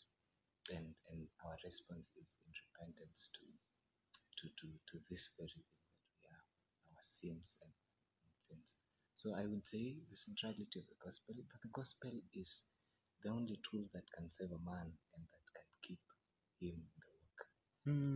And, 0.71 0.89
and 1.13 1.27
our 1.45 1.59
response 1.65 2.09
is 2.19 2.31
in 2.47 2.53
repentance 2.55 3.33
to, 3.41 3.47
to, 4.23 4.45
to, 4.49 4.67
to 4.69 4.95
this 5.11 5.35
very 5.39 5.51
thing 5.53 5.87
that 5.93 6.09
we 6.17 6.25
are, 6.31 6.45
our 6.97 7.05
sins 7.05 7.57
and 7.63 7.73
sins. 8.49 8.75
So 9.15 9.35
I 9.37 9.47
would 9.47 9.67
say 9.69 9.99
the 10.11 10.17
centrality 10.19 10.81
of 10.81 10.87
the 10.89 11.01
gospel, 11.03 11.37
but 11.39 11.61
the 11.63 11.73
gospel 11.75 12.13
is 12.35 12.67
the 13.25 13.31
only 13.31 13.61
tool 13.67 13.87
that 13.95 14.07
can 14.17 14.31
save 14.31 14.53
a 14.53 14.63
man 14.65 14.89
and 14.89 15.23
that 15.25 15.45
can 15.55 15.69
keep 15.85 16.03
him 16.61 16.77
in 16.79 16.99
the 17.03 17.13
work. 17.21 17.41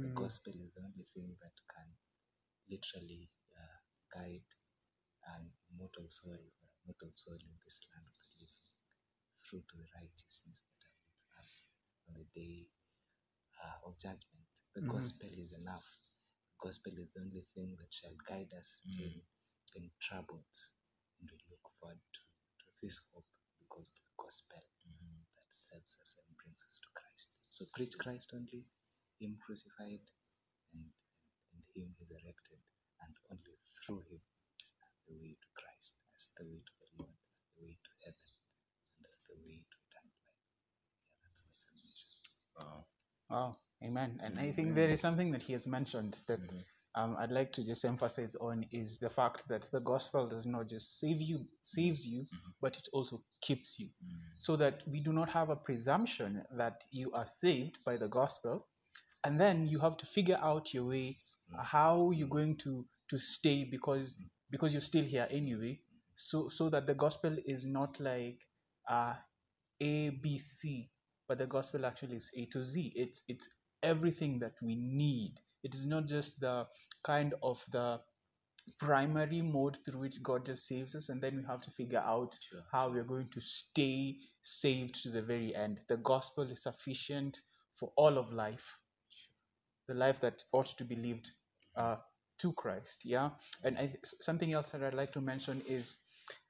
The 0.03 0.11
Mm. 0.11 0.17
gospel 0.17 0.55
is 0.61 0.73
the 0.77 0.85
only 0.85 1.07
thing 1.15 1.35
that 1.43 1.57
can 1.75 1.89
literally 2.71 3.31
uh, 3.57 3.79
guide 4.15 4.47
an 5.37 5.51
immortal 5.73 6.07
soul 6.11 6.35
or 6.39 6.67
a 6.71 6.79
mortal 6.87 7.13
soul 7.15 7.39
in 7.39 7.55
this 7.65 7.79
land 7.93 8.07
of 8.09 8.23
the 8.23 8.37
living 8.43 8.71
through 9.47 9.65
to 9.71 9.77
the 9.79 9.89
righteousness 9.97 10.59
that 10.67 10.83
awaits 10.87 11.31
us 11.41 11.51
on 12.09 12.15
the 12.19 12.27
day 12.35 12.69
uh, 13.63 13.79
of 13.87 13.99
judgment. 13.99 14.49
The 14.75 14.83
Mhm. 14.83 14.93
gospel 14.93 15.31
is 15.33 15.53
enough. 15.63 15.87
The 16.53 16.69
gospel 16.69 16.95
is 16.99 17.11
the 17.15 17.21
only 17.23 17.45
thing 17.55 17.77
that 17.81 17.93
shall 17.93 18.15
guide 18.29 18.53
us 18.55 18.81
in, 18.87 19.23
in 19.77 19.91
troubles. 20.01 20.73
And 21.21 21.31
we 21.31 21.39
look 21.51 21.65
forward 21.81 22.01
to, 22.01 22.21
to 22.61 22.67
this 22.83 22.99
hope 23.13 23.27
because 23.59 23.89
of 23.91 23.97
the 23.97 24.15
gospel 24.23 24.63
that 25.37 25.51
saves 25.51 25.97
us 26.03 26.19
and 26.27 26.37
brings 26.37 26.61
us 26.69 26.81
to 26.81 26.89
Christ. 26.95 27.31
So 27.51 27.65
preach 27.75 27.97
Christ 27.99 28.33
only, 28.35 28.67
Him 29.21 29.39
crucified 29.45 30.05
and, 30.75 30.91
and 31.57 31.65
Him 31.73 31.89
resurrected, 31.97 32.61
and 33.01 33.15
only 33.33 33.57
through 33.81 34.05
Him 34.13 34.21
as 34.85 34.95
the 35.09 35.15
way 35.17 35.33
to 35.41 35.49
Christ, 35.57 35.97
as 36.17 36.25
the 36.37 36.45
way 36.45 36.61
to 36.61 36.73
the 36.85 36.89
Lord, 37.01 37.17
as 37.17 37.49
the 37.57 37.65
way 37.65 37.75
to 37.81 37.93
heaven, 38.05 38.33
and 38.93 39.05
as 39.09 39.19
the 39.25 39.37
way 39.41 39.57
to 39.65 39.77
eternal 39.89 40.21
life. 40.29 40.45
Yeah, 41.01 41.17
that's 41.25 41.41
my 41.49 41.57
submission. 41.57 42.21
Wow. 42.61 42.87
Wow. 43.31 43.57
Amen. 43.85 44.21
And 44.23 44.39
I 44.39 44.53
think 44.53 44.75
there 44.75 44.91
is 44.91 45.01
something 45.01 45.33
that 45.33 45.43
he 45.43 45.53
has 45.55 45.67
mentioned 45.67 46.19
that 46.29 46.41
Mhm. 46.41 46.65
um, 46.97 47.17
I'd 47.19 47.33
like 47.33 47.53
to 47.55 47.65
just 47.65 47.85
emphasize 47.85 48.35
on 48.37 48.65
is 48.73 48.99
the 48.99 49.11
fact 49.11 49.49
that 49.49 49.63
the 49.73 49.81
gospel 49.81 50.27
does 50.29 50.47
not 50.47 50.69
just 50.69 50.99
save 50.99 51.21
you, 51.23 51.45
saves 51.63 52.07
you, 52.07 52.27
but 52.63 52.79
it 52.79 52.89
also 52.93 53.21
keeps 53.43 53.79
you. 53.79 53.91
So 54.39 54.57
that 54.57 54.83
we 54.89 55.01
do 55.01 55.13
not 55.13 55.29
have 55.31 55.51
a 55.51 55.57
presumption 55.57 56.45
that 56.53 56.85
you 56.93 57.13
are 57.13 57.27
saved 57.27 57.85
by 57.85 57.99
the 57.99 58.09
gospel, 58.09 58.67
and 59.25 59.39
then 59.39 59.67
you 59.69 59.79
have 59.81 59.97
to 59.99 60.07
figure 60.07 60.39
out 60.41 60.73
your 60.75 60.87
way 60.89 61.19
Mm. 61.53 61.65
how 61.65 62.11
you're 62.11 62.29
mm. 62.29 62.31
going 62.39 62.57
to 62.59 62.85
to 63.11 63.19
stay 63.19 63.65
because 63.65 64.15
mm. 64.15 64.29
because 64.51 64.73
you're 64.73 64.81
still 64.81 65.05
here 65.05 65.29
anyway. 65.31 65.81
So 66.17 66.49
so 66.49 66.69
that 66.71 66.87
the 66.87 66.95
gospel 66.95 67.37
is 67.47 67.67
not 67.67 68.01
like 68.01 68.39
uh, 68.89 69.15
A 69.81 70.11
B 70.11 70.39
C, 70.39 70.91
but 71.29 71.39
the 71.39 71.47
gospel 71.47 71.85
actually 71.87 72.17
is 72.17 72.31
A 72.37 72.47
to 72.47 72.63
Z. 72.63 72.93
It's 72.97 73.23
it's 73.29 73.49
everything 73.83 74.39
that 74.41 74.55
we 74.63 74.75
need. 74.77 75.35
It 75.63 75.75
is 75.75 75.87
not 75.87 76.07
just 76.07 76.41
the 76.41 76.67
kind 77.05 77.35
of 77.43 77.63
the 77.71 78.01
primary 78.81 79.43
mode 79.43 79.79
through 79.85 80.01
which 80.01 80.23
God 80.23 80.47
just 80.47 80.67
saves 80.67 80.95
us, 80.97 81.09
and 81.09 81.21
then 81.23 81.37
we 81.37 81.43
have 81.45 81.61
to 81.63 81.71
figure 81.73 82.03
out 82.05 82.37
Sure. 82.51 82.63
how 82.73 82.89
we're 82.91 83.05
going 83.05 83.29
to 83.33 83.41
stay 83.41 84.17
saved 84.43 85.03
to 85.03 85.11
the 85.11 85.23
very 85.23 85.55
end. 85.55 85.81
The 85.89 85.99
gospel 85.99 86.51
is 86.51 86.63
sufficient 86.63 87.41
for 87.79 87.93
all 87.97 88.19
of 88.19 88.33
life, 88.33 88.81
the 89.89 89.95
life 89.95 90.21
that 90.21 90.43
ought 90.53 90.67
to 90.79 90.85
be 90.85 90.97
lived 90.97 91.31
uh, 91.77 91.97
to 92.41 92.53
Christ. 92.53 93.03
Yeah, 93.05 93.31
and 93.65 93.79
I, 93.79 93.93
something 94.21 94.53
else 94.53 94.71
that 94.73 94.83
I'd 94.83 94.95
like 94.95 95.13
to 95.13 95.21
mention 95.21 95.63
is 95.69 95.99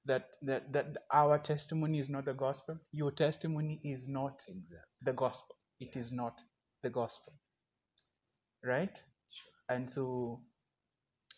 that, 0.07 0.31
that 0.43 0.73
that 0.73 0.97
our 1.13 1.39
testimony 1.39 1.99
is 1.99 2.09
not 2.09 2.25
the 2.25 2.35
gospel. 2.35 2.79
Your 2.93 3.11
testimony 3.13 3.81
is 3.85 4.09
not 4.09 4.43
Exactly. 4.49 4.79
the 5.05 5.13
gospel. 5.13 5.57
It 5.81 5.97
is 5.97 6.13
not 6.13 6.41
the 6.83 6.91
gospel. 6.91 7.35
Right? 8.65 9.03
And 9.69 9.91
so 9.91 10.41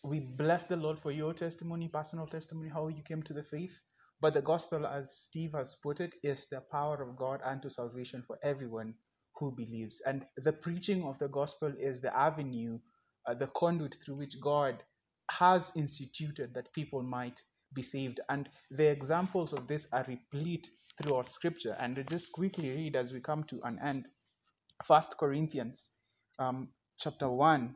we 0.03 0.19
bless 0.21 0.65
the 0.65 0.77
Lord 0.77 0.99
for 0.99 1.11
your 1.11 1.33
testimony, 1.33 1.89
personal 1.89 2.27
testimony, 2.27 2.69
how 2.69 2.87
you 2.87 3.03
came 3.03 3.23
to 3.23 3.33
the 3.33 3.43
faith. 3.43 3.81
But 4.21 4.33
the 4.33 4.41
gospel, 4.41 4.85
as 4.85 5.13
Steve 5.13 5.53
has 5.53 5.77
put 5.81 5.99
it, 5.99 6.15
is 6.23 6.47
the 6.47 6.61
power 6.71 7.01
of 7.03 7.15
God 7.17 7.41
unto 7.43 7.69
salvation 7.69 8.23
for 8.27 8.37
everyone 8.43 8.95
who 9.39 9.51
believes. 9.51 10.01
And 10.05 10.25
the 10.37 10.53
preaching 10.53 11.03
of 11.05 11.19
the 11.19 11.29
gospel 11.29 11.73
is 11.79 12.01
the 12.01 12.15
avenue, 12.17 12.79
uh, 13.27 13.35
the 13.35 13.47
conduit 13.47 13.97
through 14.03 14.15
which 14.17 14.39
God 14.41 14.83
has 15.31 15.73
instituted 15.75 16.53
that 16.55 16.73
people 16.73 17.03
might 17.03 17.43
be 17.73 17.81
saved. 17.83 18.19
And 18.29 18.49
the 18.71 18.89
examples 18.89 19.53
of 19.53 19.67
this 19.67 19.87
are 19.93 20.05
replete 20.07 20.69
throughout 21.01 21.31
Scripture. 21.31 21.75
And 21.79 21.95
to 21.95 22.03
just 22.03 22.31
quickly 22.33 22.71
read 22.71 22.95
as 22.95 23.13
we 23.13 23.21
come 23.21 23.43
to 23.45 23.61
an 23.63 23.79
end. 23.83 24.05
First 24.85 25.17
Corinthians 25.17 25.91
um, 26.39 26.69
chapter 26.99 27.29
1, 27.29 27.75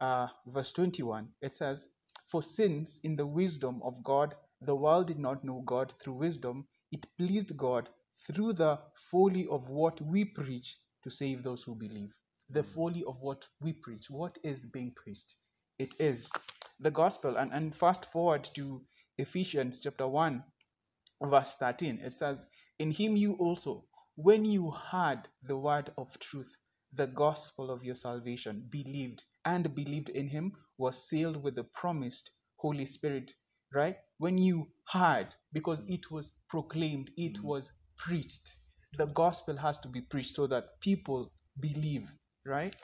uh, 0.00 0.28
verse 0.46 0.72
21. 0.72 1.28
It 1.42 1.54
says, 1.56 1.88
For 2.30 2.42
since 2.42 3.00
in 3.04 3.16
the 3.16 3.26
wisdom 3.26 3.80
of 3.84 4.02
God 4.04 4.34
the 4.62 4.74
world 4.76 5.08
did 5.08 5.18
not 5.18 5.44
know 5.44 5.62
God 5.66 5.94
through 6.00 6.14
wisdom, 6.14 6.66
it 6.92 7.06
pleased 7.18 7.56
God 7.56 7.88
through 8.26 8.54
the 8.54 8.78
folly 9.10 9.46
of 9.48 9.70
what 9.70 10.00
we 10.02 10.24
preach 10.24 10.76
to 11.04 11.10
save 11.10 11.42
those 11.42 11.62
who 11.62 11.74
believe. 11.74 12.16
The 12.50 12.62
hmm. 12.62 12.70
folly 12.70 13.04
of 13.04 13.20
what 13.20 13.46
we 13.60 13.74
preach. 13.74 14.10
What 14.10 14.38
is 14.42 14.62
being 14.62 14.92
preached? 14.96 15.36
It 15.78 15.94
is 16.00 16.30
the 16.80 16.90
gospel. 16.90 17.36
And, 17.36 17.52
and 17.52 17.74
fast 17.74 18.06
forward 18.10 18.48
to 18.54 18.82
Ephesians 19.18 19.80
chapter 19.82 20.08
1, 20.08 20.42
verse 21.22 21.54
13. 21.56 22.00
It 22.00 22.14
says, 22.14 22.46
In 22.78 22.90
him 22.90 23.16
you 23.16 23.34
also, 23.34 23.84
when 24.16 24.44
you 24.44 24.70
heard 24.70 25.28
the 25.42 25.56
word 25.56 25.92
of 25.98 26.18
truth, 26.18 26.56
the 26.92 27.06
gospel 27.06 27.70
of 27.70 27.84
your 27.84 27.96
salvation, 27.96 28.66
believed, 28.70 29.24
and 29.44 29.74
believed 29.74 30.08
in 30.08 30.28
him, 30.28 30.52
was 30.78 31.08
sealed 31.08 31.42
with 31.42 31.54
the 31.54 31.64
promised 31.64 32.30
Holy 32.56 32.84
Spirit, 32.84 33.32
right? 33.72 33.96
When 34.18 34.38
you 34.38 34.68
heard, 34.88 35.34
because 35.52 35.80
hmm. 35.80 35.92
it 35.92 36.10
was 36.10 36.30
proclaimed, 36.48 37.10
it 37.16 37.38
hmm. 37.38 37.46
was 37.46 37.72
preached. 37.96 38.54
The 38.98 39.06
gospel 39.06 39.56
has 39.56 39.78
to 39.80 39.88
be 39.88 40.00
preached 40.02 40.36
so 40.36 40.46
that 40.48 40.80
people 40.80 41.32
believe, 41.60 42.12
right? 42.46 42.74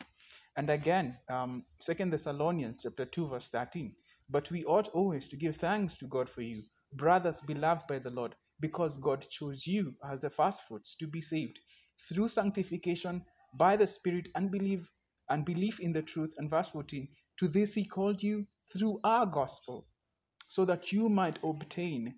And 0.57 0.71
again, 0.71 1.19
um, 1.31 1.65
Second 1.81 2.13
Thessalonians 2.13 2.83
chapter 2.85 3.05
two 3.07 3.27
verse 3.29 3.51
thirteen. 3.51 3.95
But 4.31 4.51
we 4.51 4.65
ought 4.65 4.89
always 4.89 5.29
to 5.31 5.37
give 5.37 5.57
thanks 5.57 5.99
to 5.99 6.07
God 6.07 6.29
for 6.29 6.43
you, 6.43 6.63
brothers 6.95 7.41
beloved 7.43 7.87
by 7.89 7.99
the 8.01 8.13
Lord, 8.13 8.35
because 8.61 8.97
God 8.99 9.27
chose 9.31 9.67
you 9.67 9.95
as 10.05 10.21
the 10.21 10.31
first 10.31 10.63
fruits 10.69 10.97
to 10.99 11.07
be 11.07 11.21
saved 11.21 11.61
through 12.09 12.29
sanctification 12.29 13.25
by 13.55 13.77
the 13.77 13.87
Spirit 13.87 14.29
and 14.37 14.51
believe 14.51 14.91
and 15.31 15.45
belief 15.45 15.81
in 15.81 15.93
the 15.93 16.03
truth. 16.03 16.35
And 16.39 16.51
verse 16.51 16.69
14, 16.69 17.09
to 17.39 17.49
this 17.49 17.75
he 17.75 17.85
called 17.85 18.23
you 18.23 18.47
through 18.73 19.01
our 19.05 19.27
gospel, 19.27 19.87
so 20.49 20.65
that 20.67 20.93
you 20.93 21.09
might 21.09 21.39
obtain 21.45 22.15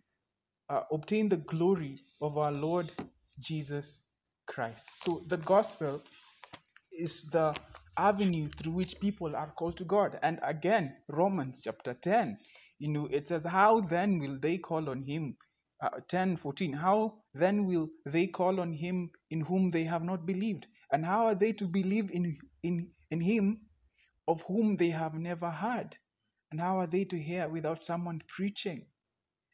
uh, 0.70 0.82
obtain 0.92 1.28
the 1.28 1.38
glory 1.38 2.00
of 2.22 2.38
our 2.38 2.52
Lord 2.52 2.92
Jesus 3.40 4.04
Christ. 4.46 4.92
So 4.96 5.22
the 5.28 5.38
gospel 5.38 6.02
is 6.92 7.24
the 7.30 7.54
avenue 7.98 8.48
through 8.48 8.72
which 8.72 9.00
people 9.00 9.36
are 9.36 9.52
called 9.58 9.76
to 9.78 9.84
God. 9.84 10.18
And 10.22 10.40
again, 10.42 10.96
Romans 11.08 11.62
chapter 11.64 11.94
10, 11.94 12.38
you 12.78 12.88
know, 12.92 13.08
it 13.10 13.28
says, 13.28 13.44
How 13.44 13.80
then 13.80 14.18
will 14.18 14.38
they 14.40 14.58
call 14.58 14.90
on 14.90 15.02
him? 15.02 15.36
Uh, 15.82 15.90
10 16.08 16.36
14. 16.36 16.72
How 16.74 17.14
then 17.34 17.66
will 17.66 17.88
they 18.06 18.26
call 18.28 18.60
on 18.60 18.72
him 18.72 19.10
in 19.30 19.40
whom 19.42 19.70
they 19.70 19.84
have 19.84 20.04
not 20.04 20.26
believed? 20.26 20.66
And 20.92 21.04
how 21.04 21.26
are 21.26 21.34
they 21.34 21.52
to 21.54 21.66
believe 21.66 22.10
in, 22.12 22.38
in, 22.62 22.90
in 23.10 23.20
him 23.20 23.62
of 24.28 24.42
whom 24.42 24.76
they 24.76 24.90
have 24.90 25.14
never 25.14 25.50
heard? 25.50 25.96
And 26.52 26.60
how 26.60 26.78
are 26.78 26.86
they 26.86 27.04
to 27.06 27.18
hear 27.18 27.48
without 27.48 27.82
someone 27.82 28.22
preaching? 28.28 28.86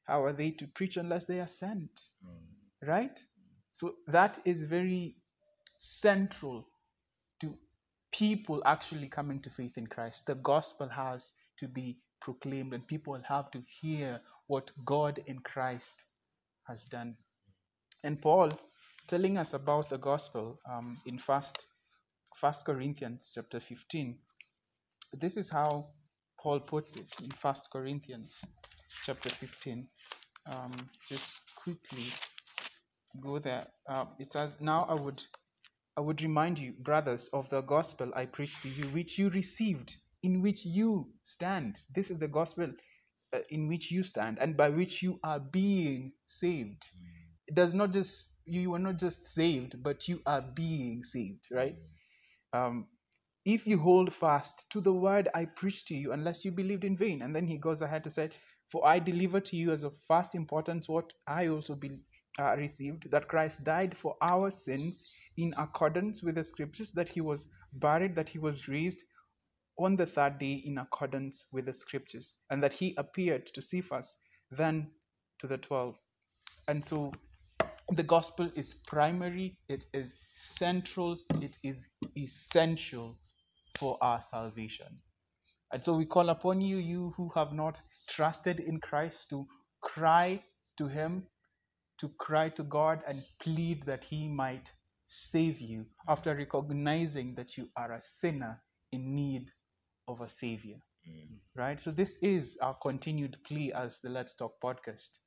How 0.07 0.25
are 0.25 0.33
they 0.33 0.53
to 0.53 0.67
preach 0.69 0.97
unless 0.97 1.27
they 1.27 1.41
are 1.41 1.47
sent? 1.49 2.01
Right? 2.83 3.19
So 3.79 3.95
that 4.09 4.41
is 4.45 4.65
very 4.65 5.15
central 5.79 6.67
to 7.39 7.57
people 8.11 8.61
actually 8.67 9.07
coming 9.07 9.41
to 9.43 9.51
faith 9.51 9.79
in 9.79 9.87
Christ. 9.87 10.27
The 10.27 10.35
gospel 10.35 10.89
has 10.89 11.33
to 11.59 11.69
be 11.69 11.97
proclaimed, 12.21 12.75
and 12.75 12.85
people 12.85 13.17
have 13.29 13.53
to 13.53 13.63
hear 13.81 14.21
what 14.49 14.73
God 14.85 15.23
in 15.27 15.39
Christ 15.39 16.07
has 16.67 16.87
done. 16.87 17.15
And 18.03 18.21
Paul, 18.21 18.51
telling 19.07 19.39
us 19.39 19.55
about 19.55 19.89
the 19.91 19.99
gospel 19.99 20.59
um, 20.69 21.01
in 21.07 21.17
First 21.17 21.69
First 22.35 22.67
Corinthians 22.67 23.31
chapter 23.33 23.61
fifteen, 23.61 24.19
this 25.13 25.37
is 25.37 25.49
how 25.49 25.91
Paul 26.41 26.59
puts 26.59 26.97
it 26.97 27.15
in 27.23 27.31
First 27.31 27.69
Corinthians 27.71 28.45
chapter 29.05 29.31
fifteen. 29.31 29.87
Um, 30.47 30.75
just 31.09 31.55
quickly 31.55 32.07
go 33.21 33.39
there. 33.39 33.63
Uh, 33.89 34.07
it 34.19 34.33
says, 34.33 34.57
"Now 34.61 34.85
I 34.85 34.95
would 34.95 35.23
I 35.97 36.01
would 36.01 36.23
remind 36.23 36.59
you, 36.59 36.73
brothers, 36.73 37.29
of 37.29 37.49
the 37.51 37.61
gospel 37.63 38.13
I 38.15 38.27
preached 38.27 38.63
to 38.63 38.69
you, 38.69 38.85
which 38.91 39.19
you 39.19 39.31
received, 39.31 39.97
in 40.23 40.43
which 40.43 40.65
you 40.65 41.13
stand. 41.25 41.81
This 41.95 42.11
is 42.11 42.19
the 42.19 42.29
gospel 42.29 42.73
uh, 43.33 43.41
in 43.51 43.69
which 43.69 43.91
you 43.91 44.03
stand, 44.03 44.39
and 44.41 44.57
by 44.57 44.71
which 44.71 45.03
you 45.03 45.19
are 45.25 45.41
being 45.41 46.13
saved. 46.27 46.91
It 47.49 47.55
does 47.55 47.75
not 47.75 47.93
just 47.93 48.35
you 48.47 48.75
are 48.75 48.79
not 48.79 48.99
just 48.99 49.27
saved, 49.27 49.83
but 49.83 50.09
you 50.09 50.23
are 50.27 50.43
being 50.43 51.05
saved, 51.05 51.47
right? 51.51 51.77
Um, 52.53 52.87
if 53.45 53.67
you 53.67 53.79
hold 53.79 54.13
fast 54.13 54.71
to 54.73 54.81
the 54.81 54.93
word 54.93 55.29
I 55.35 55.47
preached 55.47 55.89
to 55.89 55.97
you, 55.97 56.13
unless 56.13 56.45
you 56.45 56.53
believed 56.53 56.85
in 56.85 56.97
vain. 56.97 57.23
And 57.23 57.35
then 57.35 57.47
he 57.47 57.59
goes 57.59 57.83
ahead 57.83 58.05
to 58.05 58.11
say, 58.11 58.31
For 58.69 58.87
I 58.87 58.99
delivered 58.99 59.47
to 59.47 59.57
you 59.57 59.73
as 59.73 59.83
of 59.83 59.97
first 60.09 60.35
importance 60.35 60.89
what 60.89 61.13
I 61.27 61.49
also 61.49 61.75
be, 61.75 62.03
uh, 62.39 62.55
received 62.57 63.11
that 63.11 63.29
Christ 63.29 63.65
died 63.65 63.97
for 63.97 64.17
our 64.23 64.51
sins 64.51 65.13
in 65.37 65.53
accordance 65.59 66.23
with 66.23 66.35
the 66.35 66.45
scriptures, 66.45 66.93
that 66.93 67.09
he 67.09 67.21
was 67.21 67.49
buried, 67.75 68.17
that 68.17 68.29
he 68.29 68.39
was 68.39 68.69
raised 68.69 69.05
on 69.79 69.97
the 69.97 70.07
third 70.07 70.39
day 70.39 70.63
in 70.65 70.79
accordance 70.79 71.47
with 71.53 71.67
the 71.67 71.73
scriptures, 71.73 72.39
and 72.51 72.63
that 72.63 72.73
he 72.73 72.95
appeared 72.99 73.47
to 73.47 73.63
Cephas, 73.63 74.19
then 74.51 74.91
to 75.39 75.47
the 75.47 75.59
twelve. 75.59 75.97
And 76.67 76.85
so 76.85 77.13
the 77.93 78.03
gospel 78.03 78.51
is 78.57 78.75
primary, 78.87 79.57
it 79.69 79.87
is 79.95 80.17
central, 80.35 81.17
it 81.41 81.57
is 81.63 81.89
essential 82.17 83.17
for 83.79 83.97
our 84.01 84.21
salvation. 84.21 84.99
And 85.73 85.85
so 85.85 85.97
we 85.97 86.07
call 86.07 86.31
upon 86.31 86.61
you, 86.61 86.79
you 86.79 87.13
who 87.17 87.31
have 87.35 87.53
not 87.53 87.81
trusted 88.09 88.59
in 88.61 88.81
Christ, 88.81 89.31
to 89.31 89.47
cry 89.81 90.43
to 90.79 90.89
him, 90.89 91.25
to 91.99 92.09
cry 92.19 92.49
to 92.51 92.63
God 92.63 93.03
and 93.07 93.21
plead 93.41 93.83
that 93.85 94.05
he 94.05 94.29
might 94.29 94.73
save 95.07 95.61
you 95.61 95.87
after 96.07 96.35
recognizing 96.35 97.35
that 97.35 97.57
you 97.57 97.69
are 97.77 97.93
a 97.93 98.03
sinner 98.03 98.63
in 98.93 99.15
need 99.15 99.51
of 100.07 100.21
a 100.21 100.29
savior. 100.29 100.77
Mm. 101.09 101.39
Right? 101.57 101.81
So 101.81 101.91
this 101.91 102.19
is 102.23 102.59
our 102.63 102.75
continued 102.75 103.39
plea 103.45 103.73
as 103.73 103.99
the 104.01 104.11
Let's 104.11 104.35
Talk 104.35 104.61
podcast 104.63 105.19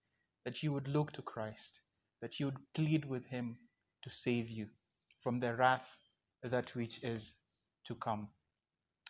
that 0.45 0.63
you 0.63 0.73
would 0.73 0.87
look 0.87 1.11
to 1.13 1.21
Christ, 1.21 1.81
that 2.21 2.39
you 2.39 2.47
would 2.47 2.73
plead 2.73 3.05
with 3.05 3.25
him 3.25 3.57
to 4.03 4.09
save 4.09 4.49
you 4.49 4.67
from 5.19 5.39
the 5.39 5.55
wrath 5.55 5.97
that 6.43 6.75
which 6.75 7.03
is 7.03 7.35
to 7.85 7.95
come. 7.95 8.29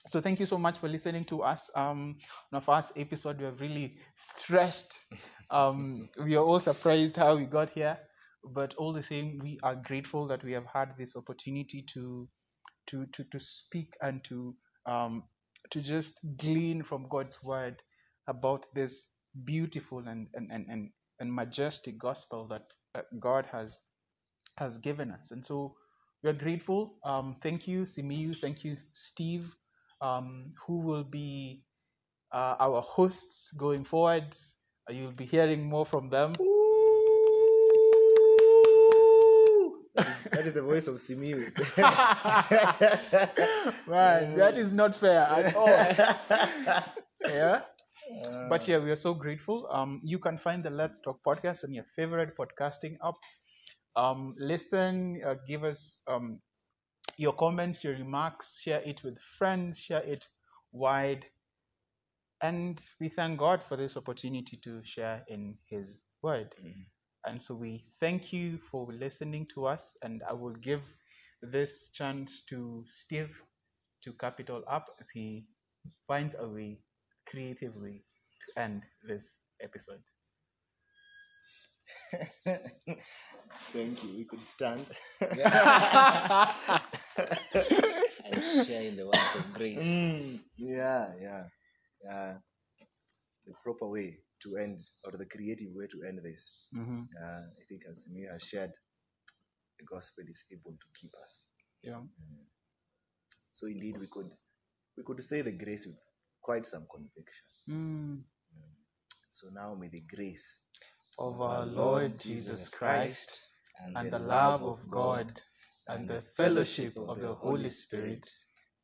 So 0.07 0.21
thank 0.21 0.39
you 0.39 0.45
so 0.47 0.57
much 0.57 0.79
for 0.79 0.89
listening 0.89 1.25
to 1.25 1.43
us. 1.43 1.71
Um, 1.75 2.17
on 2.51 2.55
our 2.55 2.61
first 2.61 2.97
episode, 2.97 3.39
we 3.39 3.45
have 3.45 3.61
really 3.61 3.97
stretched. 4.15 5.05
Um, 5.51 6.09
we 6.23 6.35
are 6.35 6.43
all 6.43 6.59
surprised 6.59 7.17
how 7.17 7.37
we 7.37 7.45
got 7.45 7.69
here, 7.71 7.97
but 8.43 8.73
all 8.75 8.93
the 8.93 9.03
same, 9.03 9.39
we 9.41 9.59
are 9.63 9.75
grateful 9.75 10.27
that 10.27 10.43
we 10.43 10.53
have 10.53 10.65
had 10.65 10.95
this 10.97 11.15
opportunity 11.15 11.83
to 11.93 12.27
to 12.87 13.05
to, 13.07 13.23
to 13.25 13.39
speak 13.39 13.93
and 14.01 14.23
to 14.25 14.55
um, 14.87 15.23
to 15.71 15.81
just 15.81 16.19
glean 16.37 16.83
from 16.83 17.07
God's 17.09 17.43
word 17.43 17.81
about 18.27 18.67
this 18.75 19.09
beautiful 19.45 19.99
and 20.07 20.27
and 20.33 20.51
and 20.51 20.65
and, 20.69 20.89
and 21.19 21.33
majestic 21.33 21.97
gospel 21.99 22.47
that 22.49 22.63
uh, 22.95 23.03
God 23.19 23.47
has 23.47 23.81
has 24.57 24.77
given 24.79 25.11
us. 25.11 25.31
And 25.31 25.45
so 25.45 25.75
we 26.23 26.29
are 26.29 26.33
grateful. 26.35 26.95
Um, 27.05 27.37
thank 27.43 27.67
you, 27.67 27.83
Simiyu. 27.83 28.37
Thank 28.39 28.63
you, 28.63 28.77
Steve, 28.93 29.55
um, 30.01 30.53
who 30.65 30.79
will 30.79 31.03
be 31.03 31.61
uh, 32.31 32.55
our 32.59 32.81
hosts 32.81 33.51
going 33.51 33.83
forward. 33.83 34.35
Uh, 34.89 34.93
you'll 34.93 35.11
be 35.11 35.25
hearing 35.25 35.63
more 35.63 35.85
from 35.85 36.09
them. 36.09 36.33
that 40.31 40.45
is 40.45 40.53
the 40.53 40.61
voice 40.61 40.87
of 40.87 40.95
Simiyu. 40.95 41.51
Man, 43.87 44.37
that 44.37 44.57
is 44.57 44.73
not 44.73 44.95
fair 44.95 45.21
at 45.21 45.55
all. 45.55 45.67
yeah. 47.29 47.61
But 48.49 48.67
yeah, 48.67 48.79
we 48.79 48.91
are 48.91 48.95
so 48.95 49.13
grateful. 49.13 49.67
Um, 49.71 50.01
you 50.03 50.19
can 50.19 50.37
find 50.37 50.63
the 50.63 50.69
Let's 50.69 50.99
Talk 50.99 51.19
podcast 51.25 51.63
on 51.63 51.73
your 51.73 51.85
favorite 51.95 52.35
podcasting 52.37 52.97
app. 53.03 53.15
Um, 53.95 54.35
listen, 54.37 55.21
uh, 55.25 55.35
give 55.47 55.63
us 55.63 56.01
um, 56.07 56.39
your 57.17 57.33
comments, 57.33 57.83
your 57.83 57.93
remarks, 57.93 58.59
share 58.61 58.81
it 58.85 59.03
with 59.03 59.19
friends, 59.19 59.79
share 59.79 60.03
it 60.03 60.27
wide. 60.71 61.25
And 62.41 62.81
we 62.99 63.09
thank 63.09 63.37
God 63.37 63.61
for 63.61 63.75
this 63.75 63.97
opportunity 63.97 64.57
to 64.57 64.83
share 64.83 65.23
in 65.27 65.57
His 65.67 65.97
Word. 66.21 66.55
Mm-hmm. 66.59 66.81
And 67.25 67.41
so 67.41 67.55
we 67.55 67.83
thank 67.99 68.33
you 68.33 68.57
for 68.57 68.87
listening 68.91 69.45
to 69.53 69.65
us. 69.65 69.95
And 70.01 70.23
I 70.27 70.33
will 70.33 70.55
give 70.55 70.81
this 71.41 71.89
chance 71.93 72.43
to 72.49 72.83
Steve 72.87 73.29
to 74.03 74.11
cap 74.13 74.39
it 74.39 74.49
all 74.49 74.63
up 74.67 74.87
as 74.99 75.09
he 75.09 75.45
finds 76.07 76.35
a 76.39 76.47
way, 76.47 76.79
creative 77.27 77.75
way, 77.75 77.91
to 78.45 78.61
end 78.61 78.83
this 79.07 79.39
episode. 79.61 80.01
Thank 83.73 84.03
you. 84.03 84.09
We 84.17 84.25
could 84.25 84.43
stand. 84.43 84.85
and 85.21 85.31
share 88.65 88.81
in 88.83 88.95
the 88.95 89.05
words 89.05 89.35
of 89.35 89.53
grace. 89.53 89.77
Mm, 89.79 90.39
yeah, 90.57 91.13
yeah, 91.21 91.43
yeah. 92.03 92.33
The 93.45 93.53
proper 93.63 93.87
way 93.87 94.17
to 94.43 94.57
end, 94.57 94.79
or 95.05 95.17
the 95.17 95.25
creative 95.25 95.69
way 95.75 95.87
to 95.87 96.03
end 96.07 96.19
this. 96.23 96.67
hmm 96.73 97.01
Uh, 97.21 97.43
I 97.43 97.63
think 97.69 97.81
as 97.91 98.05
Samir 98.07 98.31
has 98.31 98.43
shared, 98.43 98.71
the 99.79 99.85
gospel 99.85 100.25
is 100.27 100.43
able 100.51 100.71
to 100.71 100.87
keep 100.99 101.11
us. 101.25 101.43
Yeah. 101.83 102.01
So 103.53 103.67
indeed, 103.67 103.97
we 103.99 104.07
could 104.11 104.29
we 104.97 105.03
could 105.03 105.23
say 105.23 105.41
the 105.41 105.51
grace 105.51 105.85
with 105.87 105.97
quite 106.41 106.65
some 106.65 106.85
conviction. 106.91 107.45
Mm. 107.69 108.23
So 109.31 109.49
now 109.53 109.75
may 109.75 109.89
the 109.89 110.03
grace 110.13 110.45
of 111.21 111.39
our 111.39 111.65
Lord 111.67 112.17
Jesus 112.17 112.67
Christ, 112.69 113.39
and 113.95 114.11
the 114.11 114.17
love 114.17 114.63
of 114.63 114.89
God, 114.89 115.39
and 115.87 116.07
the 116.07 116.21
fellowship 116.35 116.97
of 116.97 117.21
the 117.21 117.33
Holy 117.35 117.69
Spirit 117.69 118.27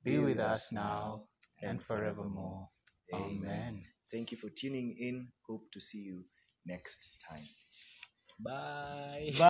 be 0.04 0.20
with 0.20 0.40
us 0.40 0.72
now 0.72 1.24
and 1.64 1.82
forevermore. 1.82 2.70
Amen. 3.12 3.82
Thank 4.12 4.32
you 4.32 4.38
for 4.38 4.50
tuning 4.56 4.96
in. 5.00 5.30
Hope 5.50 5.64
to 5.74 5.82
see 5.82 5.98
you 6.00 6.24
next 6.68 7.24
time. 7.28 7.48
Bye. 8.40 9.34
Bye. 9.40 9.50